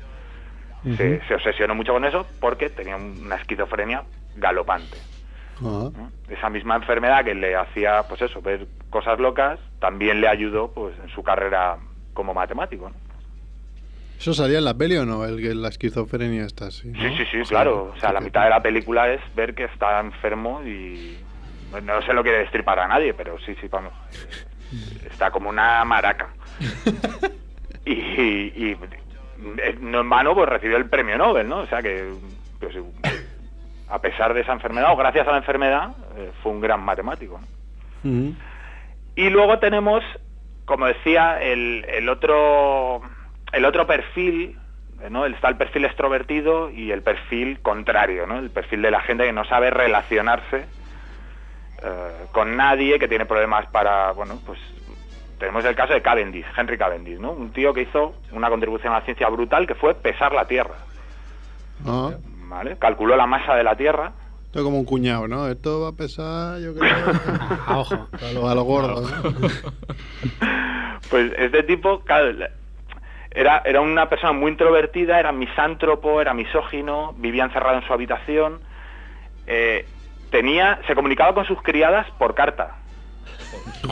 se, 0.97 1.21
se 1.27 1.35
obsesionó 1.35 1.75
mucho 1.75 1.93
con 1.93 2.03
eso 2.05 2.25
porque 2.39 2.69
tenía 2.69 2.95
una 2.95 3.35
esquizofrenia 3.35 4.01
galopante. 4.35 4.97
Ah. 5.63 5.89
¿no? 5.95 6.11
Esa 6.27 6.49
misma 6.49 6.75
enfermedad 6.75 7.23
que 7.23 7.35
le 7.35 7.55
hacía, 7.55 8.01
pues 8.09 8.19
eso, 8.23 8.41
ver 8.41 8.65
cosas 8.89 9.19
locas, 9.19 9.59
también 9.79 10.21
le 10.21 10.27
ayudó 10.27 10.71
pues 10.71 10.95
en 11.03 11.09
su 11.09 11.21
carrera 11.21 11.77
como 12.15 12.33
matemático. 12.33 12.89
¿no? 12.89 12.95
¿Eso 14.21 14.33
salía 14.35 14.59
en 14.59 14.65
la 14.65 14.75
peli 14.75 14.97
o 14.97 15.05
no? 15.05 15.25
El 15.25 15.41
que 15.41 15.55
la 15.55 15.69
esquizofrenia 15.69 16.45
está 16.45 16.67
así. 16.67 16.93
Sí, 16.93 17.09
sí, 17.17 17.23
sí, 17.31 17.41
claro. 17.49 17.91
O 17.95 17.99
sea, 17.99 18.13
la 18.13 18.19
mitad 18.21 18.43
de 18.43 18.51
la 18.51 18.61
película 18.61 19.11
es 19.11 19.19
ver 19.35 19.55
que 19.55 19.63
está 19.63 19.99
enfermo 19.99 20.61
y 20.63 21.17
no- 21.71 21.81
no 21.81 22.01
se 22.03 22.13
lo 22.13 22.21
quiere 22.21 22.37
destripar 22.39 22.77
a 22.79 22.87
nadie, 22.87 23.15
pero 23.15 23.37
sí, 23.39 23.55
sí, 23.59 23.67
vamos. 23.67 23.91
Está 25.11 25.31
como 25.31 25.49
una 25.49 25.83
maraca. 25.85 26.29
Y, 27.85 27.93
y- 27.93 28.53
y, 28.55 28.77
eh, 29.61 29.75
no 29.81 30.01
en 30.01 30.09
vano, 30.09 30.35
pues 30.35 30.47
recibió 30.47 30.77
el 30.77 30.87
premio 30.87 31.17
Nobel, 31.17 31.49
¿no? 31.49 31.61
O 31.61 31.67
sea 31.67 31.81
que, 31.81 32.13
pues, 32.59 32.75
a 33.89 33.99
pesar 33.99 34.33
de 34.35 34.41
esa 34.41 34.53
enfermedad, 34.53 34.93
o 34.93 34.95
gracias 34.95 35.27
a 35.27 35.31
la 35.31 35.37
enfermedad, 35.37 35.89
eh, 36.15 36.31
fue 36.43 36.51
un 36.51 36.61
gran 36.61 36.79
matemático. 36.81 37.39
¿no? 38.03 38.35
Y 39.15 39.29
luego 39.29 39.57
tenemos, 39.59 40.03
como 40.65 40.85
decía, 40.85 41.41
el, 41.41 41.85
el 41.89 42.07
otro 42.07 43.01
el 43.51 43.65
otro 43.65 43.85
perfil, 43.87 44.57
¿no? 45.09 45.25
Está 45.25 45.49
el 45.49 45.57
perfil 45.57 45.85
extrovertido 45.85 46.69
y 46.69 46.91
el 46.91 47.01
perfil 47.01 47.59
contrario, 47.61 48.27
¿no? 48.27 48.39
El 48.39 48.49
perfil 48.49 48.81
de 48.81 48.91
la 48.91 49.01
gente 49.01 49.25
que 49.25 49.33
no 49.33 49.45
sabe 49.45 49.69
relacionarse 49.71 50.65
eh, 51.83 52.25
con 52.31 52.55
nadie, 52.55 52.99
que 52.99 53.07
tiene 53.07 53.25
problemas 53.25 53.65
para, 53.67 54.11
bueno, 54.11 54.39
pues 54.45 54.59
tenemos 55.39 55.65
el 55.65 55.75
caso 55.75 55.93
de 55.93 56.01
Cavendish, 56.03 56.45
Henry 56.55 56.77
Cavendish, 56.77 57.17
¿no? 57.19 57.31
Un 57.31 57.51
tío 57.51 57.73
que 57.73 57.81
hizo 57.81 58.13
una 58.31 58.49
contribución 58.49 58.93
a 58.93 58.99
la 58.99 59.05
ciencia 59.05 59.27
brutal 59.29 59.65
que 59.65 59.73
fue 59.75 59.95
pesar 59.95 60.33
la 60.33 60.45
Tierra, 60.45 60.75
Ah, 61.87 62.11
¿vale? 62.47 62.77
Calculó 62.77 63.15
la 63.15 63.25
masa 63.25 63.55
de 63.55 63.63
la 63.63 63.75
Tierra 63.75 64.11
esto 64.45 64.59
es 64.59 64.65
como 64.65 64.79
un 64.79 64.85
cuñado, 64.85 65.29
¿no? 65.29 65.47
Esto 65.47 65.79
va 65.79 65.87
a 65.87 65.91
pesar, 65.93 66.59
yo 66.59 66.75
creo, 66.75 66.91
A 67.67 67.77
ojo. 67.79 68.07
a 68.11 68.31
lo, 68.33 68.49
a 68.49 68.53
lo 68.53 68.63
gordo. 68.63 69.01
¿no? 69.09 69.49
Pues 71.09 71.31
este 71.37 71.63
tipo, 71.63 72.01
claro, 72.01 72.33
era, 73.31 73.61
era 73.65 73.81
una 73.81 74.09
persona 74.09 74.33
muy 74.33 74.51
introvertida, 74.51 75.19
era 75.19 75.31
misántropo, 75.31 76.21
era 76.21 76.33
misógino, 76.33 77.13
vivía 77.17 77.43
encerrado 77.45 77.77
en 77.77 77.87
su 77.87 77.93
habitación, 77.93 78.59
eh, 79.47 79.85
tenía, 80.29 80.79
se 80.87 80.95
comunicaba 80.95 81.33
con 81.33 81.45
sus 81.45 81.61
criadas 81.61 82.07
por 82.17 82.35
carta, 82.35 82.77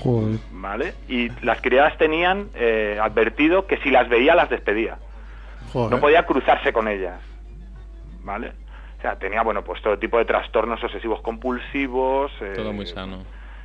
Joder. 0.01 0.39
¿vale? 0.51 0.93
Y 1.07 1.29
las 1.43 1.61
criadas 1.61 1.97
tenían 1.97 2.49
eh, 2.55 2.97
advertido 3.01 3.65
que 3.67 3.77
si 3.77 3.89
las 3.89 4.07
veía 4.09 4.35
las 4.35 4.49
despedía, 4.49 4.97
Joder. 5.73 5.91
no 5.91 5.99
podía 5.99 6.25
cruzarse 6.25 6.71
con 6.73 6.87
ellas, 6.87 7.19
¿vale? 8.23 8.51
O 8.97 9.01
sea, 9.01 9.17
tenía, 9.17 9.41
bueno, 9.43 9.63
pues 9.63 9.81
todo 9.81 9.97
tipo 9.97 10.17
de 10.17 10.25
trastornos 10.25 10.83
obsesivos 10.83 11.21
compulsivos. 11.21 12.31
eh, 12.41 12.53
Todo 12.55 12.73
muy 12.73 12.85
sano. 12.85 13.23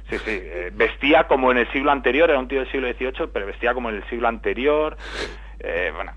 Sí, 0.08 0.18
sí. 0.18 0.30
eh, 0.30 0.70
vestía 0.72 1.24
como 1.26 1.50
en 1.50 1.58
el 1.58 1.72
siglo 1.72 1.90
anterior, 1.90 2.30
era 2.30 2.38
un 2.38 2.46
tío 2.46 2.60
del 2.60 2.70
siglo 2.70 2.86
XVIII, 2.92 3.28
pero 3.32 3.46
vestía 3.46 3.74
como 3.74 3.88
en 3.88 3.96
el 3.96 4.04
siglo 4.08 4.28
anterior. 4.28 4.96
Eh, 5.60 5.90
bueno, 5.94 6.12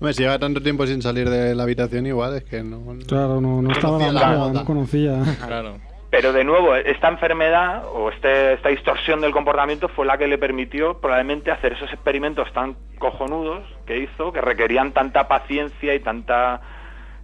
Hombre, 0.00 0.14
si 0.14 0.22
lleva 0.22 0.38
tanto 0.38 0.60
tiempo 0.60 0.84
sin 0.86 1.00
salir 1.00 1.30
de 1.30 1.54
la 1.54 1.62
habitación, 1.62 2.06
igual 2.06 2.36
es 2.36 2.44
que 2.44 2.62
no. 2.62 2.80
Claro, 3.06 3.40
no, 3.40 3.62
no 3.62 3.70
estaba 3.70 3.98
la 4.10 4.26
moda, 4.32 4.52
no 4.52 4.64
conocía. 4.64 5.22
Claro. 5.46 5.78
pero 6.10 6.32
de 6.32 6.42
nuevo, 6.44 6.74
esta 6.74 7.08
enfermedad 7.08 7.84
o 7.86 8.10
este, 8.10 8.54
esta 8.54 8.68
distorsión 8.70 9.20
del 9.20 9.30
comportamiento 9.30 9.88
fue 9.88 10.04
la 10.04 10.18
que 10.18 10.26
le 10.26 10.38
permitió 10.38 10.98
probablemente 11.00 11.52
hacer 11.52 11.74
esos 11.74 11.90
experimentos 11.92 12.52
tan 12.52 12.76
cojonudos 12.98 13.62
que 13.86 13.98
hizo, 13.98 14.32
que 14.32 14.40
requerían 14.40 14.90
tanta 14.92 15.28
paciencia 15.28 15.94
y 15.94 16.00
tanta, 16.00 16.60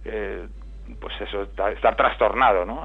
eh, 0.05 0.47
pues 1.01 1.13
eso, 1.21 1.47
ta- 1.49 1.71
estar 1.71 1.95
trastornado, 1.97 2.65
¿no? 2.65 2.81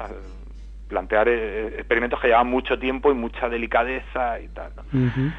Plantear 0.88 1.28
eh, 1.28 1.66
experimentos 1.78 2.20
que 2.20 2.26
llevaban 2.26 2.48
mucho 2.50 2.78
tiempo 2.78 3.10
y 3.10 3.14
mucha 3.14 3.48
delicadeza 3.48 4.40
y 4.40 4.48
tal. 4.48 4.72
¿no? 4.92 5.32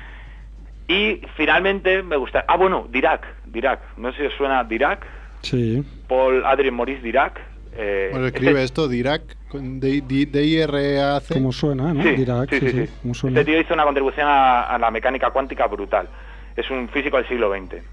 Y 0.88 1.22
finalmente 1.36 2.04
me 2.04 2.16
gusta. 2.16 2.46
Ah, 2.48 2.58
bueno, 2.58 2.88
Dirac. 2.90 3.26
Dirac. 3.46 3.80
No 3.98 4.12
sé 4.12 4.20
si 4.20 4.26
os 4.28 4.34
suena 4.36 4.64
Dirac. 4.64 5.06
Sí. 5.42 5.84
Paul 6.08 6.46
Adrien 6.46 6.76
Maurice 6.76 7.02
Dirac. 7.02 7.40
eh, 7.78 8.10
Bueno, 8.12 8.28
escribe 8.28 8.52
este- 8.52 8.64
esto, 8.64 8.88
Dirac, 8.88 9.22
con 9.50 9.80
D- 9.80 10.02
D- 10.08 10.28
D-I-R-A-C. 10.28 11.34
Como 11.34 11.52
suena, 11.52 11.94
¿no? 11.94 12.02
Sí, 12.04 12.10
Dirac, 12.12 12.50
sí, 12.50 12.60
sí, 12.60 12.66
sí, 12.70 12.72
sí. 12.72 12.88
sí. 12.88 12.94
Como 13.02 13.14
suena. 13.14 13.40
Este 13.40 13.52
tío 13.52 13.62
hizo 13.62 13.74
una 13.74 13.84
contribución 13.84 14.28
a, 14.28 14.62
a 14.64 14.78
la 14.78 14.92
mecánica 14.92 15.32
cuántica 15.32 15.68
brutal. 15.68 16.08
Es 16.56 16.70
un 16.70 16.88
físico 16.90 17.18
del 17.18 17.28
siglo 17.28 17.52
XX. 17.52 17.84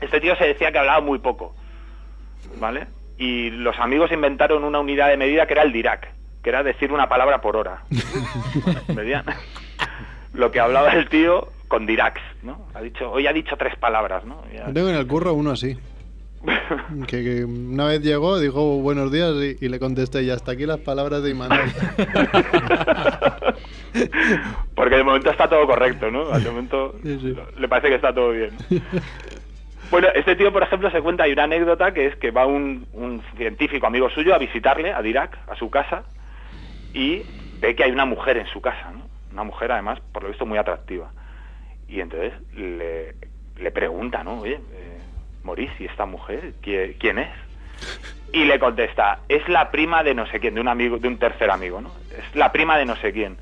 Este 0.00 0.20
tío 0.20 0.34
se 0.36 0.46
decía 0.46 0.72
que 0.72 0.78
hablaba 0.78 1.00
muy 1.00 1.18
poco. 1.18 1.54
¿Vale? 2.58 2.86
Y 3.18 3.50
los 3.50 3.78
amigos 3.78 4.10
inventaron 4.12 4.64
una 4.64 4.80
unidad 4.80 5.08
de 5.08 5.16
medida 5.16 5.46
que 5.46 5.52
era 5.52 5.62
el 5.62 5.72
Dirac, 5.72 6.08
que 6.42 6.48
era 6.50 6.62
decir 6.62 6.92
una 6.92 7.08
palabra 7.08 7.40
por 7.40 7.56
hora. 7.56 7.82
Lo 10.34 10.50
que 10.50 10.60
hablaba 10.60 10.90
el 10.92 11.08
tío 11.08 11.48
con 11.68 11.86
Diracs, 11.86 12.20
¿no? 12.42 12.66
Ha 12.74 12.80
dicho, 12.80 13.10
hoy 13.10 13.26
ha 13.26 13.32
dicho 13.32 13.56
tres 13.56 13.76
palabras, 13.76 14.24
¿no? 14.24 14.42
Ya- 14.52 14.72
tengo 14.72 14.88
en 14.88 14.96
el 14.96 15.06
curro 15.06 15.34
uno 15.34 15.50
así. 15.52 15.76
Que, 17.08 17.22
que 17.24 17.44
una 17.44 17.84
vez 17.86 18.00
llegó, 18.02 18.38
dijo 18.38 18.78
buenos 18.78 19.12
días 19.12 19.32
y, 19.34 19.64
y 19.64 19.68
le 19.68 19.78
contesté, 19.78 20.22
y 20.22 20.30
hasta 20.30 20.52
aquí 20.52 20.64
las 20.66 20.78
palabras 20.78 21.22
de 21.22 21.30
Imanol. 21.30 21.58
Porque 24.74 24.96
de 24.96 25.02
momento 25.04 25.30
está 25.30 25.48
todo 25.48 25.66
correcto, 25.66 26.10
¿no? 26.10 26.30
Al 26.32 26.42
momento 26.44 26.94
Sí, 27.02 27.18
sí. 27.20 27.36
le 27.58 27.68
parece 27.68 27.88
que 27.88 27.94
está 27.96 28.14
todo 28.14 28.30
bien. 28.30 28.56
Bueno, 29.90 30.08
este 30.14 30.36
tío, 30.36 30.52
por 30.52 30.62
ejemplo, 30.62 30.90
se 30.90 31.00
cuenta, 31.00 31.24
hay 31.24 31.32
una 31.32 31.44
anécdota 31.44 31.92
que 31.92 32.06
es 32.06 32.16
que 32.16 32.30
va 32.30 32.46
un, 32.46 32.86
un 32.92 33.22
científico 33.36 33.86
amigo 33.86 34.08
suyo 34.10 34.34
a 34.34 34.38
visitarle 34.38 34.92
a 34.92 35.02
Dirac, 35.02 35.36
a 35.48 35.56
su 35.56 35.70
casa, 35.70 36.04
y 36.92 37.22
ve 37.60 37.74
que 37.74 37.84
hay 37.84 37.90
una 37.90 38.04
mujer 38.04 38.36
en 38.36 38.46
su 38.46 38.60
casa, 38.60 38.90
¿no? 38.92 39.08
Una 39.32 39.44
mujer, 39.44 39.72
además, 39.72 39.98
por 40.12 40.22
lo 40.22 40.28
visto, 40.28 40.46
muy 40.46 40.58
atractiva. 40.58 41.10
Y 41.88 42.00
entonces 42.00 42.32
le, 42.54 43.70
pregunta, 43.70 44.22
¿no? 44.22 44.40
Oye, 44.40 44.60
eh, 44.72 45.68
¿y 45.78 45.84
esta 45.86 46.06
mujer? 46.06 46.54
¿Qui- 46.62 46.96
¿Quién 46.98 47.18
es? 47.18 47.30
Y 48.32 48.44
le 48.44 48.58
contesta, 48.58 49.20
es 49.28 49.48
la 49.48 49.70
prima 49.70 50.02
de 50.02 50.14
no 50.14 50.26
sé 50.26 50.38
quién, 50.38 50.54
de 50.54 50.60
un 50.60 50.68
amigo, 50.68 50.98
de 50.98 51.08
un 51.08 51.18
tercer 51.18 51.50
amigo, 51.50 51.80
¿no? 51.80 51.90
Es 52.16 52.34
la 52.36 52.52
prima 52.52 52.76
de 52.76 52.84
no 52.84 52.96
sé 52.96 53.12
quién. 53.12 53.36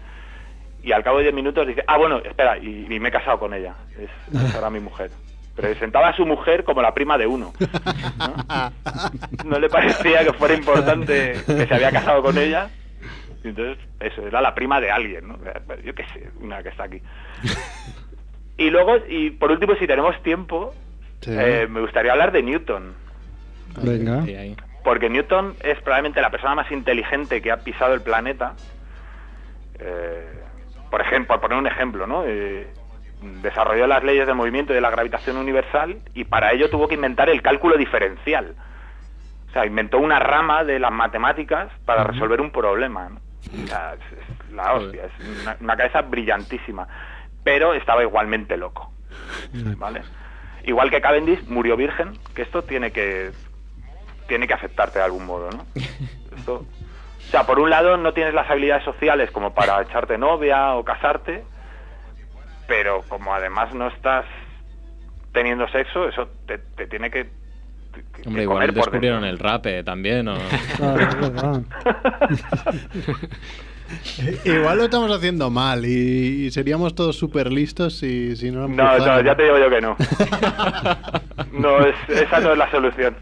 Y 0.82 0.92
al 0.92 1.02
cabo 1.02 1.18
de 1.18 1.24
10 1.24 1.34
minutos 1.34 1.66
dice, 1.66 1.82
ah, 1.88 1.96
bueno, 1.96 2.18
espera, 2.18 2.58
y, 2.58 2.86
me 3.00 3.08
he 3.08 3.12
casado 3.12 3.40
con 3.40 3.52
ella. 3.52 3.74
Es, 3.98 4.54
ahora 4.54 4.70
mi 4.70 4.78
mujer. 4.78 5.10
Presentaba 5.56 6.08
a 6.08 6.16
su 6.16 6.24
mujer 6.24 6.62
como 6.62 6.82
la 6.82 6.94
prima 6.94 7.18
de 7.18 7.26
uno. 7.26 7.52
¿no? 8.18 8.72
No 9.44 9.58
le 9.58 9.68
parecía 9.68 10.22
que 10.24 10.32
fuera 10.34 10.54
importante 10.54 11.32
que 11.44 11.66
se 11.66 11.74
había 11.74 11.90
casado 11.90 12.22
con 12.22 12.38
ella. 12.38 12.70
Entonces, 13.42 13.78
eso, 14.00 14.26
era 14.26 14.40
la 14.40 14.54
prima 14.54 14.80
de 14.80 14.90
alguien, 14.90 15.26
¿no? 15.26 15.38
Yo 15.84 15.94
qué 15.94 16.04
sé, 16.12 16.30
una 16.40 16.62
que 16.62 16.68
está 16.68 16.84
aquí. 16.84 17.00
Y 18.58 18.70
luego, 18.70 18.96
y 19.08 19.30
por 19.30 19.50
último, 19.50 19.74
si 19.76 19.86
tenemos 19.86 20.20
tiempo, 20.22 20.74
Sí. 21.20 21.32
eh, 21.36 21.66
me 21.68 21.80
gustaría 21.80 22.12
hablar 22.12 22.32
de 22.32 22.42
Newton. 22.42 22.94
Venga. 23.82 24.24
Porque 24.84 25.08
Newton 25.10 25.54
es 25.62 25.78
probablemente 25.82 26.20
la 26.20 26.30
persona 26.30 26.54
más 26.54 26.70
inteligente 26.70 27.42
que 27.42 27.50
ha 27.50 27.58
pisado 27.58 27.92
el 27.94 28.02
planeta. 28.02 28.54
Eh, 29.78 30.42
por 30.90 31.00
ejemplo, 31.00 31.34
por 31.34 31.40
poner 31.40 31.58
un 31.58 31.66
ejemplo, 31.66 32.06
¿no? 32.06 32.24
Eh, 32.24 32.66
desarrolló 33.42 33.86
las 33.86 34.04
leyes 34.04 34.26
del 34.26 34.36
movimiento 34.36 34.72
y 34.72 34.76
de 34.76 34.80
la 34.80 34.90
gravitación 34.90 35.36
universal 35.36 35.98
y 36.14 36.24
para 36.24 36.52
ello 36.52 36.70
tuvo 36.70 36.86
que 36.86 36.94
inventar 36.94 37.28
el 37.28 37.42
cálculo 37.42 37.76
diferencial. 37.76 38.54
O 39.48 39.52
sea, 39.52 39.66
inventó 39.66 39.98
una 39.98 40.18
rama 40.18 40.64
de 40.64 40.78
las 40.78 40.92
matemáticas 40.92 41.68
para 41.84 42.04
resolver 42.04 42.40
un 42.40 42.50
problema. 42.50 43.08
¿no? 43.08 43.20
O 43.64 43.66
sea, 43.66 43.94
es, 43.94 44.18
es 44.18 44.52
la 44.52 44.74
hostia, 44.74 45.04
es 45.06 45.40
una, 45.42 45.56
una 45.60 45.76
cabeza 45.76 46.02
brillantísima. 46.02 46.86
Pero 47.46 47.74
estaba 47.74 48.02
igualmente 48.02 48.56
loco. 48.56 48.92
¿Vale? 49.76 50.02
Igual 50.64 50.90
que 50.90 51.00
Cavendish 51.00 51.44
murió 51.46 51.76
virgen, 51.76 52.18
que 52.34 52.42
esto 52.42 52.62
tiene 52.62 52.90
que 52.90 53.30
tiene 54.26 54.48
que 54.48 54.54
afectarte 54.54 54.98
de 54.98 55.04
algún 55.04 55.24
modo, 55.26 55.48
¿no? 55.52 55.64
Esto, 56.36 56.54
o 56.56 57.30
sea, 57.30 57.46
por 57.46 57.60
un 57.60 57.70
lado 57.70 57.96
no 57.98 58.12
tienes 58.12 58.34
las 58.34 58.50
habilidades 58.50 58.82
sociales 58.84 59.30
como 59.30 59.54
para 59.54 59.80
echarte 59.80 60.18
novia 60.18 60.74
o 60.74 60.82
casarte, 60.82 61.44
pero 62.66 63.02
como 63.08 63.32
además 63.32 63.72
no 63.72 63.86
estás 63.86 64.24
teniendo 65.32 65.68
sexo, 65.68 66.08
eso 66.08 66.28
te, 66.48 66.58
te 66.58 66.88
tiene 66.88 67.12
que, 67.12 67.30
que 68.12 68.26
Hombre, 68.26 68.42
igual 68.42 68.74
descubrieron 68.74 69.22
dentro. 69.22 69.46
el 69.46 69.52
rape 69.52 69.84
también. 69.84 70.26
¿o? 70.26 70.36
Claro, 70.76 71.00
es 71.00 71.20
verdad. 71.20 71.62
Igual 74.44 74.78
lo 74.78 74.84
estamos 74.84 75.10
haciendo 75.10 75.50
mal 75.50 75.84
y, 75.84 76.46
y 76.46 76.50
seríamos 76.50 76.94
todos 76.94 77.16
súper 77.16 77.52
listos 77.52 77.98
si, 77.98 78.36
si 78.36 78.50
no 78.50 78.62
lo 78.62 78.68
No, 78.68 78.98
no, 78.98 79.20
ya 79.20 79.34
te 79.34 79.44
digo 79.44 79.58
yo 79.58 79.70
que 79.70 79.80
no. 79.80 79.96
No, 81.52 81.80
es, 81.86 81.94
esa 82.08 82.40
no 82.40 82.52
es 82.52 82.58
la 82.58 82.70
solución. 82.70 83.16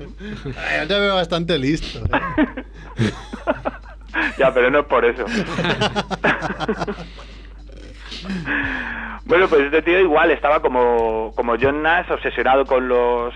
Ay, 0.44 0.80
Yo 0.80 0.88
te 0.88 1.00
veo 1.00 1.14
bastante 1.14 1.56
listo. 1.58 2.00
¿eh? 2.00 3.10
ya, 4.38 4.52
pero 4.52 4.70
no 4.70 4.80
es 4.80 4.86
por 4.86 5.04
eso. 5.04 5.24
bueno, 9.24 9.48
pues 9.48 9.62
este 9.62 9.82
tío 9.82 10.00
igual 10.00 10.32
estaba 10.32 10.60
como, 10.60 11.32
como 11.36 11.54
John 11.60 11.82
Nash, 11.82 12.10
obsesionado 12.10 12.64
con 12.64 12.88
los 12.88 13.34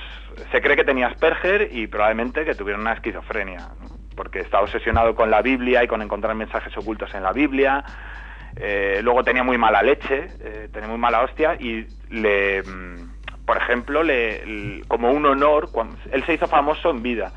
se 0.50 0.60
cree 0.60 0.76
que 0.76 0.84
tenía 0.84 1.08
Asperger 1.08 1.70
y 1.72 1.86
probablemente 1.86 2.44
que 2.44 2.54
tuviera 2.54 2.80
una 2.80 2.94
esquizofrenia, 2.94 3.68
¿no? 3.80 3.97
Porque 4.18 4.40
estaba 4.40 4.64
obsesionado 4.64 5.14
con 5.14 5.30
la 5.30 5.42
Biblia 5.42 5.84
y 5.84 5.86
con 5.86 6.02
encontrar 6.02 6.34
mensajes 6.34 6.76
ocultos 6.76 7.14
en 7.14 7.22
la 7.22 7.32
Biblia. 7.32 7.84
Eh, 8.56 8.98
luego 9.00 9.22
tenía 9.22 9.44
muy 9.44 9.56
mala 9.56 9.80
leche, 9.80 10.26
eh, 10.40 10.68
tenía 10.72 10.88
muy 10.88 10.98
mala 10.98 11.22
hostia 11.22 11.54
y 11.54 11.86
le, 12.10 12.64
mm, 12.64 13.46
por 13.46 13.56
ejemplo, 13.58 14.02
le, 14.02 14.82
como 14.88 15.12
un 15.12 15.24
honor, 15.24 15.70
cuando, 15.70 15.96
él 16.10 16.24
se 16.26 16.34
hizo 16.34 16.48
famoso 16.48 16.90
en 16.90 17.00
vida 17.00 17.30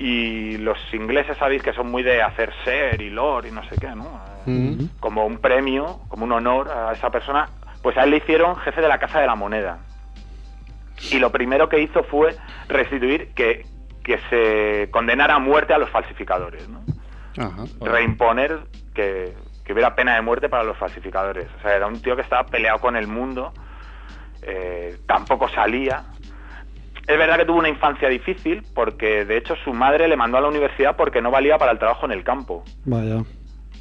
y 0.00 0.58
los 0.58 0.78
ingleses 0.92 1.36
sabéis 1.36 1.62
que 1.62 1.72
son 1.72 1.88
muy 1.88 2.02
de 2.02 2.20
hacer 2.22 2.52
ser 2.64 3.00
y 3.00 3.10
lore 3.10 3.50
y 3.50 3.52
no 3.52 3.62
sé 3.68 3.76
qué, 3.80 3.94
¿no? 3.94 4.04
Eh, 4.04 4.40
Mm. 4.46 4.98
como 4.98 5.26
un 5.26 5.38
premio, 5.38 6.00
como 6.08 6.24
un 6.24 6.32
honor 6.32 6.70
a 6.70 6.92
esa 6.92 7.10
persona, 7.10 7.48
pues 7.84 7.96
a 7.96 8.02
él 8.02 8.10
le 8.10 8.16
hicieron 8.16 8.56
jefe 8.56 8.80
de 8.80 8.88
la 8.88 8.98
Casa 8.98 9.20
de 9.20 9.28
la 9.28 9.36
Moneda. 9.36 9.78
Y 11.12 11.20
lo 11.20 11.30
primero 11.30 11.68
que 11.68 11.80
hizo 11.80 12.02
fue 12.02 12.34
restituir 12.68 13.32
que, 13.34 13.64
que 14.02 14.18
se 14.30 14.90
condenara 14.90 15.34
a 15.34 15.38
muerte 15.38 15.74
a 15.74 15.78
los 15.78 15.90
falsificadores, 15.90 16.68
¿no? 16.68 16.80
Ajá. 17.38 17.64
Reimponer 17.80 18.60
que, 18.94 19.34
que 19.64 19.72
hubiera 19.72 19.94
pena 19.94 20.14
de 20.16 20.22
muerte 20.22 20.48
para 20.48 20.64
los 20.64 20.76
falsificadores. 20.76 21.46
O 21.58 21.62
sea, 21.62 21.76
era 21.76 21.86
un 21.86 22.00
tío 22.02 22.16
que 22.16 22.22
estaba 22.22 22.44
peleado 22.44 22.78
con 22.80 22.96
el 22.96 23.06
mundo, 23.06 23.52
eh, 24.42 24.96
tampoco 25.06 25.48
salía. 25.48 26.04
Es 27.06 27.18
verdad 27.18 27.38
que 27.38 27.44
tuvo 27.44 27.58
una 27.58 27.68
infancia 27.68 28.08
difícil 28.08 28.62
porque, 28.74 29.24
de 29.24 29.36
hecho, 29.36 29.54
su 29.64 29.72
madre 29.72 30.06
le 30.08 30.16
mandó 30.16 30.38
a 30.38 30.40
la 30.40 30.48
universidad 30.48 30.96
porque 30.96 31.20
no 31.20 31.30
valía 31.30 31.58
para 31.58 31.72
el 31.72 31.78
trabajo 31.78 32.06
en 32.06 32.12
el 32.12 32.22
campo 32.24 32.64
Vaya. 32.84 33.22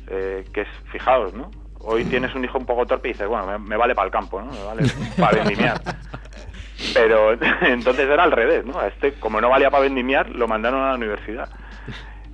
eh, 0.08 0.46
que 0.54 0.62
es, 0.62 0.68
fijaos, 0.92 1.34
¿no? 1.34 1.52
Hoy 1.82 2.04
tienes 2.06 2.34
un 2.36 2.44
hijo 2.44 2.58
un 2.58 2.66
poco 2.66 2.86
torpe 2.86 3.10
y 3.10 3.12
dices, 3.14 3.28
bueno, 3.28 3.46
me, 3.48 3.58
me 3.58 3.78
vale 3.78 3.96
para 3.96 4.08
el 4.08 4.12
campo, 4.12 4.42
¿no? 4.42 4.52
Me 4.52 4.64
vale 4.64 4.84
para 5.18 5.44
vendimiar. 5.44 5.82
Pero 6.94 7.34
entonces 7.62 8.08
era 8.10 8.24
al 8.24 8.32
revés, 8.32 8.66
¿no? 8.66 8.80
A 8.80 8.88
este, 8.88 9.14
como 9.14 9.40
no 9.42 9.50
valía 9.50 9.70
para 9.70 9.84
vendimiar, 9.84 10.30
lo 10.30 10.48
mandaron 10.48 10.82
a 10.84 10.90
la 10.90 10.96
universidad. 10.96 11.50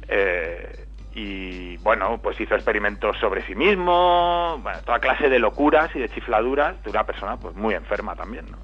Eh, 0.07 0.85
y 1.13 1.77
bueno, 1.77 2.19
pues 2.21 2.39
hizo 2.41 2.55
experimentos 2.55 3.17
sobre 3.19 3.45
sí 3.45 3.55
mismo, 3.55 4.59
bueno, 4.61 4.79
toda 4.85 4.99
clase 4.99 5.29
de 5.29 5.39
locuras 5.39 5.95
y 5.95 5.99
de 5.99 6.09
chifladuras 6.09 6.81
de 6.83 6.89
una 6.89 7.05
persona 7.05 7.37
pues 7.37 7.55
muy 7.55 7.73
enferma 7.73 8.15
también, 8.15 8.45
¿no? 8.51 8.57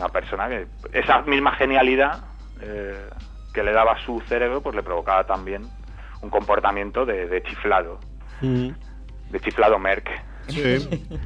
Una 0.00 0.08
persona 0.08 0.48
que 0.48 0.66
esa 0.92 1.20
misma 1.22 1.52
genialidad 1.56 2.24
eh, 2.60 3.08
que 3.52 3.62
le 3.62 3.72
daba 3.72 3.96
su 4.04 4.20
cerebro 4.22 4.60
pues 4.62 4.74
le 4.74 4.82
provocaba 4.82 5.24
también 5.24 5.62
un 6.22 6.30
comportamiento 6.30 7.04
de, 7.06 7.26
de 7.28 7.42
chiflado, 7.42 8.00
Mm. 8.40 8.70
de 9.30 9.40
chiflado 9.40 9.78
Merck. 9.78 10.08
Sí, 10.48 10.60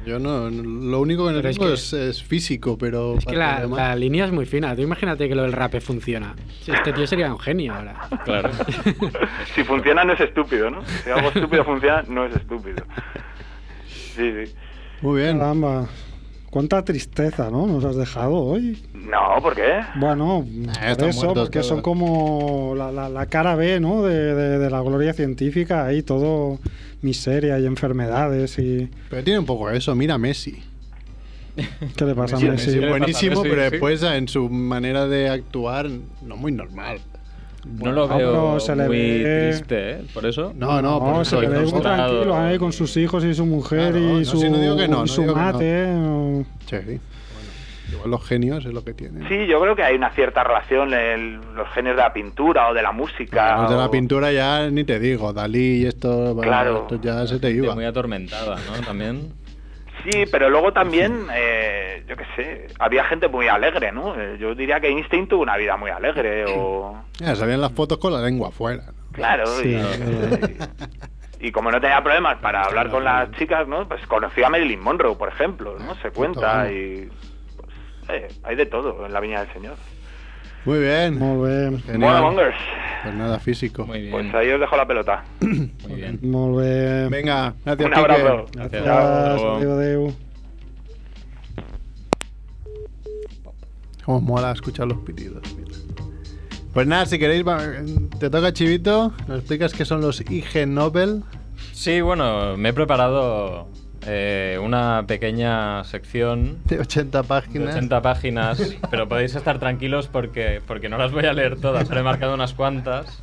yo 0.05 0.17
no, 0.17 0.49
lo 0.49 1.01
único 1.01 1.27
que 1.27 1.33
no 1.33 1.39
es 1.39 1.55
tengo 1.57 1.67
que- 1.67 1.73
es, 1.73 1.93
es 1.93 2.23
físico, 2.23 2.77
pero... 2.77 3.17
Es 3.17 3.25
que 3.25 3.35
la, 3.35 3.65
la 3.67 3.95
línea 3.95 4.25
es 4.25 4.31
muy 4.31 4.45
fina. 4.45 4.75
Tú 4.75 4.81
imagínate 4.81 5.27
que 5.27 5.35
lo 5.35 5.43
del 5.43 5.51
rape 5.51 5.81
funciona. 5.81 6.35
Este 6.65 6.93
tío 6.93 7.05
sería 7.05 7.31
un 7.33 7.39
genio 7.39 7.73
ahora. 7.73 8.07
Claro. 8.23 8.49
si 9.55 9.63
funciona 9.63 10.03
no 10.05 10.13
es 10.13 10.21
estúpido, 10.21 10.69
¿no? 10.71 10.83
Si 11.03 11.09
algo 11.09 11.27
estúpido 11.29 11.63
funciona 11.65 12.03
no 12.07 12.25
es 12.25 12.35
estúpido. 12.35 12.83
Sí, 13.87 14.31
sí. 14.45 14.53
Muy 15.01 15.21
bien. 15.21 15.37
Caramba. 15.39 15.87
Cuánta 16.49 16.83
tristeza, 16.83 17.51
¿no? 17.51 17.67
Nos 17.67 17.85
has 17.85 17.95
dejado 17.95 18.33
hoy. 18.33 18.81
No, 18.95 19.39
¿por 19.41 19.55
qué? 19.55 19.81
Bueno, 19.97 20.43
están 20.71 20.95
por 20.97 21.07
eso, 21.09 21.25
muertos 21.25 21.43
porque 21.49 21.61
son 21.63 21.81
como 21.83 22.73
la, 22.75 22.91
la- 22.91 23.07
la 23.07 23.25
cara 23.27 23.55
B, 23.55 23.79
¿no? 23.79 24.01
De, 24.01 24.33
de- 24.33 24.57
de 24.57 24.69
la 24.71 24.81
gloria 24.81 25.13
científica, 25.13 25.85
ahí 25.85 26.01
todo 26.01 26.57
miseria 27.01 27.59
y 27.59 27.65
enfermedades 27.65 28.57
y... 28.59 28.89
Pero 29.09 29.23
tiene 29.23 29.39
un 29.39 29.45
poco 29.45 29.69
eso, 29.69 29.93
mira 29.95 30.17
Messi. 30.17 30.61
¿Qué 31.95 32.05
le 32.05 32.15
pasa 32.15 32.37
a 32.37 32.39
Sí, 32.39 32.45
Messi? 32.47 32.67
Messi 32.67 32.79
pasa 32.79 32.85
a 32.87 32.89
buenísimo, 32.89 33.35
Messi, 33.43 33.49
pero 33.49 33.63
sí. 33.65 33.71
después 33.71 34.03
en 34.03 34.27
su 34.27 34.49
manera 34.49 35.07
de 35.07 35.29
actuar, 35.29 35.87
no 36.25 36.37
muy 36.37 36.51
normal. 36.51 36.99
No 37.65 37.91
lo 37.91 38.07
Bueno, 38.07 38.17
veo 38.17 38.31
pero 38.31 38.59
se 38.61 38.75
le 38.75 38.87
muy 38.87 38.97
ve- 38.97 39.49
triste, 39.51 39.91
¿eh? 39.91 40.01
Por 40.13 40.25
eso. 40.25 40.53
No, 40.55 40.81
no, 40.81 40.99
No, 40.99 41.25
se 41.25 41.39
le 41.41 41.47
ve 41.49 41.59
muy 41.65 41.81
tranquilo 41.81 42.35
ahí 42.37 42.57
con 42.57 42.71
sus 42.71 42.95
hijos 42.95 43.23
y 43.25 43.33
su 43.33 43.45
mujer 43.45 43.91
Claro, 43.91 43.99
no, 43.99 44.21
y 44.21 44.25
su, 44.25 44.39
si 44.39 44.49
no 44.49 44.59
digo 44.59 44.77
que 44.77 44.87
no, 44.87 45.01
no 45.01 45.07
su 45.07 45.21
digo 45.21 45.33
que 45.33 45.39
no. 45.39 45.45
mate. 45.45 45.87
¿no? 45.87 46.45
Sí, 46.69 46.75
bueno, 46.85 47.01
igual 47.93 48.11
los 48.11 48.27
genios 48.27 48.65
es 48.65 48.73
lo 48.73 48.83
que 48.83 48.93
tienen. 48.93 49.27
Sí, 49.27 49.45
yo 49.47 49.59
creo 49.61 49.75
que 49.75 49.83
hay 49.83 49.95
una 49.95 50.09
cierta 50.11 50.43
relación 50.43 50.93
en 50.93 51.41
los 51.55 51.67
genios 51.69 51.95
de 51.95 52.01
la 52.01 52.13
pintura 52.13 52.69
o 52.69 52.73
de 52.73 52.81
la 52.81 52.91
música. 52.91 53.57
Los 53.61 53.71
de 53.71 53.77
la 53.77 53.91
pintura 53.91 54.31
ya 54.31 54.69
ni 54.69 54.83
te 54.83 54.99
digo, 54.99 55.33
Dalí 55.33 55.83
y 55.83 55.85
esto, 55.85 56.33
bueno, 56.35 56.41
Claro. 56.51 56.81
esto 56.81 56.99
ya 57.01 57.25
se 57.27 57.39
te 57.39 57.51
iba. 57.51 57.73
Muy 57.75 57.85
atormentada, 57.85 58.55
¿no? 58.55 58.85
También. 58.85 59.33
Sí, 60.05 60.23
pero 60.31 60.49
luego 60.49 60.71
también, 60.71 61.27
eh, 61.33 62.03
yo 62.07 62.15
qué 62.15 62.23
sé, 62.37 62.67
había 62.79 63.03
gente 63.03 63.27
muy 63.27 63.49
alegre, 63.49 63.91
¿no? 63.91 64.15
Eh, 64.19 64.37
Yo 64.39 64.55
diría 64.55 64.79
que 64.79 64.87
Einstein 64.87 65.27
tuvo 65.27 65.41
una 65.43 65.57
vida 65.57 65.75
muy 65.75 65.91
alegre 65.91 66.45
o... 66.47 66.97
Ya, 67.19 67.35
salían 67.35 67.59
las 67.59 67.73
fotos 67.73 67.97
con 67.97 68.13
la 68.13 68.21
lengua 68.21 68.47
afuera. 68.47 68.83
¿no? 68.87 69.11
Claro, 69.11 69.45
Sí, 69.45 69.75
y, 71.41 71.47
y 71.47 71.51
como 71.51 71.69
no 71.71 71.81
tenía 71.81 72.01
problemas 72.01 72.37
para 72.37 72.63
hablar 72.63 72.89
con 72.89 73.03
las 73.03 73.29
chicas, 73.31 73.67
¿no? 73.67 73.87
Pues 73.89 74.05
conoció 74.07 74.45
a 74.47 74.49
Marilyn 74.49 74.79
Monroe, 74.81 75.15
por 75.15 75.27
ejemplo, 75.29 75.77
¿no? 75.79 75.95
Se 75.95 76.11
cuenta 76.11 76.39
Total. 76.63 76.71
y... 76.73 77.09
Eh, 78.09 78.27
hay 78.43 78.55
de 78.55 78.65
todo 78.65 79.05
en 79.05 79.13
la 79.13 79.19
Viña 79.19 79.41
del 79.43 79.53
Señor. 79.53 79.75
Muy 80.65 80.79
bien. 80.79 81.17
Molt 81.17 81.41
bé, 81.43 81.77
Genial. 81.85 82.11
Bueno, 82.11 82.21
Mongers, 82.31 82.57
Pues 83.03 83.15
nada, 83.15 83.39
físico. 83.39 83.85
Muy 83.85 84.01
bien. 84.01 84.11
pues 84.11 84.33
ahí 84.35 84.49
os 84.51 84.59
dejo 84.59 84.75
la 84.75 84.85
pelota. 84.87 85.23
Muy 85.41 85.95
bien. 85.95 86.19
molt 86.21 86.57
bé. 86.57 87.07
Venga, 87.09 87.53
gracias, 87.65 87.85
Un 87.87 87.93
Quique. 87.93 87.99
abrazo. 87.99 88.45
Gracias. 88.53 88.87
Hasta 88.87 89.35
luego. 89.35 89.55
adéu, 89.55 89.71
adéu. 89.73 90.13
Cómo 94.05 94.21
mola 94.21 94.51
escuchar 94.51 94.87
los 94.87 94.97
pitidos. 94.99 95.41
mira. 95.55 95.77
Pues 96.73 96.87
nada, 96.87 97.05
si 97.05 97.17
queréis, 97.19 97.43
te 98.19 98.29
toca 98.29 98.53
Chivito. 98.53 99.13
¿Nos 99.27 99.39
explicas 99.39 99.73
qué 99.73 99.85
son 99.85 100.01
los 100.01 100.21
IG 100.21 100.67
Nobel? 100.67 101.23
Sí, 101.73 102.01
bueno, 102.01 102.57
me 102.57 102.69
he 102.69 102.73
preparado 102.73 103.67
eh, 104.05 104.57
una 104.61 105.03
pequeña 105.07 105.83
sección 105.83 106.59
De 106.65 106.79
80 106.79 107.21
de 107.21 107.27
páginas. 107.27 107.75
80 107.75 108.01
páginas, 108.01 108.75
pero 108.89 109.07
podéis 109.07 109.35
estar 109.35 109.59
tranquilos 109.59 110.07
porque, 110.07 110.61
porque 110.65 110.89
no 110.89 110.97
las 110.97 111.11
voy 111.11 111.25
a 111.25 111.33
leer 111.33 111.59
todas, 111.59 111.87
solo 111.87 111.99
he 111.99 112.03
marcado 112.03 112.33
unas 112.33 112.53
cuantas. 112.53 113.21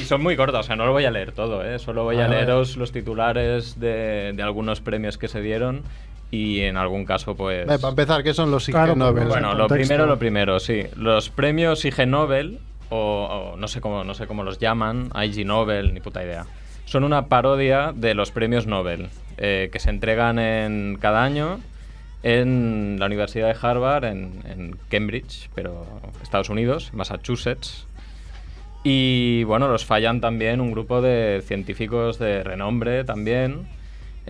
Y 0.00 0.04
son 0.04 0.22
muy 0.22 0.36
cortas, 0.36 0.60
o 0.60 0.62
sea, 0.64 0.76
no 0.76 0.84
lo 0.84 0.92
voy 0.92 1.06
a 1.06 1.10
leer 1.10 1.32
todo, 1.32 1.64
¿eh? 1.64 1.78
solo 1.78 2.04
voy 2.04 2.16
a 2.16 2.24
vale. 2.26 2.36
leeros 2.36 2.76
los 2.76 2.92
titulares 2.92 3.80
de, 3.80 4.32
de 4.36 4.42
algunos 4.42 4.82
premios 4.82 5.16
que 5.16 5.28
se 5.28 5.40
dieron 5.40 5.82
y 6.30 6.60
en 6.60 6.76
algún 6.76 7.06
caso, 7.06 7.34
pues... 7.34 7.66
Ve, 7.66 7.78
para 7.78 7.88
empezar, 7.90 8.22
¿qué 8.22 8.34
son 8.34 8.50
los 8.50 8.68
IG 8.68 8.74
Claro, 8.74 8.94
Nobel? 8.96 9.14
pues, 9.14 9.28
Bueno, 9.28 9.52
en 9.52 9.58
lo 9.58 9.66
primero, 9.66 10.04
lo 10.06 10.18
primero, 10.18 10.60
sí. 10.60 10.82
Los 10.94 11.30
premios 11.30 11.86
IG 11.86 12.06
Nobel, 12.06 12.58
o, 12.90 13.52
o 13.54 13.56
no, 13.56 13.66
sé 13.66 13.80
cómo, 13.80 14.04
no 14.04 14.12
sé 14.12 14.26
cómo 14.26 14.42
los 14.42 14.58
llaman, 14.58 15.10
IG 15.14 15.46
Nobel, 15.46 15.94
ni 15.94 16.00
puta 16.00 16.22
idea. 16.22 16.44
Son 16.84 17.02
una 17.02 17.26
parodia 17.28 17.92
de 17.94 18.12
los 18.14 18.30
premios 18.30 18.66
Nobel, 18.66 19.08
eh, 19.38 19.70
que 19.72 19.78
se 19.78 19.90
entregan 19.90 20.38
en, 20.38 20.98
cada 21.00 21.24
año 21.24 21.60
en 22.22 22.96
la 22.98 23.06
Universidad 23.06 23.48
de 23.48 23.56
Harvard, 23.60 24.04
en, 24.04 24.42
en 24.44 24.76
Cambridge, 24.90 25.50
pero 25.54 25.86
Estados 26.22 26.50
Unidos, 26.50 26.90
Massachusetts. 26.92 27.86
Y 28.84 29.44
bueno, 29.44 29.68
los 29.68 29.84
fallan 29.84 30.20
también 30.20 30.60
un 30.60 30.70
grupo 30.70 31.00
de 31.00 31.42
científicos 31.44 32.18
de 32.18 32.42
renombre 32.42 33.04
también. 33.04 33.66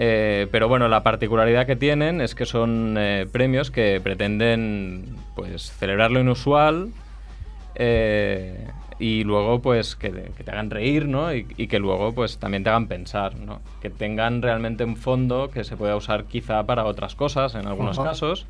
Eh, 0.00 0.46
pero 0.52 0.68
bueno, 0.68 0.86
la 0.86 1.02
particularidad 1.02 1.66
que 1.66 1.74
tienen 1.74 2.20
es 2.20 2.36
que 2.36 2.46
son 2.46 2.94
eh, 2.96 3.26
premios 3.32 3.72
que 3.72 4.00
pretenden 4.00 5.16
pues 5.34 5.72
celebrar 5.72 6.12
lo 6.12 6.20
inusual 6.20 6.90
eh, 7.74 8.68
y 8.98 9.24
luego 9.24 9.60
pues 9.60 9.96
que, 9.96 10.10
que 10.36 10.44
te 10.44 10.50
hagan 10.50 10.70
reír, 10.70 11.06
¿no? 11.06 11.34
Y, 11.34 11.46
y 11.56 11.68
que 11.68 11.78
luego 11.78 12.14
pues 12.14 12.38
también 12.38 12.64
te 12.64 12.70
hagan 12.70 12.88
pensar, 12.88 13.36
¿no? 13.36 13.60
Que 13.80 13.90
tengan 13.90 14.42
realmente 14.42 14.84
un 14.84 14.96
fondo 14.96 15.50
que 15.50 15.64
se 15.64 15.76
pueda 15.76 15.96
usar 15.96 16.24
quizá 16.24 16.64
para 16.64 16.84
otras 16.84 17.14
cosas 17.14 17.54
en 17.54 17.66
algunos 17.66 17.98
casos 17.98 18.46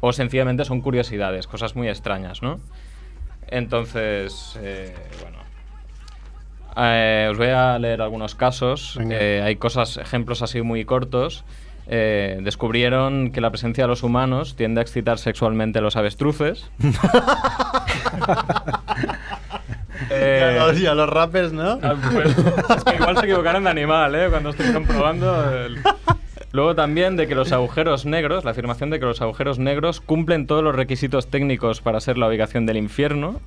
o 0.00 0.12
sencillamente 0.12 0.64
son 0.64 0.80
curiosidades, 0.82 1.46
cosas 1.46 1.76
muy 1.76 1.88
extrañas, 1.88 2.42
¿no? 2.42 2.60
Entonces, 3.48 4.58
eh, 4.60 4.94
bueno. 5.22 5.38
Eh, 6.76 7.28
os 7.30 7.38
voy 7.38 7.48
a 7.48 7.78
leer 7.78 8.02
algunos 8.02 8.34
casos. 8.34 8.98
Eh, 9.00 9.40
hay 9.44 9.56
cosas, 9.56 9.96
ejemplos 9.96 10.42
así 10.42 10.60
muy 10.60 10.84
cortos. 10.84 11.44
Eh, 11.86 12.40
descubrieron 12.42 13.30
que 13.30 13.40
la 13.40 13.50
presencia 13.50 13.84
de 13.84 13.88
los 13.88 14.02
humanos 14.02 14.56
tiende 14.56 14.80
a 14.80 14.82
excitar 14.82 15.18
sexualmente 15.18 15.78
a 15.78 15.82
los 15.82 15.96
avestruces. 15.96 16.70
Eh, 20.10 20.52
Y 20.54 20.58
a 20.58 20.66
los, 20.66 20.78
y 20.80 20.86
a 20.86 20.94
los 20.94 21.08
rappers, 21.08 21.52
¿no? 21.52 21.78
Ah, 21.82 21.94
pues, 22.12 22.36
es 22.76 22.84
que 22.84 22.94
igual 22.96 23.16
se 23.18 23.24
equivocaron 23.26 23.64
de 23.64 23.70
animal, 23.70 24.14
¿eh? 24.14 24.26
Cuando 24.30 24.50
estoy 24.50 24.72
comprobando. 24.72 25.52
el- 25.64 25.78
Luego 26.52 26.74
también 26.76 27.16
de 27.16 27.26
que 27.26 27.34
los 27.34 27.50
agujeros 27.50 28.06
negros, 28.06 28.44
la 28.44 28.52
afirmación 28.52 28.88
de 28.90 29.00
que 29.00 29.06
los 29.06 29.20
agujeros 29.20 29.58
negros 29.58 30.00
cumplen 30.00 30.46
todos 30.46 30.62
los 30.62 30.74
requisitos 30.74 31.26
técnicos 31.28 31.80
para 31.80 32.00
ser 32.00 32.16
la 32.16 32.28
ubicación 32.28 32.64
del 32.64 32.76
infierno. 32.76 33.40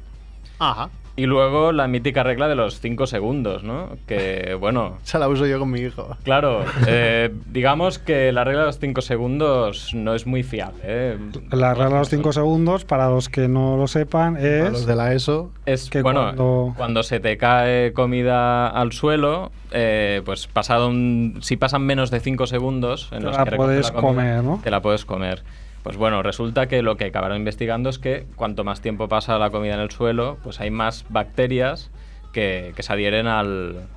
Ajá. 0.59 0.89
Y 1.19 1.25
luego 1.25 1.71
la 1.71 1.87
mítica 1.87 2.21
regla 2.21 2.47
de 2.47 2.53
los 2.53 2.79
5 2.79 3.07
segundos, 3.07 3.63
¿no? 3.63 3.89
Que, 4.05 4.55
bueno, 4.59 4.97
Esa 5.03 5.17
la 5.17 5.27
uso 5.27 5.47
yo 5.47 5.57
con 5.57 5.71
mi 5.71 5.79
hijo. 5.79 6.15
claro, 6.23 6.63
eh, 6.87 7.33
digamos 7.47 7.97
que 7.97 8.31
la 8.31 8.43
regla 8.43 8.61
de 8.61 8.65
los 8.67 8.77
5 8.77 9.01
segundos 9.01 9.95
no 9.95 10.13
es 10.13 10.27
muy 10.27 10.43
fiable. 10.43 10.79
¿eh? 10.83 11.17
La 11.49 11.73
regla 11.73 11.93
de 11.95 11.99
los 12.01 12.09
5 12.09 12.33
segundos, 12.33 12.85
para 12.85 13.09
los 13.09 13.29
que 13.29 13.47
no 13.47 13.77
lo 13.77 13.87
sepan, 13.87 14.37
es... 14.37 14.71
los 14.71 14.85
de 14.85 14.95
la 14.95 15.11
ESO. 15.13 15.49
Es 15.65 15.89
que 15.89 16.03
bueno, 16.03 16.21
cuando- 16.21 16.73
cuando... 16.77 17.01
se 17.01 17.19
te 17.19 17.35
cae 17.37 17.93
comida 17.93 18.67
al 18.67 18.91
suelo, 18.91 19.51
eh, 19.71 20.21
pues 20.23 20.45
pasado 20.45 20.87
un, 20.87 21.39
si 21.41 21.57
pasan 21.57 21.81
menos 21.81 22.11
de 22.11 22.19
5 22.19 22.45
segundos 22.45 23.09
en 23.11 23.19
Te 23.21 23.25
los 23.25 23.37
la 23.37 23.43
que 23.45 23.55
puedes 23.55 23.89
comida, 23.89 24.01
comer, 24.07 24.43
¿no? 24.43 24.61
Te 24.63 24.69
la 24.69 24.81
puedes 24.83 25.03
comer. 25.03 25.41
Pues 25.87 25.95
bueno, 25.95 26.21
resulta 26.21 26.67
que 26.67 26.81
lo 26.81 26.97
que 26.97 27.05
acabaron 27.05 27.37
investigando 27.37 27.89
es 27.89 27.97
que 27.97 28.25
cuanto 28.35 28.65
más 28.65 28.81
tiempo 28.81 29.07
pasa 29.07 29.37
la 29.37 29.51
comida 29.51 29.75
en 29.75 29.79
el 29.79 29.89
suelo, 29.89 30.37
pues 30.43 30.59
hay 30.59 30.69
más 30.69 31.05
bacterias 31.07 31.91
que, 32.33 32.73
que 32.75 32.83
se 32.83 32.91
adhieren 32.91 33.25
al, 33.25 33.87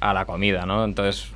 a 0.00 0.12
la 0.12 0.24
comida, 0.24 0.66
¿no? 0.66 0.82
Entonces, 0.82 1.30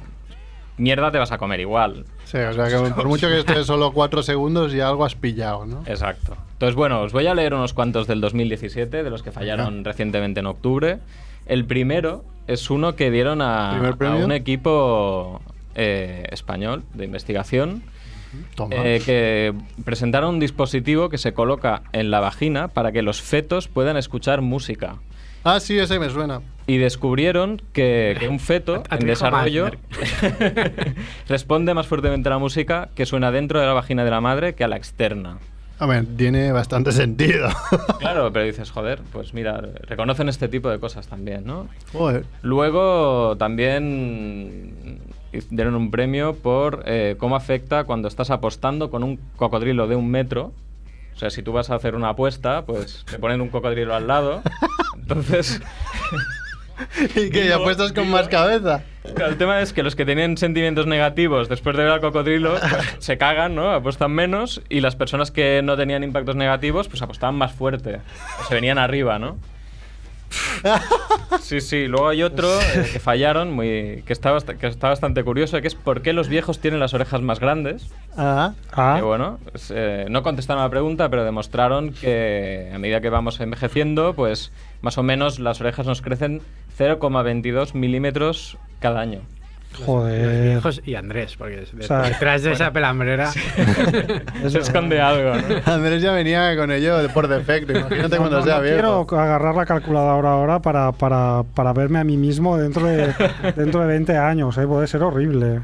mierda 0.78 1.12
te 1.12 1.18
vas 1.18 1.30
a 1.30 1.38
comer 1.38 1.60
igual. 1.60 2.06
Sí, 2.24 2.38
o 2.38 2.52
sea 2.52 2.66
que 2.66 2.90
por 2.90 3.06
mucho 3.06 3.28
que 3.28 3.38
esté 3.38 3.62
solo 3.64 3.92
4 3.92 4.24
segundos 4.24 4.72
ya 4.72 4.88
algo 4.88 5.04
has 5.04 5.14
pillado, 5.14 5.64
¿no? 5.64 5.84
Exacto. 5.86 6.36
Entonces, 6.54 6.74
bueno, 6.74 7.02
os 7.02 7.12
voy 7.12 7.28
a 7.28 7.34
leer 7.36 7.54
unos 7.54 7.72
cuantos 7.72 8.08
del 8.08 8.20
2017, 8.20 9.04
de 9.04 9.10
los 9.10 9.22
que 9.22 9.30
fallaron 9.30 9.84
recientemente 9.84 10.40
en 10.40 10.46
octubre. 10.46 10.98
El 11.46 11.66
primero 11.66 12.24
es 12.48 12.68
uno 12.68 12.96
que 12.96 13.12
dieron 13.12 13.40
a, 13.42 13.94
un 14.24 14.32
equipo 14.32 15.40
eh, 15.76 16.26
español 16.32 16.82
de 16.94 17.04
investigación. 17.04 17.84
Eh, 18.70 19.02
que 19.04 19.54
presentaron 19.84 20.34
un 20.34 20.40
dispositivo 20.40 21.08
que 21.08 21.18
se 21.18 21.34
coloca 21.34 21.82
en 21.92 22.10
la 22.10 22.20
vagina 22.20 22.68
para 22.68 22.92
que 22.92 23.02
los 23.02 23.22
fetos 23.22 23.68
puedan 23.68 23.96
escuchar 23.96 24.40
música. 24.40 24.96
Ah, 25.44 25.60
sí, 25.60 25.78
ese 25.78 25.98
me 25.98 26.08
suena. 26.08 26.40
Y 26.66 26.78
descubrieron 26.78 27.60
que, 27.74 28.16
que 28.18 28.28
un 28.28 28.40
feto 28.40 28.82
A 28.88 28.96
tu 28.96 29.02
en 29.02 29.06
desarrollo 29.06 29.70
responde 31.28 31.74
más 31.74 31.86
fuertemente 31.86 32.28
a 32.28 32.32
la 32.32 32.38
música 32.38 32.88
que 32.94 33.04
suena 33.04 33.30
dentro 33.30 33.60
de 33.60 33.66
la 33.66 33.74
vagina 33.74 34.04
de 34.04 34.10
la 34.10 34.22
madre 34.22 34.54
que 34.54 34.64
a 34.64 34.68
la 34.68 34.76
externa. 34.76 35.38
A 35.78 35.86
ver, 35.86 36.06
tiene 36.16 36.52
bastante 36.52 36.92
sentido. 36.92 37.48
Claro, 37.98 38.32
pero 38.32 38.44
dices, 38.44 38.70
joder, 38.70 39.00
pues 39.12 39.32
mira, 39.32 39.60
reconocen 39.60 40.28
este 40.28 40.46
tipo 40.46 40.68
de 40.68 40.78
cosas 40.78 41.06
también, 41.08 41.46
¿no? 41.46 41.68
Joder. 41.92 42.26
Luego 42.42 43.34
también 43.38 45.00
dieron 45.50 45.74
un 45.74 45.90
premio 45.90 46.34
por 46.34 46.82
eh, 46.86 47.16
cómo 47.18 47.36
afecta 47.36 47.84
cuando 47.84 48.08
estás 48.08 48.30
apostando 48.30 48.90
con 48.90 49.02
un 49.02 49.18
cocodrilo 49.36 49.86
de 49.86 49.96
un 49.96 50.10
metro. 50.10 50.52
O 51.14 51.18
sea, 51.18 51.30
si 51.30 51.42
tú 51.42 51.52
vas 51.52 51.70
a 51.70 51.76
hacer 51.76 51.94
una 51.94 52.10
apuesta, 52.10 52.64
pues 52.66 53.04
te 53.08 53.18
ponen 53.18 53.40
un 53.40 53.48
cocodrilo 53.48 53.94
al 53.94 54.06
lado. 54.06 54.42
Entonces, 54.96 55.60
y 57.16 57.30
que 57.30 57.52
apuestas 57.52 57.92
con 57.92 58.10
más 58.10 58.28
cabeza. 58.28 58.82
claro, 59.14 59.30
el 59.30 59.38
tema 59.38 59.60
es 59.60 59.72
que 59.72 59.82
los 59.82 59.94
que 59.94 60.04
tenían 60.04 60.36
sentimientos 60.36 60.86
negativos 60.86 61.48
después 61.48 61.76
de 61.76 61.84
ver 61.84 61.92
al 61.92 62.00
cocodrilo 62.00 62.56
pues, 62.58 62.96
se 62.98 63.18
cagan, 63.18 63.54
¿no? 63.54 63.70
Apuestan 63.70 64.12
menos. 64.12 64.62
Y 64.68 64.80
las 64.80 64.96
personas 64.96 65.30
que 65.30 65.62
no 65.62 65.76
tenían 65.76 66.02
impactos 66.02 66.36
negativos, 66.36 66.88
pues 66.88 67.02
apostaban 67.02 67.36
más 67.36 67.52
fuerte. 67.52 68.00
Se 68.48 68.54
venían 68.54 68.78
arriba, 68.78 69.18
¿no? 69.18 69.38
Sí, 71.40 71.60
sí. 71.60 71.86
Luego 71.88 72.08
hay 72.08 72.22
otro 72.22 72.48
eh, 72.60 72.88
que 72.92 72.98
fallaron, 73.00 73.52
muy, 73.52 74.02
que, 74.06 74.12
está 74.12 74.34
que 74.58 74.66
está 74.66 74.88
bastante 74.88 75.24
curioso, 75.24 75.60
que 75.60 75.66
es 75.68 75.74
por 75.74 76.00
qué 76.02 76.12
los 76.12 76.28
viejos 76.28 76.58
tienen 76.60 76.80
las 76.80 76.94
orejas 76.94 77.20
más 77.22 77.40
grandes. 77.40 77.90
Ah, 78.16 78.52
Ah, 78.72 78.94
Que 78.98 79.02
bueno, 79.02 79.38
pues, 79.50 79.72
eh, 79.74 80.06
no 80.08 80.22
contestaron 80.22 80.62
a 80.62 80.66
la 80.66 80.70
pregunta, 80.70 81.08
pero 81.10 81.24
demostraron 81.24 81.92
que 81.92 82.70
a 82.74 82.78
medida 82.78 83.00
que 83.00 83.10
vamos 83.10 83.40
envejeciendo, 83.40 84.14
pues 84.14 84.52
más 84.80 84.96
o 84.96 85.02
menos 85.02 85.38
las 85.38 85.60
orejas 85.60 85.86
nos 85.86 86.00
crecen 86.02 86.40
0,22 86.78 87.74
milímetros 87.74 88.56
cada 88.80 89.00
año. 89.00 89.20
Joder. 89.74 90.60
Y 90.84 90.94
Andrés, 90.94 91.36
porque 91.36 91.66
de- 91.72 91.82
sea, 91.86 92.02
detrás 92.02 92.42
de 92.42 92.52
esa 92.52 92.70
pelambrera. 92.72 93.30
Se 94.48 94.58
esconde 94.58 95.00
algo, 95.00 95.34
¿no? 95.36 95.42
Andrés 95.72 96.02
ya 96.02 96.12
venía 96.12 96.56
con 96.56 96.70
ello 96.72 96.96
por 97.12 97.28
defecto. 97.28 97.72
Imagínate 97.72 98.16
cuando 98.16 98.38
No, 98.38 98.44
sea 98.44 98.56
no 98.56 98.62
viejo. 98.62 99.06
quiero 99.06 99.20
agarrar 99.20 99.54
la 99.54 99.66
calculadora 99.66 100.30
ahora 100.32 100.58
para, 100.60 100.92
para, 100.92 101.42
para 101.54 101.72
verme 101.72 101.98
a 101.98 102.04
mí 102.04 102.16
mismo 102.16 102.56
dentro 102.56 102.86
de, 102.86 103.14
dentro 103.56 103.80
de 103.80 103.86
20 103.86 104.16
años, 104.16 104.56
¿eh? 104.58 104.66
puede 104.66 104.86
ser 104.86 105.02
horrible. 105.02 105.60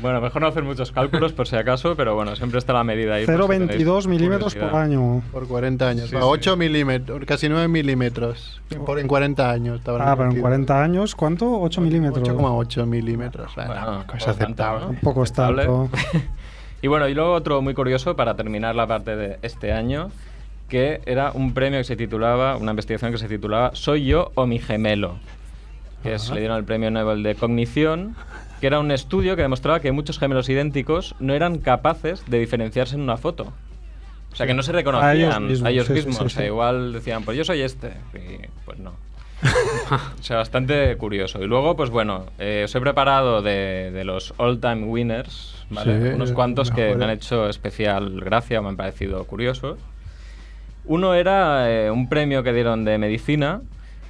Bueno, 0.00 0.20
mejor 0.20 0.42
no 0.42 0.48
hacer 0.48 0.62
muchos 0.62 0.92
cálculos 0.92 1.32
por 1.32 1.46
si 1.46 1.56
acaso, 1.56 1.94
pero 1.96 2.14
bueno, 2.14 2.34
siempre 2.36 2.58
está 2.58 2.72
la 2.72 2.84
medida 2.84 3.14
ahí. 3.14 3.26
por 3.26 3.34
si 3.42 3.48
tenéis 3.48 3.86
0,22 3.86 4.08
milímetros 4.08 4.54
por 4.54 4.74
año. 4.74 5.22
Por 5.32 5.46
40 5.46 5.88
años. 5.88 6.10
Sí, 6.10 6.16
A 6.16 6.20
sí. 6.20 6.24
8 6.28 6.56
milímetros, 6.56 7.24
casi 7.26 7.48
9 7.48 7.68
milímetros. 7.68 8.60
Por, 8.84 8.98
en 8.98 9.06
40 9.08 9.50
años. 9.50 9.80
te 9.82 9.90
Ah, 9.90 10.14
pero 10.16 10.22
en 10.24 10.28
metido. 10.28 10.42
40 10.42 10.82
años, 10.82 11.14
¿cuánto? 11.14 11.60
8 11.60 11.80
milímetros. 11.80 12.28
8,8 12.28 12.86
milímetros. 12.86 13.54
Bueno, 13.54 13.72
Bueno, 13.74 14.00
es 14.00 14.04
por 14.06 14.18
tanto, 14.18 14.30
aceptable. 14.30 14.80
¿no? 14.84 14.90
Un 14.90 14.96
poco 15.00 15.22
es 15.24 15.32
tanto. 15.32 15.88
y 16.82 16.86
bueno, 16.88 17.08
y 17.08 17.14
luego 17.14 17.32
otro 17.32 17.62
muy 17.62 17.74
curioso 17.74 18.16
para 18.16 18.34
terminar 18.34 18.74
la 18.74 18.86
parte 18.86 19.16
de 19.16 19.38
este 19.42 19.72
año, 19.72 20.10
que 20.68 21.00
era 21.06 21.30
un 21.32 21.54
premio 21.54 21.78
que 21.78 21.84
se 21.84 21.96
titulaba, 21.96 22.56
una 22.56 22.72
investigación 22.72 23.12
que 23.12 23.18
se 23.18 23.28
titulaba 23.28 23.70
Soy 23.74 24.04
yo 24.06 24.32
o 24.34 24.46
mi 24.46 24.58
gemelo, 24.58 25.16
que 26.02 26.14
es, 26.14 26.30
le 26.30 26.40
dieron 26.40 26.58
el 26.58 26.64
premio 26.64 26.90
Nobel 26.90 27.22
de 27.22 27.34
Cognición, 27.34 28.16
que 28.60 28.66
era 28.66 28.80
un 28.80 28.90
estudio 28.90 29.36
que 29.36 29.42
demostraba 29.42 29.80
que 29.80 29.92
muchos 29.92 30.18
gemelos 30.18 30.48
idénticos 30.48 31.14
no 31.18 31.34
eran 31.34 31.58
capaces 31.58 32.24
de 32.26 32.38
diferenciarse 32.38 32.94
en 32.94 33.02
una 33.02 33.16
foto. 33.16 33.52
O 34.32 34.36
sea, 34.36 34.46
que 34.46 34.54
no 34.54 34.62
se 34.64 34.72
reconocían 34.72 35.08
A 35.08 35.14
ellos 35.14 35.40
mismos, 35.40 35.66
a 35.66 35.70
ellos 35.70 35.86
sí, 35.86 35.92
sí, 35.92 36.06
mismos. 36.06 36.16
sí, 36.16 36.24
o 36.24 36.28
sea, 36.28 36.46
igual 36.46 36.92
decían, 36.92 37.22
pues 37.22 37.36
yo 37.36 37.44
soy 37.44 37.60
este. 37.60 37.92
Y 38.14 38.46
pues 38.64 38.78
no. 38.78 38.92
o 40.20 40.22
sea, 40.22 40.38
bastante 40.38 40.96
curioso. 40.96 41.42
Y 41.42 41.46
luego, 41.46 41.76
pues 41.76 41.90
bueno, 41.90 42.26
eh, 42.38 42.62
os 42.64 42.74
he 42.74 42.80
preparado 42.80 43.42
de, 43.42 43.90
de 43.92 44.04
los 44.04 44.34
all-time 44.38 44.86
winners, 44.86 45.64
¿vale? 45.70 46.14
Unos 46.14 46.32
cuantos 46.32 46.70
que 46.70 46.94
me 46.94 47.04
han 47.04 47.10
hecho 47.10 47.48
especial 47.48 48.20
gracia 48.20 48.60
o 48.60 48.62
me 48.62 48.70
han 48.70 48.76
parecido 48.76 49.24
curiosos. 49.24 49.78
Uno 50.86 51.14
era 51.14 51.70
eh, 51.70 51.90
un 51.90 52.08
premio 52.08 52.42
que 52.42 52.52
dieron 52.52 52.84
de 52.84 52.98
medicina 52.98 53.62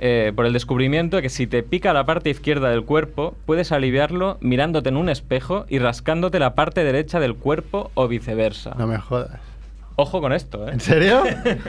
eh, 0.06 0.32
por 0.36 0.44
el 0.44 0.52
descubrimiento 0.52 1.16
de 1.16 1.22
que 1.22 1.30
si 1.30 1.46
te 1.46 1.62
pica 1.62 1.94
la 1.94 2.04
parte 2.04 2.28
izquierda 2.28 2.68
del 2.68 2.84
cuerpo, 2.84 3.34
puedes 3.46 3.72
aliviarlo 3.72 4.36
mirándote 4.42 4.90
en 4.90 4.98
un 4.98 5.08
espejo 5.08 5.64
y 5.70 5.78
rascándote 5.78 6.38
la 6.38 6.54
parte 6.54 6.84
derecha 6.84 7.20
del 7.20 7.36
cuerpo 7.36 7.90
o 7.94 8.06
viceversa. 8.06 8.74
No 8.76 8.86
me 8.86 8.98
jodas. 8.98 9.40
Ojo 9.96 10.20
con 10.20 10.34
esto, 10.34 10.68
¿eh? 10.68 10.72
¿En 10.72 10.80
serio? 10.80 11.22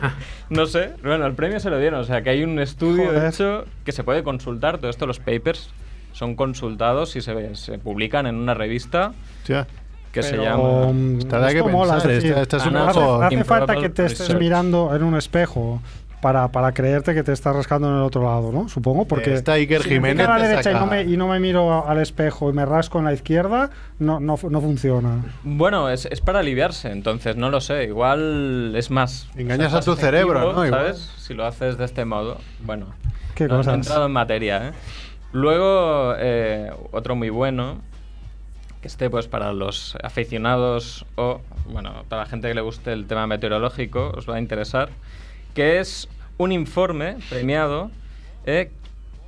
no 0.49 0.65
sé, 0.65 0.89
bueno, 1.01 1.25
el 1.25 1.33
premio 1.33 1.61
se 1.61 1.69
lo 1.69 1.79
dieron, 1.79 2.01
o 2.01 2.03
sea 2.03 2.23
que 2.23 2.31
hay 2.31 2.43
un 2.43 2.59
estudio, 2.59 3.03
de 3.11 3.17
Joder. 3.19 3.33
hecho, 3.33 3.65
que 3.85 3.93
se 3.93 4.03
puede 4.03 4.21
consultar, 4.23 4.79
todo 4.79 4.89
esto, 4.89 5.05
los 5.07 5.19
papers 5.19 5.69
son 6.11 6.35
consultados 6.35 7.15
y 7.15 7.21
se, 7.21 7.55
se 7.55 7.77
publican 7.79 8.25
en 8.27 8.35
una 8.35 8.53
revista 8.53 9.13
Tía. 9.45 9.65
que 10.11 10.23
se 10.23 10.31
Pero, 10.31 10.43
llama... 10.43 10.91
mm, 10.91 11.19
Esta 11.19 11.39
da 11.39 11.51
que 11.51 11.57
esto 11.59 11.69
mola, 11.69 11.93
pensar, 11.93 12.11
es 12.11 12.23
decir, 12.23 12.37
esta 12.37 12.57
es 12.57 12.65
un 12.65 12.75
hace, 12.75 12.99
hace 12.99 13.43
falta 13.45 13.75
que 13.75 13.89
te 13.89 14.05
estés 14.05 14.19
research. 14.19 14.39
mirando 14.41 14.93
en 14.95 15.03
un 15.03 15.15
espejo 15.15 15.81
para, 16.25 16.47
para 16.47 16.71
creerte 16.71 17.13
que 17.13 17.21
te 17.21 17.31
estás 17.33 17.55
rascando 17.55 17.87
en 17.87 17.97
el 17.97 18.01
otro 18.01 18.23
lado, 18.23 18.51
¿no? 18.51 18.67
Supongo, 18.67 19.05
porque 19.05 19.31
Está 19.31 19.53
Iker 19.53 19.83
si 19.83 19.89
me 19.89 19.95
Jiménez 19.97 20.25
pica 20.25 20.33
a 20.33 20.39
la 20.39 20.47
derecha 20.47 20.71
y 20.71 20.73
no, 20.73 20.87
me, 20.87 21.03
y 21.03 21.17
no 21.17 21.27
me 21.27 21.39
miro 21.39 21.87
al 21.87 21.99
espejo 21.99 22.49
y 22.49 22.53
me 22.53 22.65
rasco 22.65 22.97
en 22.97 23.05
la 23.05 23.13
izquierda, 23.13 23.69
no, 23.99 24.19
no, 24.19 24.35
no 24.49 24.59
funciona. 24.59 25.23
Bueno, 25.43 25.87
es, 25.87 26.07
es 26.07 26.21
para 26.21 26.39
aliviarse, 26.39 26.89
entonces 26.89 27.35
no 27.35 27.51
lo 27.51 27.61
sé, 27.61 27.83
igual 27.83 28.73
es 28.75 28.89
más... 28.89 29.29
Engañas 29.35 29.67
o 29.67 29.69
sea, 29.69 29.79
a 29.81 29.83
tu 29.83 30.01
cerebro, 30.01 30.51
¿no? 30.51 30.65
Igual. 30.65 30.71
¿Sabes? 30.71 31.13
Si 31.19 31.35
lo 31.35 31.45
haces 31.45 31.77
de 31.77 31.85
este 31.85 32.05
modo, 32.05 32.39
bueno. 32.61 32.87
Qué 33.35 33.47
no, 33.47 33.53
he 33.53 33.57
cosas. 33.57 33.75
entrado 33.75 34.07
en 34.07 34.11
materia, 34.11 34.69
¿eh? 34.69 34.71
Luego, 35.31 36.15
eh, 36.17 36.71
otro 36.91 37.15
muy 37.15 37.29
bueno, 37.29 37.81
que 38.81 38.87
esté 38.87 39.11
pues 39.11 39.27
para 39.27 39.53
los 39.53 39.95
aficionados 40.01 41.05
o, 41.17 41.41
bueno, 41.71 42.03
para 42.09 42.23
la 42.23 42.27
gente 42.27 42.47
que 42.47 42.55
le 42.55 42.61
guste 42.61 42.93
el 42.93 43.05
tema 43.05 43.27
meteorológico, 43.27 44.11
os 44.17 44.27
va 44.27 44.37
a 44.37 44.39
interesar, 44.39 44.89
que 45.53 45.79
es 45.79 46.09
un 46.37 46.51
informe 46.51 47.17
premiado 47.29 47.91
eh, 48.45 48.71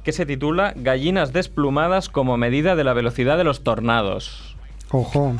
que 0.04 0.12
se 0.12 0.26
titula 0.26 0.74
Gallinas 0.76 1.34
desplumadas 1.34 2.10
como 2.10 2.38
medida 2.38 2.76
de 2.76 2.84
la 2.84 2.94
velocidad 2.94 3.38
de 3.38 3.44
los 3.44 3.64
tornados. 3.64 4.56
Ojo. 4.92 5.36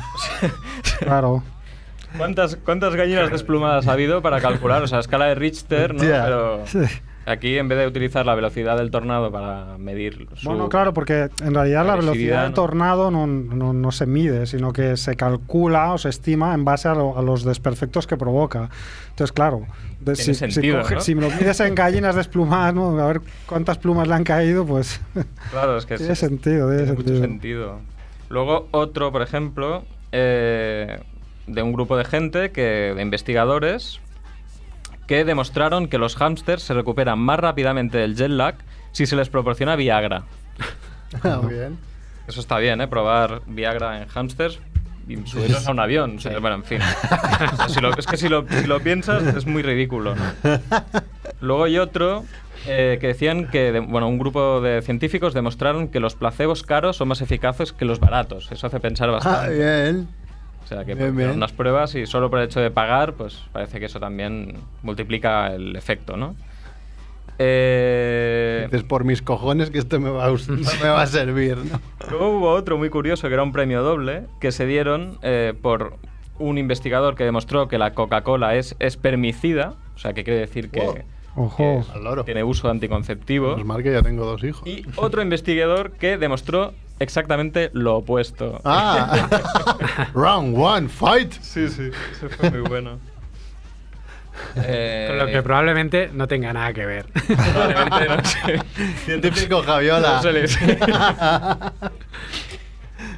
claro. 0.98 1.42
¿Cuántas, 2.16 2.56
¿Cuántas 2.56 2.94
gallinas 2.94 3.30
desplumadas 3.30 3.86
ha 3.86 3.92
habido 3.92 4.22
para 4.22 4.40
calcular? 4.40 4.82
O 4.82 4.86
sea, 4.86 4.98
escala 4.98 5.26
de 5.26 5.34
Richter, 5.34 5.94
¿no? 5.94 6.00
Pero 6.00 6.66
Sí. 6.66 6.80
Aquí, 7.28 7.58
en 7.58 7.68
vez 7.68 7.78
de 7.78 7.86
utilizar 7.86 8.24
la 8.26 8.34
velocidad 8.34 8.76
del 8.78 8.90
tornado 8.90 9.30
para 9.30 9.76
medir 9.78 10.26
su... 10.34 10.48
Bueno, 10.48 10.68
claro, 10.68 10.92
porque 10.94 11.28
en 11.42 11.54
realidad 11.54 11.86
la 11.86 11.96
velocidad 11.96 12.44
del 12.44 12.54
tornado 12.54 13.10
no, 13.10 13.26
no- 13.26 13.72
no 13.72 13.92
se 13.92 14.06
mide, 14.06 14.46
sino 14.46 14.72
que 14.72 14.96
se 14.96 15.14
calcula 15.16 15.92
o 15.92 15.98
se 15.98 16.08
estima 16.08 16.54
en 16.54 16.64
base 16.64 16.88
a, 16.88 16.94
lo- 16.94 17.18
a 17.18 17.22
los 17.22 17.44
desperfectos 17.44 18.06
que 18.06 18.16
provoca. 18.16 18.70
Entonces, 19.10 19.32
claro, 19.32 19.66
de- 20.00 20.16
si, 20.16 20.34
si 20.34 20.50
sentido, 20.50 20.80
coge- 20.82 20.94
¿no? 20.94 21.00
si 21.00 21.14
me 21.14 21.22
lo 21.22 21.30
mides 21.30 21.60
en 21.60 21.74
gallinas 21.74 22.14
desplumadas, 22.16 22.74
¿no? 22.74 22.98
a 22.98 23.06
ver 23.06 23.20
cuántas 23.46 23.78
plumas 23.78 24.08
le 24.08 24.14
han 24.14 24.24
caído, 24.24 24.64
pues 24.66 25.00
Claro, 25.50 25.76
es 25.76 25.86
que 25.86 25.96
tiene 25.96 26.12
es- 26.12 26.18
sentido, 26.18 26.68
tiene 26.68 26.82
tiene 26.84 26.96
mucho 26.96 27.08
sentido. 27.08 27.22
sentido. 27.22 27.80
Luego 28.30 28.68
otro, 28.72 29.10
por 29.12 29.22
ejemplo, 29.22 29.84
eh, 30.12 30.98
de 31.46 31.62
un 31.62 31.72
grupo 31.72 31.96
de 31.96 32.04
gente, 32.04 32.50
que, 32.52 32.92
de 32.94 33.00
investigadores, 33.02 34.00
que 35.08 35.24
demostraron 35.24 35.88
que 35.88 35.98
los 35.98 36.14
hámsters 36.14 36.62
se 36.62 36.74
recuperan 36.74 37.18
más 37.18 37.40
rápidamente 37.40 37.98
del 37.98 38.14
jet 38.14 38.28
lag 38.30 38.54
si 38.92 39.06
se 39.06 39.16
les 39.16 39.28
proporciona 39.28 39.74
Viagra. 39.74 40.22
Ah, 41.24 41.40
Muy 41.42 41.54
bien. 41.54 41.78
Eso 42.28 42.40
está 42.40 42.58
bien, 42.58 42.80
¿eh? 42.82 42.86
Probar 42.88 43.40
Viagra 43.46 44.02
en 44.02 44.08
hámsters 44.08 44.60
y 45.08 45.16
subirlos 45.26 45.66
a 45.66 45.70
un 45.70 45.80
avión. 45.80 46.20
Sea, 46.20 46.38
Bueno, 46.38 46.56
en 46.56 46.64
fin. 46.64 46.80
O 46.82 47.56
sea, 47.56 47.68
si 47.68 47.80
lo- 47.80 47.96
es 47.96 48.06
que 48.06 48.18
si 48.18 48.28
lo, 48.28 48.44
si 48.46 48.66
lo 48.66 48.80
piensas 48.80 49.22
es 49.34 49.46
muy 49.46 49.62
ridículo. 49.62 50.14
¿no? 50.14 50.22
Luego 51.40 51.64
hay 51.64 51.78
otro 51.78 52.24
eh, 52.66 52.98
que 53.00 53.06
decían 53.06 53.48
que, 53.48 53.72
de- 53.72 53.80
bueno, 53.80 54.06
un 54.08 54.18
grupo 54.18 54.60
de 54.60 54.82
científicos 54.82 55.32
demostraron 55.32 55.88
que 55.88 56.00
los 56.00 56.14
placebos 56.16 56.62
caros 56.62 56.98
son 56.98 57.08
más 57.08 57.22
eficaces 57.22 57.72
que 57.72 57.86
los 57.86 57.98
baratos. 58.00 58.52
Eso 58.52 58.66
hace 58.66 58.78
pensar 58.80 59.08
Ah, 59.08 59.12
bastante. 59.12 59.54
bien. 59.54 60.08
O 60.68 60.74
sea, 60.74 60.84
que 60.84 60.94
Bien, 60.94 61.16
bien. 61.16 61.30
unas 61.30 61.52
pruebas 61.52 61.94
y 61.94 62.04
solo 62.04 62.28
por 62.28 62.40
el 62.40 62.44
hecho 62.44 62.60
de 62.60 62.70
pagar, 62.70 63.14
pues 63.14 63.42
parece 63.52 63.80
que 63.80 63.86
eso 63.86 63.98
también 63.98 64.52
multiplica 64.82 65.46
el 65.54 65.74
efecto, 65.76 66.18
¿no? 66.18 66.34
Eh, 67.38 68.66
Dices, 68.70 68.82
por 68.84 69.04
mis 69.04 69.22
cojones 69.22 69.70
que 69.70 69.78
esto 69.78 69.98
me 69.98 70.10
va 70.10 70.26
a, 70.26 70.30
me 70.82 70.88
va 70.88 71.02
a 71.02 71.06
servir, 71.06 71.56
¿no? 71.56 71.80
Luego 72.10 72.36
hubo 72.36 72.50
otro 72.52 72.76
muy 72.76 72.90
curioso 72.90 73.28
que 73.28 73.34
era 73.34 73.42
un 73.42 73.52
premio 73.52 73.82
doble 73.82 74.24
que 74.40 74.52
se 74.52 74.66
dieron 74.66 75.18
eh, 75.22 75.54
por 75.62 75.94
un 76.38 76.58
investigador 76.58 77.14
que 77.14 77.24
demostró 77.24 77.66
que 77.68 77.78
la 77.78 77.94
Coca-Cola 77.94 78.56
es 78.56 78.76
espermicida, 78.78 79.74
o 79.94 79.98
sea, 79.98 80.12
que 80.12 80.22
quiere 80.24 80.40
decir 80.40 80.70
que, 80.70 80.80
Wow. 80.80 80.96
Ojo. 81.36 81.86
Loro. 82.02 82.24
tiene 82.24 82.42
uso 82.42 82.68
anticonceptivo. 82.68 83.52
Menos 83.52 83.64
mal 83.64 83.82
que 83.82 83.92
ya 83.92 84.02
tengo 84.02 84.26
dos 84.26 84.42
hijos. 84.42 84.66
Y 84.68 84.84
otro 84.96 85.22
investigador 85.22 85.92
que 85.92 86.18
demostró 86.18 86.74
exactamente 87.00 87.70
lo 87.72 87.96
opuesto. 87.96 88.60
Ah, 88.64 89.28
round 90.14 90.56
one, 90.58 90.88
fight. 90.88 91.32
sí, 91.40 91.68
sí, 91.68 91.90
eso 92.12 92.28
fue 92.28 92.50
muy 92.50 92.60
bueno. 92.60 92.98
Eh, 94.56 95.06
Con 95.08 95.18
lo 95.18 95.26
que 95.26 95.42
probablemente 95.42 96.10
no 96.12 96.28
tenga 96.28 96.52
nada 96.52 96.72
que 96.72 96.86
ver. 96.86 97.06
probablemente 97.06 98.08
no 98.08 98.24
sé. 98.24 98.62
Científico 99.04 99.62
Javiola. 99.62 100.16
No 100.16 100.22
se 100.22 100.32
les- 100.32 100.58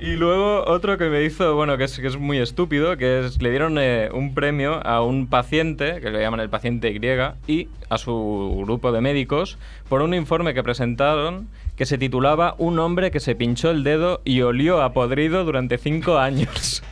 Y 0.01 0.17
luego 0.17 0.65
otro 0.65 0.97
que 0.97 1.11
me 1.11 1.23
hizo, 1.25 1.55
bueno, 1.55 1.77
que 1.77 1.85
es, 1.85 1.99
que 1.99 2.07
es 2.07 2.17
muy 2.17 2.39
estúpido, 2.39 2.97
que 2.97 3.21
es, 3.21 3.41
le 3.43 3.51
dieron 3.51 3.77
eh, 3.79 4.09
un 4.13 4.33
premio 4.35 4.81
a 4.87 5.03
un 5.03 5.27
paciente, 5.27 6.01
que 6.01 6.11
le 6.11 6.21
llaman 6.21 6.41
el 6.41 6.49
paciente 6.49 6.91
Y, 6.91 7.53
y 7.53 7.69
a 7.91 7.99
su 7.99 8.63
grupo 8.65 8.93
de 8.93 9.03
médicos, 9.03 9.59
por 9.91 10.01
un 10.01 10.15
informe 10.15 10.55
que 10.55 10.63
presentaron 10.63 11.49
que 11.81 11.87
se 11.87 11.97
titulaba 11.97 12.57
Un 12.59 12.79
hombre 12.79 13.11
que 13.11 13.21
se 13.21 13.35
pinchó 13.35 13.71
el 13.71 13.85
dedo 13.85 14.21
y 14.23 14.43
olió 14.43 14.83
a 14.83 14.93
podrido 14.93 15.47
durante 15.47 15.79
cinco 15.79 16.19
años. 16.19 16.83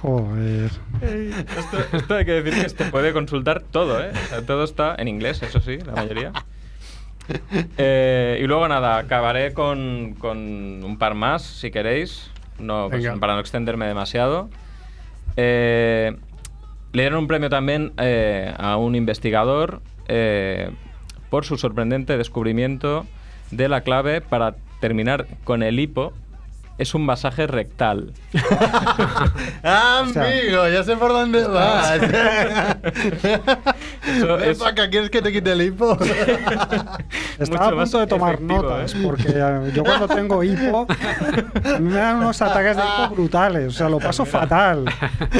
Joder. 0.00 0.70
esto, 1.02 1.76
esto 1.92 2.14
hay 2.14 2.24
que 2.24 2.40
decir 2.40 2.62
que 2.62 2.68
se 2.70 2.84
puede 2.86 3.12
consultar 3.12 3.60
todo, 3.60 4.02
¿eh? 4.02 4.12
O 4.12 4.28
sea, 4.30 4.46
todo 4.46 4.64
está 4.64 4.94
en 4.96 5.08
inglés, 5.08 5.42
eso 5.42 5.60
sí, 5.60 5.76
la 5.76 5.92
mayoría. 5.92 6.32
Eh, 7.76 8.40
y 8.42 8.46
luego 8.46 8.66
nada, 8.66 8.96
acabaré 8.96 9.52
con, 9.52 10.14
con 10.18 10.38
un 10.82 10.96
par 10.98 11.14
más, 11.14 11.42
si 11.42 11.70
queréis, 11.70 12.30
no, 12.58 12.88
pues, 12.90 13.06
para 13.18 13.34
no 13.34 13.40
extenderme 13.40 13.86
demasiado. 13.86 14.48
Eh, 15.36 16.16
le 16.92 17.02
dieron 17.02 17.18
un 17.18 17.26
premio 17.26 17.50
también 17.50 17.92
eh, 17.98 18.54
a 18.56 18.78
un 18.78 18.94
investigador 18.94 19.82
eh, 20.08 20.70
por 21.28 21.44
su 21.44 21.58
sorprendente 21.58 22.16
descubrimiento 22.16 23.06
de 23.50 23.68
la 23.68 23.82
clave 23.82 24.20
para 24.20 24.56
terminar 24.80 25.26
con 25.44 25.62
el 25.62 25.80
hipo. 25.80 26.12
Es 26.76 26.92
un 26.94 27.06
masaje 27.06 27.46
rectal. 27.46 28.12
Ah, 29.62 30.00
amigo, 30.04 30.68
ya 30.68 30.82
sé 30.82 30.96
por 30.96 31.10
dónde 31.12 31.44
vas. 31.48 32.00
Eso 34.06 34.38
es- 34.38 34.58
pa' 34.58 34.68
acá, 34.70 34.90
¿quieres 34.90 35.08
que 35.10 35.22
te 35.22 35.32
quite 35.32 35.52
el 35.52 35.62
hipo? 35.62 35.96
Estaba 37.38 37.66
a 37.68 37.70
Mucho 37.70 37.76
punto 37.82 37.98
de 38.00 38.06
tomar 38.06 38.34
efectivo, 38.34 38.62
notas, 38.62 38.94
¿eh? 38.94 38.98
porque 39.04 39.24
eh, 39.28 39.70
yo 39.74 39.82
cuando 39.84 40.08
tengo 40.08 40.42
hipo, 40.42 40.86
me 41.80 41.94
dan 41.94 42.16
unos 42.18 42.40
ataques 42.42 42.76
de 42.76 42.82
hipo 42.82 43.14
brutales. 43.14 43.68
O 43.68 43.70
sea, 43.72 43.88
lo 43.88 43.98
paso 43.98 44.24
fatal. 44.24 44.84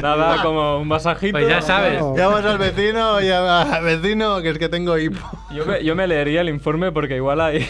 Nada 0.03 0.43
como 0.43 0.79
un 0.79 0.89
masajito. 0.89 1.33
Pues 1.39 1.49
ya 1.49 1.61
sabes. 1.63 1.93
Claro. 1.99 2.15
Llamas 2.17 2.45
al 2.45 2.59
vecino, 2.59 3.21
llama 3.21 3.63
al 3.63 3.85
vecino, 3.85 4.41
que 4.43 4.51
es 4.51 4.59
que 4.59 4.69
tengo 4.69 4.97
hipo. 4.99 5.19
Yo 5.53 5.67
me, 5.67 5.85
yo 5.85 5.95
me 5.95 6.07
leería 6.07 6.41
el 6.41 6.49
informe 6.49 6.91
porque 6.93 7.17
igual 7.17 7.41
hay 7.41 7.69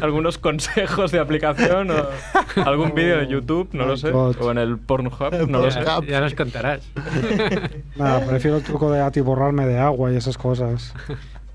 algunos 0.00 0.38
consejos 0.38 1.10
de 1.12 1.18
aplicación 1.18 1.90
o 1.90 2.06
algún 2.84 2.94
vídeo 2.96 3.18
de 3.18 3.26
YouTube, 3.28 3.68
no 3.72 3.86
lo 3.86 3.96
sé, 3.96 4.10
God. 4.10 4.36
o 4.40 4.50
en 4.50 4.58
el 4.58 4.78
Pornhub, 4.78 5.48
no 5.48 5.58
lo 5.60 5.70
sé. 5.70 5.80
Ya 6.08 6.20
nos 6.20 6.34
contarás. 6.34 6.80
Nada, 7.96 8.26
prefiero 8.26 8.56
el 8.58 8.62
truco 8.62 8.90
de 8.90 9.00
atiborrarme 9.00 9.66
de 9.66 9.78
agua 9.78 10.12
y 10.12 10.16
esas 10.16 10.36
cosas. 10.38 10.94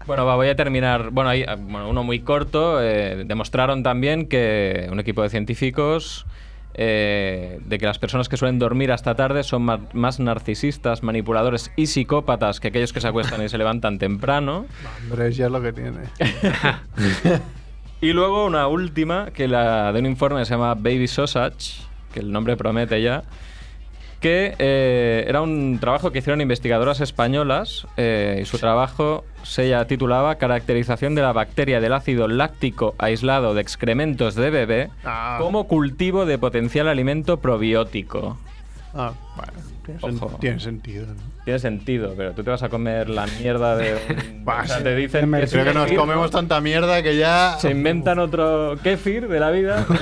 Bueno, 0.07 0.25
va, 0.25 0.35
voy 0.35 0.47
a 0.49 0.55
terminar. 0.55 1.09
Bueno, 1.09 1.29
hay 1.31 1.43
bueno, 1.59 1.89
uno 1.89 2.03
muy 2.03 2.19
corto. 2.19 2.81
eh, 2.81 3.23
demostraron 3.25 3.81
también 3.83 4.27
que 4.27 4.87
un 4.91 4.99
equipo 4.99 5.23
de 5.23 5.29
científicos 5.29 6.25
eh, 6.75 7.59
de 7.65 7.77
que 7.79 7.85
las 7.85 7.97
personas 7.99 8.27
que 8.29 8.35
suelen 8.37 8.59
dormir 8.59 8.91
hasta 8.91 9.15
tarde 9.15 9.43
son 9.43 9.63
ma- 9.63 9.79
más 9.93 10.19
narcisistas, 10.19 11.03
manipuladores 11.03 11.71
y 11.77 11.87
psicópatas 11.87 12.59
que 12.59 12.67
aquellos 12.67 12.91
que 12.93 12.99
se 13.01 13.07
acuestan 13.07 13.41
y 13.43 13.49
se 13.49 13.57
levantan 13.57 13.97
temprano. 13.97 14.65
Hombre, 15.09 15.31
ya 15.31 15.45
es 15.45 15.51
lo 15.51 15.61
que 15.61 15.73
tiene. 15.73 15.99
Y 18.01 18.13
luego 18.13 18.45
una 18.45 18.67
última, 18.67 19.31
que 19.31 19.47
la 19.47 19.91
de 19.93 19.99
un 19.99 20.05
informe 20.05 20.39
que 20.39 20.45
se 20.45 20.51
llama 20.53 20.73
Baby 20.75 21.07
Sausage, 21.07 21.81
que 22.13 22.19
el 22.19 22.31
nombre 22.31 22.55
promete 22.57 23.01
ya, 23.01 23.23
que 24.19 24.55
eh, 24.59 25.25
era 25.27 25.41
un 25.41 25.77
trabajo 25.79 26.11
que 26.11 26.19
hicieron 26.19 26.41
investigadoras 26.41 26.99
españolas 26.99 27.85
eh, 27.97 28.39
y 28.41 28.45
su 28.45 28.57
trabajo 28.57 29.23
se 29.43 29.69
ya 29.69 29.85
titulaba 29.85 30.35
Caracterización 30.35 31.15
de 31.15 31.21
la 31.21 31.31
bacteria 31.33 31.79
del 31.79 31.93
ácido 31.93 32.27
láctico 32.27 32.95
aislado 32.97 33.53
de 33.53 33.61
excrementos 33.61 34.33
de 34.35 34.49
bebé 34.49 34.89
Ah. 35.03 35.37
como 35.39 35.67
cultivo 35.67 36.25
de 36.25 36.37
potencial 36.39 36.87
alimento 36.87 37.37
probiótico. 37.37 38.37
Ah, 38.93 39.11
bueno, 39.35 39.53
Ojo. 40.01 40.37
tiene 40.39 40.59
sentido. 40.59 41.05
¿no? 41.07 41.13
Tiene 41.43 41.59
sentido, 41.59 42.13
pero 42.17 42.33
tú 42.33 42.43
te 42.43 42.49
vas 42.49 42.63
a 42.63 42.69
comer 42.69 43.09
la 43.09 43.27
mierda 43.27 43.75
de... 43.77 43.93
un- 43.93 44.47
o 44.49 44.65
sea, 44.67 44.81
te 44.83 44.95
dicen 44.95 45.31
que 45.31 45.47
Creo 45.47 45.65
que 45.65 45.73
nos 45.73 45.83
kefir, 45.85 45.97
comemos 45.99 46.31
tanta 46.31 46.59
mierda 46.61 47.01
que 47.03 47.17
ya. 47.17 47.57
Se 47.59 47.71
inventan 47.71 48.19
otro 48.19 48.77
kéfir 48.83 49.27
de 49.27 49.39
la 49.39 49.51
vida. 49.51 49.85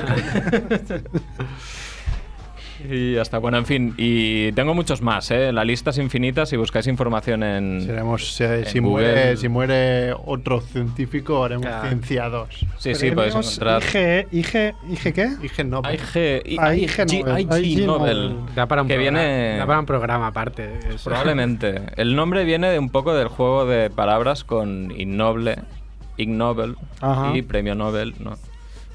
y 2.90 3.18
hasta 3.18 3.38
bueno, 3.38 3.58
en 3.58 3.66
fin. 3.66 3.94
Y 3.98 4.52
tengo 4.54 4.74
muchos 4.74 5.02
más, 5.02 5.30
¿eh? 5.32 5.52
La 5.52 5.64
lista 5.64 5.92
es 5.92 5.98
infinita 5.98 6.46
si 6.46 6.58
buscáis 6.58 6.88
información 6.88 7.44
en. 7.44 7.82
Seremos, 7.86 8.42
eh, 8.42 8.60
en 8.60 8.66
si, 8.66 8.80
Google. 8.80 9.06
muere, 9.08 9.38
si 9.38 9.50
muere 9.50 10.14
otro 10.26 10.62
científico, 10.62 11.44
haremos 11.44 11.66
Claro. 11.68 11.88
ciencia 11.90 12.30
2. 12.30 12.48
Sí, 12.78 12.96
sí, 12.96 13.12
podéis 13.12 13.36
encontrar. 13.36 13.82
IG, 13.84 14.28
IG, 14.32 14.74
IG 14.90 15.14
qué? 15.14 15.30
IG, 15.44 16.42
I- 16.46 16.58
Ah, 16.60 16.74
IG, 16.76 16.84
IG 16.84 17.24
Nobel. 17.26 17.40
IG 17.42 17.66
IG 17.66 17.86
Nobel. 17.86 18.30
Nobel. 18.34 18.56
Da 18.56 18.66
para 18.68 18.82
un, 18.82 18.88
que 18.88 18.96
programa, 18.96 19.20
viene. 19.22 19.58
da 19.58 19.66
para 19.66 19.80
un 19.80 19.86
programa 19.86 20.28
aparte. 20.28 20.80
eso. 20.94 21.10
Probablemente. 21.10 21.82
El 21.96 22.16
nombre 22.16 22.44
viene 22.44 22.70
de 22.70 22.80
un 22.80 22.90
poco 22.90 23.14
del 23.14 23.28
juego 23.28 23.66
de 23.66 23.90
palabras 23.90 24.44
con 24.44 24.92
Ignoble, 24.92 25.58
Ig 26.18 26.30
Nobel 26.30 26.76
Ajá. 27.02 27.32
y 27.36 27.42
Premio 27.42 27.76
Nobel, 27.76 28.14
¿no? 28.20 28.36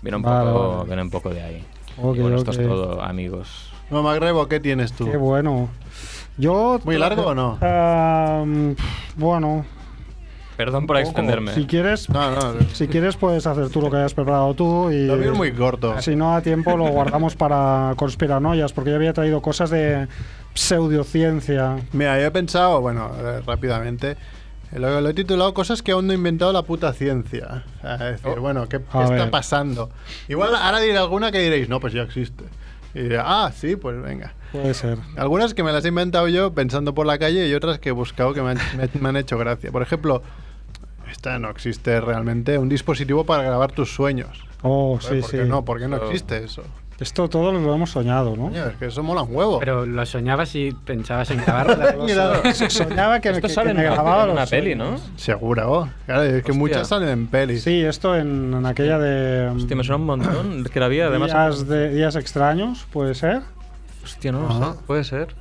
Viene 0.03 0.17
un, 0.17 0.23
Vale, 0.23 0.51
poco, 0.53 0.71
vale. 0.77 0.87
viene 0.87 1.03
un 1.03 1.11
poco 1.11 1.31
de 1.31 1.43
ahí. 1.43 1.65
Ok, 2.01 2.17
y 2.17 2.21
bueno, 2.21 2.37
esto 2.37 2.53
ok. 2.53 2.59
es 2.61 2.67
todo, 2.67 3.03
amigos. 3.03 3.68
No, 3.91 4.03
Magrebo, 4.03 4.47
¿qué 4.49 4.61
tienes 4.61 4.93
tú? 4.93 5.11
Qué 5.11 5.17
bueno. 5.17 5.69
Yo. 6.37 6.79
¿Muy 6.85 6.99
largo 6.99 7.27
o 7.27 7.35
no? 7.35 7.59
Ah, 7.61 8.45
bueno. 9.17 9.65
Perdón 10.57 10.87
por 10.89 10.97
extenderme. 10.97 11.55
Si 11.55 11.67
quieres, 11.67 12.09
No, 12.11 12.33
no. 12.33 12.55
si 12.73 12.89
quieres 12.89 13.17
puedes 13.17 13.47
hacer 13.47 13.69
tú 13.71 13.81
lo 13.81 13.91
que 13.93 13.97
hayas 13.99 14.13
preparado 14.13 14.53
tú 14.55 14.91
y 14.91 15.07
Lo 15.07 15.17
mío 15.17 15.31
es 15.33 15.39
muy 15.39 15.53
corto. 15.53 16.01
si 16.03 16.17
no 16.17 16.35
a 16.35 16.41
tiempo 16.43 16.77
lo 16.77 16.89
guardamos 16.89 17.37
para 17.37 17.93
conspiranoias 17.97 18.73
porque 18.73 18.91
yo 18.91 18.97
había 18.97 19.13
traído 19.13 19.41
cosas 19.41 19.71
de 19.71 20.09
pseudociencia. 20.55 21.77
Mira, 21.93 22.19
yo 22.21 22.27
he 22.27 22.31
pensado, 22.33 22.81
bueno, 22.81 23.11
eh, 23.21 23.41
rápidamente. 23.47 24.17
Lo, 24.73 25.01
lo 25.01 25.09
he 25.09 25.15
titulado 25.15 25.55
Cosas 25.55 25.81
que 25.83 25.93
aún 25.93 26.07
no 26.07 26.13
ha 26.13 26.15
inventado 26.17 26.53
la 26.53 26.63
puta 26.63 26.93
ciencia. 26.93 27.65
O 27.79 27.81
sea, 27.81 27.95
es 27.95 28.01
decir, 28.23 28.35
Oh. 28.37 28.41
bueno, 28.41 28.69
¿qué, 28.69 28.77
está 28.77 29.09
ver. 29.09 29.31
pasando? 29.31 29.89
Igual 30.29 30.55
ahora 30.55 30.81
diré 30.81 30.99
alguna 30.99 31.33
que 31.33 31.39
diréis, 31.39 31.69
no, 31.71 31.81
pues 31.81 31.95
ya 31.95 32.03
existe. 32.03 32.45
Y 32.95 33.01
diré, 33.01 33.19
ah, 33.21 33.53
sí, 33.55 33.77
pues 33.77 34.01
venga. 34.01 34.35
Puede 34.53 34.73
ser. 34.75 34.99
Algunas 35.17 35.53
que 35.55 35.63
me 35.63 35.73
las 35.73 35.85
he 35.85 35.89
inventado 35.89 36.27
yo 36.29 36.53
pensando 36.55 36.95
por 36.95 37.07
la 37.07 37.19
calle 37.19 37.47
y 37.49 37.55
otras 37.55 37.79
que 37.79 37.91
he 37.91 37.93
buscado 37.93 38.33
que 38.35 38.43
me 38.43 38.51
han, 38.53 38.59
me- 38.77 38.89
me 39.01 39.09
han 39.11 39.17
hecho 39.17 39.37
gracia. 39.39 39.71
Por 39.71 39.83
ejemplo, 39.83 40.23
esta 41.11 41.39
no 41.39 41.51
existe 41.51 42.01
realmente, 42.01 42.59
un 42.59 42.69
dispositivo 42.69 43.25
para 43.25 43.43
grabar 43.43 43.73
tus 43.73 43.93
sueños. 43.95 44.45
Oh, 44.63 44.99
sí, 45.01 45.21
¿Por 45.21 45.31
sí. 45.31 45.37
qué 45.39 45.45
no? 45.45 45.65
¿Por 45.65 45.79
qué 45.79 45.87
no 45.89 45.97
existe 45.97 46.43
eso? 46.45 46.63
Esto 47.01 47.29
todo 47.29 47.53
lo 47.53 47.75
hemos 47.75 47.91
soñado, 47.93 48.35
¿no? 48.37 48.45
Coño, 48.45 48.67
es 48.67 48.77
que 48.77 48.87
eso 48.87 49.05
mola 49.05 49.23
un 49.23 49.35
huevo. 49.37 49.61
Pero 49.61 49.87
lo 49.87 50.05
soñabas 50.05 50.53
y 50.57 50.73
pensabas 50.73 51.31
en 51.31 51.39
grabarlo. 51.45 52.05
Mira, 52.05 52.43
Soñaba 52.55 53.21
que, 53.21 53.29
Esto 53.31 53.43
que- 53.47 53.49
sale 53.55 53.67
que 53.67 53.71
en 53.71 53.77
me 53.77 53.87
una, 53.87 53.95
grababa 53.95 54.25
en 54.25 54.31
una 54.31 54.41
los 54.41 54.51
peli, 54.51 54.75
¿no? 54.75 54.97
Seguro. 55.17 55.89
Claro, 56.07 56.23
es 56.25 56.33
que 56.43 56.51
Hostia. 56.51 56.55
muchas 56.55 56.89
salen 56.89 57.09
en 57.11 57.27
pelis. 57.29 57.63
Sí, 57.63 57.83
esto 57.83 58.17
en, 58.17 58.53
en 58.53 58.67
aquella 58.67 58.99
de 58.99 59.49
Hostia, 59.49 59.77
me 59.77 59.85
suena 59.85 59.97
un 60.01 60.07
montón. 60.07 60.63
Es 60.65 60.71
que 60.73 60.81
la 60.81 60.89
vida, 60.89 61.07
además. 61.07 61.31
días, 61.31 61.69
de, 61.69 61.91
días 61.95 62.17
extraños, 62.17 62.85
puede 62.93 63.15
ser. 63.15 63.43
Hostia, 64.03 64.33
no 64.33 64.41
lo 64.43 64.49
Ajá. 64.49 64.73
sé. 64.73 64.79
Puede 64.87 65.05
ser. 65.05 65.35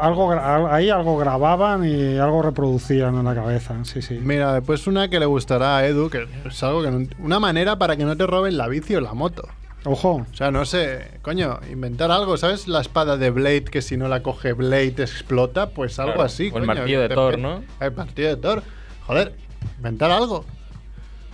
Algo, 0.00 0.30
ahí 0.70 0.90
algo 0.90 1.18
grababan 1.18 1.84
y 1.84 2.16
algo 2.18 2.42
reproducían 2.42 3.16
en 3.16 3.24
la 3.24 3.34
cabeza. 3.34 3.74
Sí, 3.82 4.00
sí. 4.02 4.20
Mira, 4.22 4.52
después 4.52 4.86
una 4.86 5.08
que 5.08 5.18
le 5.18 5.26
gustará 5.26 5.78
a 5.78 5.86
Edu, 5.88 6.08
que 6.10 6.28
es 6.46 6.62
algo 6.62 6.82
que 6.84 6.92
no- 6.92 7.08
una 7.18 7.40
manera 7.40 7.74
para 7.76 7.96
que 7.96 8.04
no 8.04 8.16
te 8.16 8.24
roben 8.24 8.56
la 8.56 8.68
bici 8.68 8.94
o 8.94 9.00
la 9.00 9.14
moto. 9.14 9.48
Ojo. 9.84 10.26
O 10.30 10.34
sea, 10.34 10.50
no 10.50 10.64
sé, 10.64 11.18
coño, 11.22 11.60
inventar 11.70 12.10
algo, 12.10 12.36
¿sabes? 12.38 12.68
La 12.68 12.80
espada 12.80 13.16
de 13.18 13.30
Blade 13.30 13.64
que 13.64 13.82
si 13.82 13.96
no 13.96 14.08
la 14.08 14.22
coge 14.22 14.52
Blade 14.54 14.94
explota, 15.02 15.70
pues 15.70 15.98
algo 15.98 16.14
Claro, 16.14 16.26
así. 16.26 16.44
o 16.44 16.46
el 16.46 16.52
coño, 16.52 16.66
martillo 16.66 17.00
de 17.02 17.08
Thor, 17.10 17.38
¿no? 17.38 17.62
El 17.80 17.92
martillo 17.92 18.28
de 18.28 18.36
Thor. 18.36 18.62
Joder, 19.06 19.34
inventar 19.76 20.10
algo. 20.10 20.44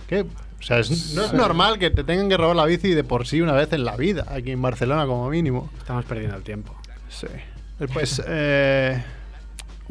¿Qué? 0.07 0.21
O 0.59 0.63
sea, 0.63 0.79
es- 0.79 1.13
no 1.15 1.23
es 1.23 1.33
normal 1.33 1.79
que 1.79 1.89
te 1.89 2.03
tengan 2.03 2.27
que 2.29 2.37
robar 2.37 2.55
la 2.55 2.65
bici 2.65 2.89
de 2.93 3.03
por 3.03 3.25
sí 3.25 3.39
una 3.41 3.53
vez 3.53 3.71
en 3.73 3.85
la 3.85 3.95
vida, 3.95 4.25
aquí 4.29 4.51
en 4.51 4.61
Barcelona 4.61 5.05
como 5.05 5.29
mínimo. 5.29 5.69
Estamos 5.77 6.03
perdiendo 6.05 6.35
el 6.35 6.43
tiempo. 6.43 6.75
Sí. 7.09 7.27
Después, 7.79 8.21
eh, 8.27 9.01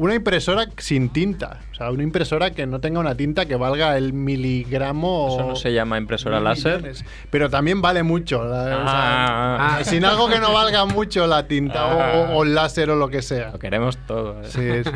una 0.03 0.15
impresora 0.15 0.65
sin 0.77 1.09
tinta. 1.09 1.59
O 1.71 1.75
sea, 1.75 1.91
una 1.91 2.01
impresora 2.03 2.51
que 2.51 2.65
no 2.65 2.79
tenga 2.79 2.99
una 2.99 3.15
tinta 3.15 3.45
que 3.45 3.55
valga 3.55 3.95
el 3.97 4.13
miligramo. 4.13 5.27
Eso 5.37 5.47
no 5.47 5.55
se 5.55 5.73
llama 5.73 5.97
impresora 5.97 6.39
láser. 6.39 6.93
Pero 7.29 7.49
también 7.49 7.81
vale 7.81 8.03
mucho. 8.03 8.43
la- 8.43 8.63
o 8.63 8.67
sea, 8.67 8.85
Ah, 8.87 9.77
Ah. 9.79 9.83
sin 9.83 10.03
algo 10.05 10.27
que 10.27 10.39
no 10.39 10.51
valga 10.53 10.85
mucho 10.85 11.27
la 11.27 11.47
tinta 11.47 11.85
o- 11.85 11.99
Ah. 12.01 12.11
o, 12.33 12.37
o 12.37 12.43
el 12.43 12.55
láser 12.55 12.89
o 12.89 12.95
lo 12.95 13.09
que 13.09 13.21
sea. 13.21 13.51
Lo 13.51 13.59
queremos 13.59 13.97
todo. 14.07 14.41
¿eh? 14.41 14.45
Sí, 14.49 14.89
sí. 14.89 14.95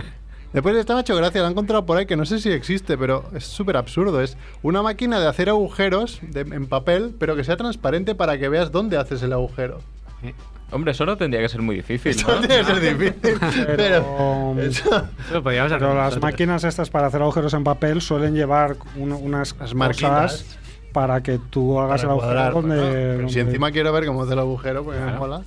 Después 0.54 0.74
de 0.74 0.82
esta 0.82 0.96
macho 0.96 1.16
gracia, 1.18 1.42
la 1.42 1.50
he 1.50 1.52
encontrado 1.52 1.86
por 1.86 1.98
ahí 1.98 2.06
que 2.06 2.16
no 2.16 2.26
sé 2.26 2.40
si 2.40 2.50
existe, 2.50 2.98
pero 2.98 3.26
es 3.36 3.44
súper 3.46 3.76
absurdo. 3.78 4.22
Es 4.22 4.38
una 4.64 4.82
máquina 4.82 5.20
de 5.20 5.28
hacer 5.28 5.50
agujeros 5.50 6.20
de- 6.22 6.42
en 6.42 6.66
papel, 6.68 7.14
pero 7.20 7.36
que 7.36 7.44
sea 7.44 7.58
transparente 7.58 8.16
para 8.16 8.38
que 8.38 8.48
veas 8.50 8.72
dónde 8.72 8.98
haces 8.98 9.22
el 9.22 9.34
agujero. 9.34 9.82
Hombre, 10.72 10.92
eso 10.92 11.06
no 11.06 11.16
tendría 11.16 11.42
que 11.42 11.50
ser 11.50 11.62
muy 11.62 11.76
difícil, 11.76 12.12
Eso 12.12 12.28
¿no? 12.28 12.42
debe 12.42 12.64
ser 12.64 12.80
difícil. 12.80 13.38
Pero, 13.76 14.54
Pero, 14.56 14.62
eso- 14.62 15.08
Eso 15.30 15.42
las 15.42 15.74
nosotros. 15.74 16.22
máquinas 16.22 16.64
estas 16.64 16.90
para 16.90 17.08
hacer 17.08 17.22
agujeros 17.22 17.54
en 17.54 17.64
papel 17.64 18.02
suelen 18.02 18.34
llevar 18.36 18.76
un- 18.96 19.12
unas 19.14 19.56
Las 19.60 19.74
cosas 19.74 20.58
para 20.92 21.22
que 21.22 21.40
tú 21.50 21.80
hagas 21.80 22.04
el 22.04 22.10
agujero 22.10 22.32
cuadrar, 22.34 22.54
donde, 22.54 22.76
bueno, 22.78 22.92
pero 22.92 23.14
donde- 23.18 23.34
Si 23.34 23.40
encima 23.40 23.72
quiero 23.72 23.92
ver 23.94 24.06
cómo 24.06 24.24
hace 24.24 24.34
el 24.34 24.40
agujero, 24.40 24.84
pues 24.84 24.98
me 24.98 25.04
Claro. 25.06 25.20
mola. 25.20 25.42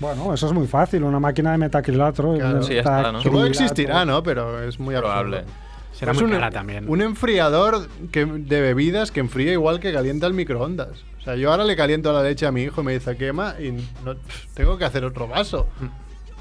Bueno, 0.00 0.34
eso 0.34 0.46
es 0.46 0.52
muy 0.52 0.66
fácil, 0.66 1.04
una 1.04 1.20
máquina 1.20 1.52
de 1.52 1.58
metacrilato. 1.58 2.34
Claro. 2.34 2.62
Sí, 2.62 2.74
ya 2.74 2.80
está, 2.80 3.12
¿no? 3.12 3.20
Supongo 3.20 3.44
que 3.44 3.50
existirá, 3.50 4.04
¿no? 4.04 4.22
Pero 4.22 4.62
es 4.62 4.80
muy 4.80 4.94
absurdo. 4.96 5.12
Probable. 5.14 5.44
Será 5.92 6.12
Es 6.12 6.18
muy 6.18 6.24
un, 6.26 6.30
cara 6.32 6.50
también. 6.50 6.88
Un 6.88 7.02
enfriador 7.02 7.86
que, 8.10 8.24
de 8.24 8.60
bebidas 8.60 9.12
que 9.12 9.20
enfría 9.20 9.52
igual 9.52 9.78
que 9.78 9.92
calienta 9.92 10.26
el 10.26 10.34
microondas. 10.34 11.04
O 11.22 11.24
sea, 11.24 11.36
yo 11.36 11.52
ahora 11.52 11.62
le 11.64 11.76
caliento 11.76 12.12
la 12.12 12.20
leche 12.22 12.46
a 12.46 12.52
mi 12.52 12.62
hijo 12.64 12.80
y 12.80 12.84
me 12.84 12.92
dice 12.94 13.16
quema 13.16 13.54
y 13.60 13.70
no- 14.04 14.16
tengo 14.54 14.76
que 14.76 14.84
hacer 14.84 15.04
otro 15.04 15.28
vaso. 15.28 15.68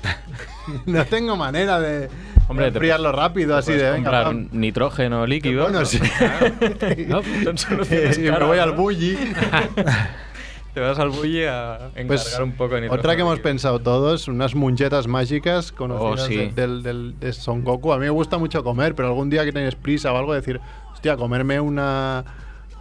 no 0.88 1.06
tengo 1.06 1.36
manera 1.36 1.80
de, 1.80 2.10
Hombre, 2.48 2.70
enfriarlo 2.70 3.12
rápido 3.12 3.56
así 3.56 3.74
de 3.74 3.92
venga. 3.92 4.34
nitrógeno 4.52 5.28
líquido. 5.28 5.64
Bueno, 5.66 5.86
sí. 5.86 6.00
No, 7.08 7.22
y 7.22 8.20
me 8.32 8.44
voy 8.44 8.58
al 8.58 8.72
bully. 8.72 9.16
Te 10.74 10.80
vas 10.80 10.98
al 10.98 11.10
bully 11.10 11.44
a 11.44 11.76
encargar 11.96 12.08
Pues, 12.08 12.40
un 12.40 12.54
poco 12.54 12.76
de 12.76 12.82
nitrógeno 12.82 13.00
otra 13.00 13.16
que 13.16 13.22
hemos 13.22 13.40
pensado 13.40 13.80
todos, 13.80 14.28
unas 14.28 14.56
munchetas 14.56 15.06
mágicas 15.06 15.72
conocidas 15.72 16.22
Oh, 16.22 16.28
sí. 16.28 16.36
de- 16.38 16.52
del, 16.54 16.82
del- 16.82 17.20
de 17.20 17.34
Son 17.34 17.64
Goku. 17.64 17.94
A 17.94 17.98
mí 17.98 18.06
me 18.06 18.10
gusta 18.10 18.40
mucho 18.40 18.64
comer, 18.64 18.96
pero 18.96 19.10
algún 19.10 19.30
día 19.30 19.44
que 19.46 19.52
tienes 19.52 19.76
prisa 19.76 20.12
o 20.12 20.18
algo, 20.18 20.34
decir, 20.34 20.60
hostia, 20.92 21.16
comerme 21.18 21.60
una, 21.60 22.24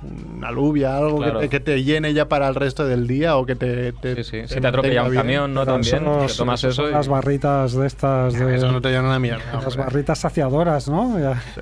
una 0.03 0.49
alubia, 0.49 0.97
algo 0.97 1.19
que, 1.19 1.25
Claro. 1.25 1.41
te, 1.41 1.49
que 1.51 1.61
te 1.61 1.83
llene 1.85 2.15
ya 2.15 2.27
para 2.29 2.49
el 2.49 2.55
resto 2.55 2.87
del 2.87 3.07
día 3.07 3.37
o 3.37 3.45
que 3.45 3.55
te. 3.57 3.93
te 3.93 4.17
Sí, 4.17 4.25
sí. 4.25 4.31
te 4.43 4.49
Si 4.49 4.61
te 4.61 4.67
atropella 4.67 5.03
un 5.05 5.11
bien. 5.11 5.23
camión, 5.23 5.55
¿no? 5.55 5.67
También. 5.67 6.05
tomas 6.37 6.61
eso 6.61 6.69
eso 6.69 6.73
son 6.83 6.91
y... 6.91 6.93
las 6.93 7.09
barritas 7.09 7.73
de 7.75 7.87
estas 7.87 8.33
de, 8.35 8.57
Eso 8.57 8.73
no 8.73 8.81
te 8.81 8.89
llena 8.89 9.03
una 9.09 9.19
mierda. 9.19 9.45
las 9.53 9.67
hombre. 9.67 9.83
barritas 9.85 10.19
saciadoras, 10.19 10.89
¿no? 10.89 11.19
Ya, 11.19 11.41
Sí. 11.55 11.61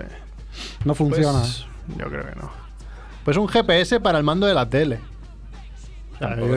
no 0.85 0.95
funciona. 0.95 1.41
Pues, 1.41 1.67
yo 1.97 2.07
creo 2.09 2.25
que 2.27 2.37
no. 2.37 2.51
Pues 3.25 3.37
un 3.37 3.49
GPS 3.49 4.01
para 4.01 4.19
el 4.19 4.25
mando 4.25 4.47
de 4.47 4.55
la 4.55 4.69
tele. 4.71 5.01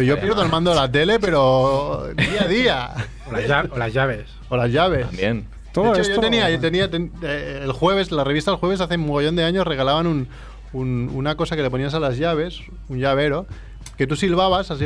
Yo, 0.04 0.20
pierdo 0.20 0.42
el 0.42 0.50
mando 0.50 0.72
de 0.72 0.76
la 0.78 0.92
tele, 0.92 1.20
pero 1.20 2.08
día 2.16 2.44
a 2.44 2.48
día. 2.48 2.90
O 3.30 3.32
las, 3.34 3.44
lla- 3.48 3.70
o 3.72 3.78
las 3.78 3.94
llaves. 3.94 4.26
o 4.50 4.58
las 4.58 4.72
llaves. 4.72 5.06
También. 5.08 5.46
Todo 5.72 5.86
de 5.86 5.92
hecho, 5.92 6.02
esto- 6.02 6.16
yo 6.16 6.22
tenía, 6.22 6.50
yo 6.50 6.60
tenía 6.60 6.90
ten- 6.90 7.12
eh, 7.22 7.62
el 7.64 7.72
jueves, 7.72 8.12
la 8.12 8.24
revista 8.24 8.52
El 8.52 8.58
Jueves, 8.58 8.82
hace 8.82 8.96
un 8.96 9.06
mogollón 9.06 9.36
de 9.36 9.44
años, 9.44 9.66
regalaban 9.68 10.08
un, 10.08 10.28
un- 10.74 11.10
una 11.14 11.36
cosa 11.36 11.56
que 11.56 11.62
le 11.62 11.70
ponías 11.70 11.94
a 11.94 12.00
las 12.00 12.18
llaves, 12.18 12.60
un 12.90 13.00
llavero, 13.00 13.46
que 13.98 14.08
tú 14.08 14.16
silbabas, 14.16 14.72
así, 14.72 14.86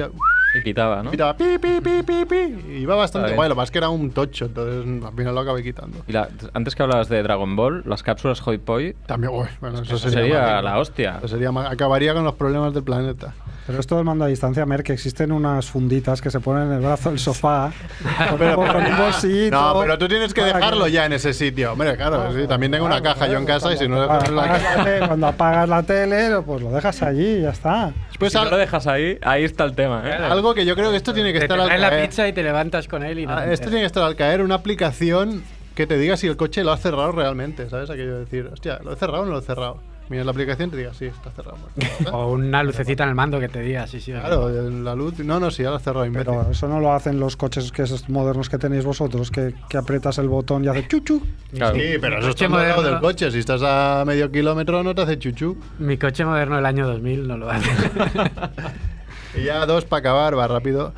Y 0.55 0.61
pitaba, 0.61 1.03
¿no? 1.03 1.11
pitaba 1.11 1.35
pi, 1.35 1.57
pi, 1.59 1.81
pi, 1.81 2.03
pi, 2.03 2.25
pi, 2.25 2.35
y 2.69 2.77
iba 2.77 2.95
bastante 2.95 3.33
guay. 3.33 3.49
Lo 3.49 3.55
que 3.55 3.57
pasa 3.57 3.63
es 3.65 3.71
que 3.71 3.77
era 3.79 3.89
un 3.89 4.11
tocho, 4.11 4.45
entonces 4.45 5.03
al 5.05 5.13
final 5.13 5.35
lo 5.35 5.41
acabé 5.41 5.63
quitando. 5.63 5.97
Y 6.07 6.11
la- 6.13 6.29
antes 6.53 6.75
que 6.75 6.83
hablabas 6.83 7.09
de 7.09 7.21
Dragon 7.23 7.55
Ball, 7.55 7.83
las 7.85 8.03
cápsulas 8.03 8.39
Hot 8.41 8.59
Poi, 8.61 8.95
También, 9.05 9.33
uy, 9.33 9.47
bueno, 9.61 9.81
eso, 9.81 9.95
eso 9.95 10.09
sería, 10.09 10.61
la 10.61 10.79
hostia. 10.79 11.17
Eso 11.19 11.27
sería 11.27 11.49
acabaría 11.69 12.13
con 12.13 12.23
los 12.23 12.35
problemas 12.35 12.73
del 12.73 12.83
planeta. 12.83 13.33
Pero 13.67 13.79
esto 13.79 13.95
del 13.95 14.05
mando 14.05 14.25
a 14.25 14.27
distancia, 14.27 14.63
Mer, 14.67 14.83
que 14.83 14.93
existen 14.93 15.31
unas 15.31 15.65
funditas 15.71 16.21
que 16.21 16.29
se 16.29 16.39
ponen 16.39 16.67
en 16.67 16.73
el 16.73 16.79
brazo 16.81 17.09
del 17.09 17.17
sofá 17.17 17.71
con, 18.29 18.37
Pero- 18.37 18.55
con 18.57 18.75
un 18.75 18.97
bolsito. 18.97 19.49
No, 19.59 19.79
pero 19.81 19.97
tú 19.97 20.07
tienes 20.07 20.35
que 20.35 20.43
dejarlo 20.43 20.87
ya 20.87 21.07
en 21.07 21.13
ese 21.13 21.33
sitio. 21.33 21.73
Hombre, 21.73 21.97
claro, 21.97 22.31
sí, 22.31 22.45
también 22.47 22.71
tengo 22.71 22.85
una 22.85 23.01
Claro, 23.01 23.15
caja 23.19 23.31
yo 23.31 23.39
en 23.39 23.45
casa 23.45 23.73
y 23.73 23.77
si 23.77 23.87
no 23.87 23.97
la 23.97 24.03
apagas 24.05 24.29
caja. 24.29 24.77
la 24.77 24.83
tele- 24.83 25.07
Cuando 25.07 25.27
apagas 25.27 25.69
la 25.69 25.81
tele, 25.83 26.41
pues 26.45 26.61
lo 26.61 26.69
dejas 26.69 27.01
allí 27.01 27.25
y 27.37 27.41
ya 27.41 27.49
está. 27.49 27.91
Después 28.09 28.31
si 28.31 28.37
al- 28.37 28.45
no 28.45 28.51
lo 28.51 28.57
dejas 28.57 28.85
ahí, 28.85 29.17
ahí 29.23 29.43
está 29.43 29.63
el 29.63 29.73
tema, 29.73 30.03
¿eh? 30.05 30.13
algo 30.13 30.44
que 30.53 30.65
yo 30.65 30.75
creo 30.75 30.91
que 30.91 30.97
esto 30.97 31.13
tiene 31.13 31.33
que 31.33 31.39
Te, 31.39 31.45
estar 31.45 31.57
te 31.57 31.63
al 31.63 31.67
traes 31.69 31.81
la 31.81 31.89
caer. 31.89 32.09
pizza 32.09 32.27
y 32.27 32.33
te 32.33 32.43
levantas 32.43 32.87
con 32.87 33.03
él 33.03 33.19
y 33.19 33.25
no 33.25 33.33
Ah, 33.35 33.45
esto 33.51 33.65
tiene 33.67 33.81
que 33.81 33.87
estar 33.87 34.03
al 34.03 34.15
caer 34.15 34.41
una 34.41 34.55
aplicación 34.55 35.43
que 35.73 35.87
te 35.87 35.97
diga 35.97 36.15
si 36.17 36.27
el 36.27 36.37
coche 36.37 36.63
lo 36.63 36.71
has 36.71 36.81
cerrado 36.81 37.11
realmente, 37.11 37.69
¿sabes? 37.69 37.89
Aquello 37.89 38.13
de 38.13 38.19
decir, 38.21 38.49
hostia, 38.51 38.79
¿lo 38.83 38.93
he 38.93 38.95
cerrado 38.95 39.23
o 39.23 39.25
no 39.25 39.31
lo 39.33 39.39
he 39.39 39.41
cerrado? 39.41 39.79
Miras 40.07 40.23
la 40.27 40.31
aplicación 40.33 40.67
y 40.69 40.71
te 40.71 40.77
diga, 40.77 40.93
sí, 40.93 41.05
está 41.05 41.31
cerrado. 41.31 41.57
Bueno, 41.75 41.91
O 42.17 42.31
una 42.33 42.61
lucecita 42.61 43.01
en 43.03 43.09
el 43.09 43.15
mando 43.15 43.39
que 43.39 43.49
te 43.49 43.59
diga, 43.61 43.87
sí, 43.87 43.99
sí. 43.99 44.11
claro, 44.11 44.49
la 44.69 44.93
luz. 44.93 45.17
No, 45.17 45.39
no, 45.39 45.49
sí, 45.49 45.63
ya 45.63 45.71
lo 45.71 45.77
has 45.77 45.81
cerrado, 45.81 46.05
imbécil. 46.05 46.31
Pero 46.31 46.51
eso 46.51 46.67
no 46.67 46.79
lo 46.79 46.93
hacen 46.93 47.19
los 47.19 47.35
coches 47.35 47.71
que 47.71 47.81
esos 47.81 48.07
modernos 48.07 48.47
que 48.47 48.59
tenéis 48.59 48.85
vosotros, 48.85 49.31
que, 49.31 49.55
que 49.67 49.77
aprietas 49.77 50.19
el 50.19 50.29
botón 50.29 50.63
y 50.63 50.67
hace 50.67 50.87
chuchu. 50.87 51.23
Claro. 51.55 51.75
Sí, 51.75 51.81
pero 51.99 52.19
eso 52.19 52.29
está 52.29 52.47
moderno. 52.47 52.83
del 52.83 52.99
coche. 52.99 53.31
Si 53.31 53.39
estás 53.39 53.61
a 53.63 54.03
medio 54.05 54.31
kilómetro, 54.31 54.83
no 54.83 54.93
te 54.93 55.01
hace 55.01 55.17
chuchu. 55.17 55.57
Mi 55.79 55.97
coche 55.97 56.23
moderno 56.23 56.57
del 56.57 56.67
año 56.67 56.85
2000 56.85 57.27
no 57.27 57.37
lo 57.37 57.49
hace. 57.49 57.67
Y 59.37 59.43
ya 59.43 59.65
dos 59.65 59.85
para 59.85 59.99
acabar, 59.99 60.37
va 60.37 60.47
rápido. 60.47 60.93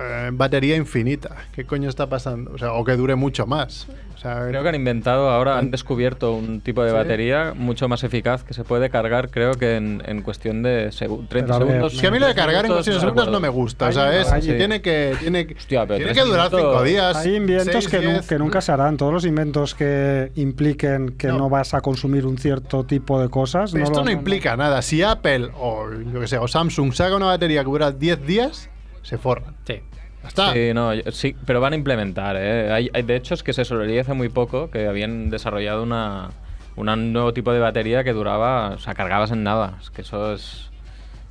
Eh, 0.00 0.30
batería 0.32 0.76
infinita. 0.76 1.36
¿Qué 1.52 1.64
coño 1.64 1.88
está 1.88 2.08
pasando? 2.08 2.52
O 2.54 2.58
sea, 2.58 2.72
o 2.72 2.84
que 2.84 2.92
dure 2.96 3.14
mucho 3.16 3.46
más. 3.46 3.86
O 4.14 4.18
sea, 4.18 4.46
Creo 4.48 4.62
que 4.62 4.68
han 4.70 4.74
inventado 4.74 5.28
ahora, 5.28 5.58
han 5.58 5.70
descubierto 5.70 6.34
un 6.34 6.60
tipo 6.62 6.82
de 6.82 6.90
¿Sí? 6.90 6.96
batería 6.96 7.52
mucho 7.54 7.88
más 7.88 8.04
eficaz 8.04 8.42
que 8.44 8.54
se 8.54 8.64
puede 8.64 8.88
cargar, 8.88 9.28
creo 9.30 9.52
que 9.54 9.76
en, 9.76 10.02
en 10.06 10.22
cuestión 10.22 10.62
de 10.62 10.88
segu- 10.90 11.28
30 11.28 11.28
Pero 11.28 11.54
a 11.54 11.58
ver, 11.58 11.66
segundos. 11.68 11.94
Es 11.94 12.00
que 12.00 12.06
a 12.06 12.10
mí 12.10 12.18
lo 12.18 12.26
de 12.28 12.34
cargar 12.34 12.64
en 12.64 12.72
cuestión 12.72 12.94
de 12.96 13.00
segundos 13.00 13.28
no 13.30 13.40
me 13.40 13.48
gusta. 13.50 13.88
O 13.88 13.92
sea, 13.92 14.18
es, 14.18 14.30
hay- 14.32 14.40
tiene 14.42 14.80
que, 14.80 15.14
tiene, 15.20 15.46
que- 15.46 15.54
Hostia, 15.54 15.86
tiene 15.86 16.12
que 16.12 16.20
durar 16.22 16.50
minutos- 16.50 16.60
cinco 16.60 16.82
días. 16.84 17.16
Hay 17.16 17.34
inventos 17.36 17.72
seis, 17.72 17.88
que, 17.88 18.00
nu- 18.00 18.10
diez. 18.12 18.26
que 18.26 18.38
nunca 18.38 18.60
se 18.62 18.72
harán. 18.72 18.96
Todos 18.96 19.12
los 19.12 19.26
inventos 19.26 19.74
que 19.74 20.30
impliquen 20.36 21.16
que 21.18 21.26
No. 21.28 21.38
no, 21.38 21.48
vas 21.50 21.74
a 21.74 21.80
consumir 21.82 22.24
un 22.26 22.38
cierto 22.38 22.84
tipo 22.84 23.20
de 23.20 23.28
cosas. 23.28 23.74
Esto 23.74 23.98
lo- 23.98 24.04
no 24.04 24.10
implica 24.10 24.56
nada. 24.56 24.80
Si 24.80 25.02
Apple 25.02 25.50
o, 25.58 25.86
yo 26.12 26.20
que 26.20 26.28
sé, 26.28 26.38
o 26.38 26.48
Samsung 26.48 26.92
saca 26.94 27.14
una 27.16 27.26
batería 27.26 27.60
que 27.62 27.70
dura 27.70 27.90
10 27.90 28.24
días, 28.26 28.70
se 29.04 29.16
forran. 29.18 29.54
Sí. 29.66 29.80
Ya 30.22 30.28
está. 30.28 30.52
Sí, 30.52 30.72
no, 30.74 30.90
sí, 31.12 31.36
pero 31.46 31.60
van 31.60 31.74
a 31.74 31.76
implementar. 31.76 32.36
¿eh? 32.38 32.72
Hay, 32.72 32.90
hay- 32.92 33.02
de 33.02 33.14
hecho, 33.14 33.34
es 33.34 33.42
que 33.42 33.52
se 33.52 33.64
solería 33.64 34.00
hace 34.00 34.14
muy 34.14 34.28
poco 34.30 34.70
que 34.70 34.88
habían 34.88 35.30
desarrollado 35.30 35.82
una, 35.82 36.30
una- 36.76 36.94
un 36.94 37.12
nuevo 37.12 37.32
tipo 37.32 37.52
de 37.52 37.60
batería 37.60 38.02
que 38.04 38.12
duraba, 38.12 38.70
o 38.70 38.78
sea, 38.78 38.94
cargabas 38.94 39.30
en 39.30 39.42
nada. 39.44 39.78
Es 39.80 39.90
que 39.90 40.00
eso 40.02 40.32
es. 40.34 40.70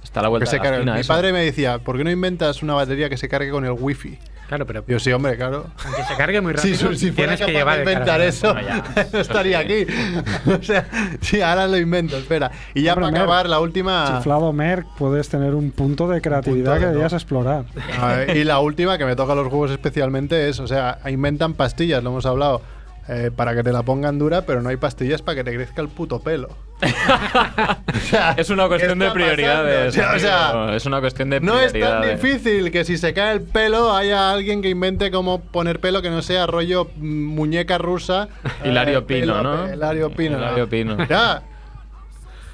Está 0.03 0.19
a 0.19 0.23
la 0.23 0.29
vuelta 0.29 0.49
de 0.51 0.57
la 0.59 0.63
esquina, 0.75 0.93
Mi 0.93 0.99
eso. 0.99 1.13
padre 1.13 1.33
me 1.33 1.43
decía, 1.43 1.79
¿por 1.79 1.97
qué 1.97 2.03
no 2.03 2.11
inventas 2.11 2.61
una 2.61 2.73
batería 2.75 3.09
que 3.09 3.17
se 3.17 3.27
cargue 3.29 3.49
con 3.51 3.65
el 3.65 3.71
wifi? 3.71 4.19
Claro, 4.47 4.65
pero 4.67 4.83
Yo 4.87 4.99
sí, 4.99 5.11
hombre, 5.11 5.35
claro. 5.35 5.65
aunque 5.85 6.03
se 6.03 6.15
cargue 6.15 6.39
muy 6.41 6.53
Si, 6.57 6.73
rápido, 6.73 6.93
si 6.95 7.11
fuera 7.11 7.35
tienes 7.35 7.45
que 7.47 7.51
llevar 7.57 7.75
de 7.77 7.91
inventar 7.91 8.21
eso, 8.21 8.53
Bueno, 8.53 8.67
ya. 8.67 9.07
no 9.11 9.19
estaría 9.19 9.59
aquí. 9.59 9.85
o 10.45 10.61
sea, 10.63 10.87
sí, 11.21 11.41
ahora 11.41 11.67
lo 11.67 11.77
invento, 11.77 12.17
espera. 12.17 12.51
Y 12.73 12.83
ya 12.83 12.93
Hombre, 12.93 13.11
para 13.11 13.23
acabar, 13.23 13.49
la 13.49 13.59
última... 13.59 14.17
Chiflado 14.17 14.51
Merck, 14.53 14.85
puedes 14.97 15.29
tener 15.29 15.55
un 15.55 15.71
punto 15.71 16.07
de 16.07 16.21
creatividad 16.21 16.73
de 16.73 16.79
que 16.79 16.85
todo. 16.85 16.93
debías 16.93 17.13
explorar. 17.13 17.65
A 17.99 18.07
ver, 18.15 18.37
y 18.37 18.43
la 18.43 18.59
última 18.59 18.97
que 18.97 19.05
me 19.05 19.15
toca 19.15 19.33
los 19.33 19.47
juegos 19.47 19.71
especialmente 19.71 20.49
es, 20.49 20.59
o 20.59 20.67
sea, 20.67 20.99
inventan 21.09 21.53
pastillas, 21.53 22.03
lo 22.03 22.11
hemos 22.11 22.25
hablado, 22.25 22.61
eh, 23.07 23.31
para 23.35 23.55
que 23.55 23.63
te 23.63 23.71
la 23.71 23.83
pongan 23.83 24.19
dura, 24.19 24.43
pero 24.45 24.61
no 24.61 24.69
hay 24.69 24.77
pastillas 24.77 25.21
para 25.21 25.35
que 25.35 25.43
te 25.43 25.53
crezca 25.55 25.81
el 25.81 25.87
puto 25.89 26.19
pelo. 26.21 26.49
O 27.93 28.05
sea, 28.05 28.35
Es 28.37 28.49
una 28.49 28.63
¿qué 28.63 28.69
cuestión 28.69 28.99
de 28.99 29.11
prioridades. 29.11 29.97
O 29.97 30.19
sea, 30.19 30.75
es 30.75 30.85
una 30.85 30.99
cuestión 30.99 31.29
de 31.29 31.39
no 31.39 31.59
es 31.59 31.73
tan 31.73 32.01
difícil 32.01 32.71
que 32.71 32.83
si 32.83 32.97
se 32.97 33.13
cae 33.13 33.33
el 33.33 33.41
pelo 33.41 33.95
haya 33.95 34.31
alguien 34.31 34.61
que 34.61 34.69
invente 34.69 35.11
cómo 35.11 35.41
poner 35.41 35.79
pelo 35.79 36.01
que 36.01 36.09
no 36.09 36.21
sea 36.21 36.47
rollo 36.47 36.89
mm, 36.95 37.25
muñeca 37.25 37.77
rusa. 37.77 38.27
Hilario 38.63 38.99
eh, 38.99 39.01
Pino, 39.03 39.37
pelo, 39.37 39.43
¿no? 39.43 39.73
Hilario 39.73 40.09
Pino. 40.11 40.37
Hilario 40.37 40.69
Pino. 40.69 40.97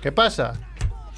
¿Qué 0.02 0.12
pasa? 0.12 0.54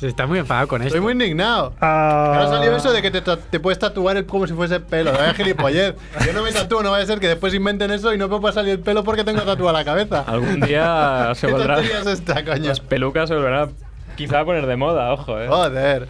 Se 0.02 0.08
está 0.08 0.26
muy 0.26 0.40
enfadado 0.40 0.68
con 0.68 0.82
esto. 0.82 0.88
Estoy 0.88 1.02
muy 1.02 1.12
indignado. 1.14 1.76
Ah, 1.80 2.34
Ahora 2.34 2.48
salió 2.58 2.76
eso 2.76 2.92
de 2.92 3.04
que 3.04 3.12
te, 3.12 3.22
te 3.22 3.60
puedes 3.60 3.78
tatuar 3.78 4.18
el 4.18 4.26
como 4.26 4.48
si 4.48 4.54
fuese 4.54 4.80
pelo. 4.80 5.12
Vaya 5.12 5.32
gilipollez. 5.36 5.94
Yo 6.26 6.34
no 6.34 6.42
me 6.42 6.52
tatúo, 6.52 6.82
no 6.82 6.90
vaya 6.90 7.04
a 7.04 7.06
ser 7.08 7.20
que 7.20 7.28
después 7.28 7.54
inventen 7.54 7.92
eso 7.92 8.12
y 8.12 8.18
no 8.18 8.28
me 8.28 8.40
pueda 8.40 8.52
salir 8.52 8.72
el 8.72 8.80
pelo 8.80 9.04
porque 9.04 9.24
tengo 9.24 9.44
tatuada 9.44 9.78
la 9.78 9.86
cabeza. 9.86 10.24
Algún 10.26 10.60
día 10.60 11.32
se 11.36 11.46
¿Qué 11.46 11.54
volverá. 11.54 11.76
tontería 11.76 12.00
es 12.00 12.08
esta, 12.08 12.44
coño? 12.44 12.68
Las 12.70 12.80
pelucas 12.80 13.30
se 13.30 13.36
volverán 13.36 13.70
quizá 14.16 14.40
a 14.40 14.46
poner 14.46 14.66
de 14.66 14.76
moda, 14.76 15.14
ojo, 15.14 15.40
eh. 15.40 15.48
Joder. 15.48 16.08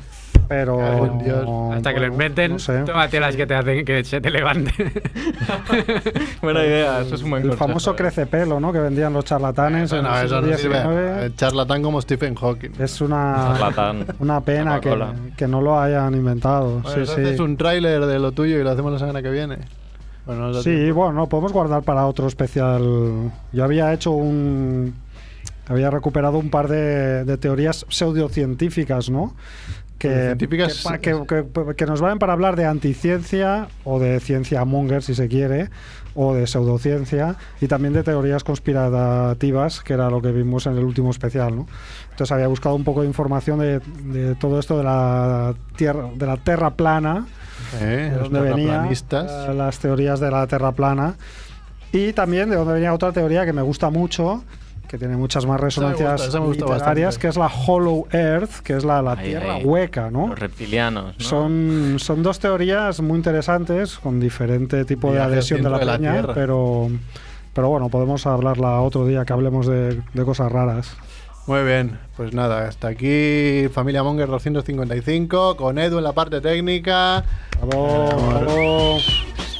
Pero. 0.51 1.71
Hasta 1.71 1.93
que 1.93 2.01
lo 2.01 2.07
inventen, 2.07 2.51
no 2.51 2.59
sé. 2.59 2.83
tómate 2.83 3.21
las 3.21 3.37
que 3.37 3.47
te 3.47 3.55
hacen 3.55 3.85
que 3.85 4.03
se 4.03 4.19
te 4.19 4.29
levante. 4.29 4.73
Buena 6.41 6.65
idea, 6.65 6.99
eso 6.99 7.15
es 7.15 7.23
un 7.23 7.29
buen 7.29 7.43
El 7.43 7.53
famoso 7.53 7.93
eh. 7.93 7.95
crece 7.95 8.25
pelo, 8.25 8.59
¿no? 8.59 8.73
Que 8.73 8.79
vendían 8.79 9.13
los 9.13 9.23
charlatanes 9.23 9.93
en 9.93 10.05
eso 10.05 10.69
no. 10.69 10.91
El 11.21 11.33
charlatán 11.37 11.81
como 11.81 12.01
Stephen 12.01 12.35
Hawking. 12.35 12.71
Es 12.79 12.99
una, 12.99 13.53
Charlatán. 13.53 14.05
una 14.19 14.41
pena 14.41 14.81
que, 14.81 14.93
que 15.37 15.47
no 15.47 15.61
lo 15.61 15.79
hayan 15.79 16.15
inventado. 16.15 16.81
Bueno, 16.81 17.05
sí, 17.05 17.11
haces 17.13 17.39
un 17.39 17.55
tráiler 17.55 18.05
de 18.05 18.19
lo 18.19 18.33
tuyo 18.33 18.59
y 18.59 18.63
lo 18.65 18.71
hacemos 18.71 18.91
la 18.91 18.99
semana 18.99 19.21
que 19.21 19.29
viene. 19.31 19.59
Bueno, 20.25 20.53
Sí, 20.55 20.91
bueno, 20.91 21.27
podemos 21.27 21.53
guardar 21.53 21.83
para 21.83 22.05
otro 22.07 22.27
especial. 22.27 23.31
Yo 23.53 23.63
había 23.63 23.93
hecho 23.93 24.11
un. 24.11 24.95
Había 25.69 25.89
recuperado 25.89 26.37
un 26.37 26.49
par 26.49 26.67
de, 26.67 27.23
de 27.23 27.37
teorías 27.37 27.85
pseudocientíficas, 27.87 29.09
¿no? 29.09 29.33
Que, 30.01 30.35
que, 30.99 31.11
que- 31.27 31.75
que- 31.75 31.85
nos 31.85 32.01
valen 32.01 32.17
para 32.19 32.33
hablar 32.33 32.55
de 32.55 32.65
anticiencia 32.65 33.67
o 33.83 33.99
de 33.99 34.19
ciencia 34.19 34.65
monger, 34.65 35.03
si 35.03 35.13
se 35.13 35.27
quiere, 35.27 35.69
o 36.15 36.33
de 36.33 36.47
pseudociencia, 36.47 37.35
y 37.61 37.67
también 37.67 37.93
de 37.93 38.03
teorías 38.03 38.43
conspirativas, 38.43 39.81
que 39.81 39.93
era 39.93 40.09
lo 40.09 40.21
que 40.21 40.31
vimos 40.31 40.65
en 40.65 40.77
el 40.77 40.83
último 40.83 41.11
especial, 41.11 41.55
¿no? 41.55 41.67
Entonces 42.11 42.31
había 42.31 42.47
buscado 42.47 42.75
un 42.75 42.83
poco 42.83 43.01
de 43.01 43.07
información 43.07 43.59
de, 43.59 43.79
de 43.79 44.35
todo 44.35 44.59
esto 44.59 44.77
de 44.77 44.83
la 44.83 45.53
tierra, 45.75 46.09
de 46.15 46.25
la 46.25 46.37
Tierra 46.37 46.71
plana, 46.71 47.25
Eh, 47.79 48.09
de 48.11 48.17
dónde 48.17 48.39
venía 48.55 48.81
eh, 49.49 49.53
las 49.53 49.77
teorías 49.79 50.19
de 50.19 50.31
la 50.31 50.47
Tierra 50.47 50.71
plana 50.71 51.13
y 51.93 52.11
también 52.13 52.49
de 52.49 52.55
dónde 52.55 52.73
venía 52.73 52.91
otra 52.93 53.11
teoría 53.11 53.45
que 53.45 53.53
me 53.53 53.61
gusta 53.61 53.89
mucho 53.91 54.43
que 54.91 54.97
tiene 54.97 55.15
muchas 55.15 55.45
más 55.45 55.57
me 55.59 55.65
resonancias 55.65 56.11
gusta, 56.11 56.27
esa 56.27 56.39
me 56.41 56.47
gusta 56.47 56.65
literarias 56.65 57.05
bastante. 57.15 57.21
que 57.21 57.27
es 57.29 57.37
la 57.37 57.47
Hollow 57.47 58.07
Earth 58.11 58.59
que 58.61 58.73
es 58.75 58.83
la, 58.83 59.01
la 59.01 59.13
Ahí, 59.13 59.29
Tierra 59.29 59.53
ahí. 59.55 59.63
hueca 59.63 60.11
¿no? 60.11 60.27
Los 60.27 60.37
reptilianos, 60.39 61.15
¿no? 61.17 61.23
son, 61.25 61.95
son 61.97 62.21
dos 62.21 62.39
teorías 62.39 62.99
muy 62.99 63.15
interesantes 63.15 63.97
con 63.97 64.19
diferente 64.19 64.83
tipo 64.83 65.13
de 65.13 65.21
adhesión 65.21 65.61
de 65.61 65.69
la 65.69 65.79
de 65.79 65.85
la 65.85 65.97
peña 65.97 66.11
Tierra. 66.11 66.33
pero 66.33 66.89
pero 67.53 67.69
bueno 67.69 67.87
podemos 67.87 68.25
hablarla 68.27 68.81
otro 68.81 69.05
día 69.07 69.23
que 69.23 69.31
hablemos 69.31 69.65
de, 69.65 70.01
de 70.13 70.25
cosas 70.25 70.51
raras 70.51 70.95
Muy 71.47 71.63
bien, 71.63 71.97
pues 72.17 72.33
nada, 72.33 72.67
hasta 72.67 72.89
aquí 72.89 73.67
Familia 73.73 74.03
Monger 74.03 74.27
255 74.27 75.55
con 75.55 75.79
Edu 75.79 75.99
en 75.99 76.03
la 76.03 76.11
parte 76.13 76.41
técnica, 76.41 77.23
bravo. 77.65 78.97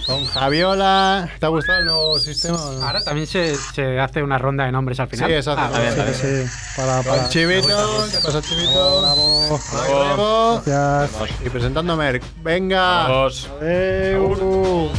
Con 0.06 0.26
Javiola. 0.26 1.30
¿Te 1.40 1.46
ha 1.46 1.50
gustado 1.50 1.80
el 1.80 1.86
nuevo 1.86 2.20
sistema? 2.20 2.58
o 2.62 2.74
no? 2.74 2.86
Ahora 2.86 3.04
también 3.04 3.28
se, 3.28 3.56
se 3.56 4.00
hace 4.00 4.24
una 4.24 4.38
ronda 4.38 4.66
de 4.66 4.72
nombres 4.72 5.00
al 5.00 5.08
final. 5.08 5.30
Sí, 5.30 5.36
exacto. 5.36 5.76
Ah, 5.76 5.80
bien, 5.80 5.98
vale. 5.98 6.14
Sí, 6.14 6.52
para, 6.76 6.96
Con 6.98 7.06
para. 7.06 7.30
Chivito, 7.30 8.08
¿qué 8.12 8.18
pasa 8.24 8.42
Chivito? 8.42 9.02
Bravo. 9.02 9.60
Bravo. 9.88 10.64
Gracias. 10.66 11.30
Y 11.46 11.50
presentando 11.50 11.94
a 11.94 11.96
Merck. 11.96 12.24
Venga. 12.44 13.08
Vamos. 13.08 13.50
Adeu. 13.60 14.92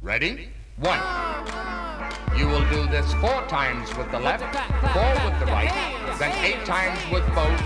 Ready? 0.00 0.48
One, 0.80 0.98
You 2.38 2.46
will 2.46 2.68
do 2.70 2.86
this 2.86 3.12
four 3.14 3.42
times 3.48 3.92
with 3.96 4.12
the 4.12 4.20
left, 4.20 4.44
four 4.94 5.10
with 5.28 5.40
the 5.40 5.46
right, 5.46 5.72
then 6.20 6.30
eight 6.44 6.64
times 6.64 6.96
with 7.10 7.26
both, 7.34 7.60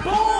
Sports! 0.00 0.37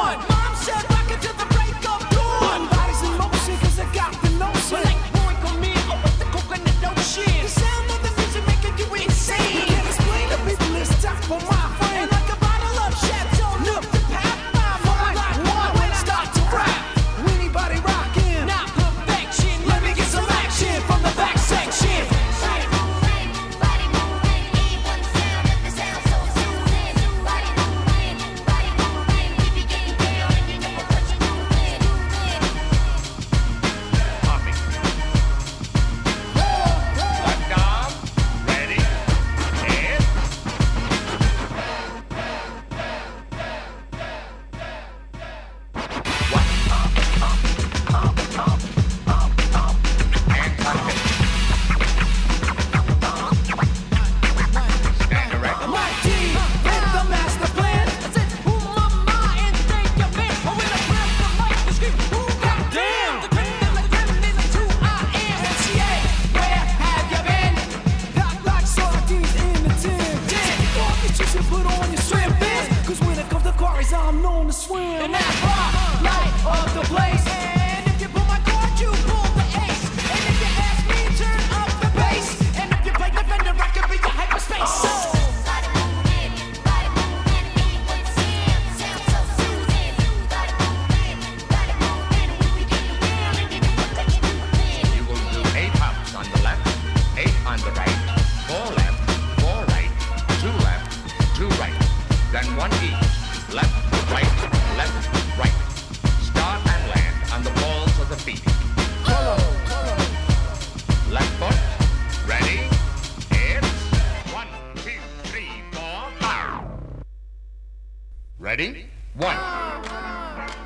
Ready? 118.48 118.86
One. 119.16 119.36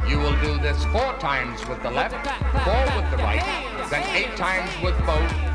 You 0.09 0.16
will 0.20 0.41
do 0.41 0.57
this 0.59 0.85
four 0.95 1.18
times 1.18 1.66
with 1.66 1.83
the 1.83 1.91
left, 1.91 2.14
four 2.62 2.85
with 2.97 3.11
the 3.11 3.16
right, 3.16 3.43
then 3.91 4.05
eight 4.14 4.37
times 4.37 4.70
with 4.85 4.97
both, 5.05 5.51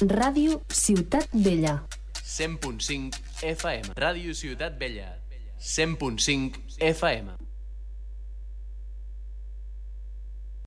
Ràdio 0.00 0.64
Ciutat 0.72 1.28
Vella. 1.34 1.84
100.5 2.24 3.12
FM. 3.52 3.92
Ràdio 4.00 4.32
Ciutat 4.32 4.80
Vella. 4.80 5.20
100.5 5.60 6.56
FM. 6.80 7.41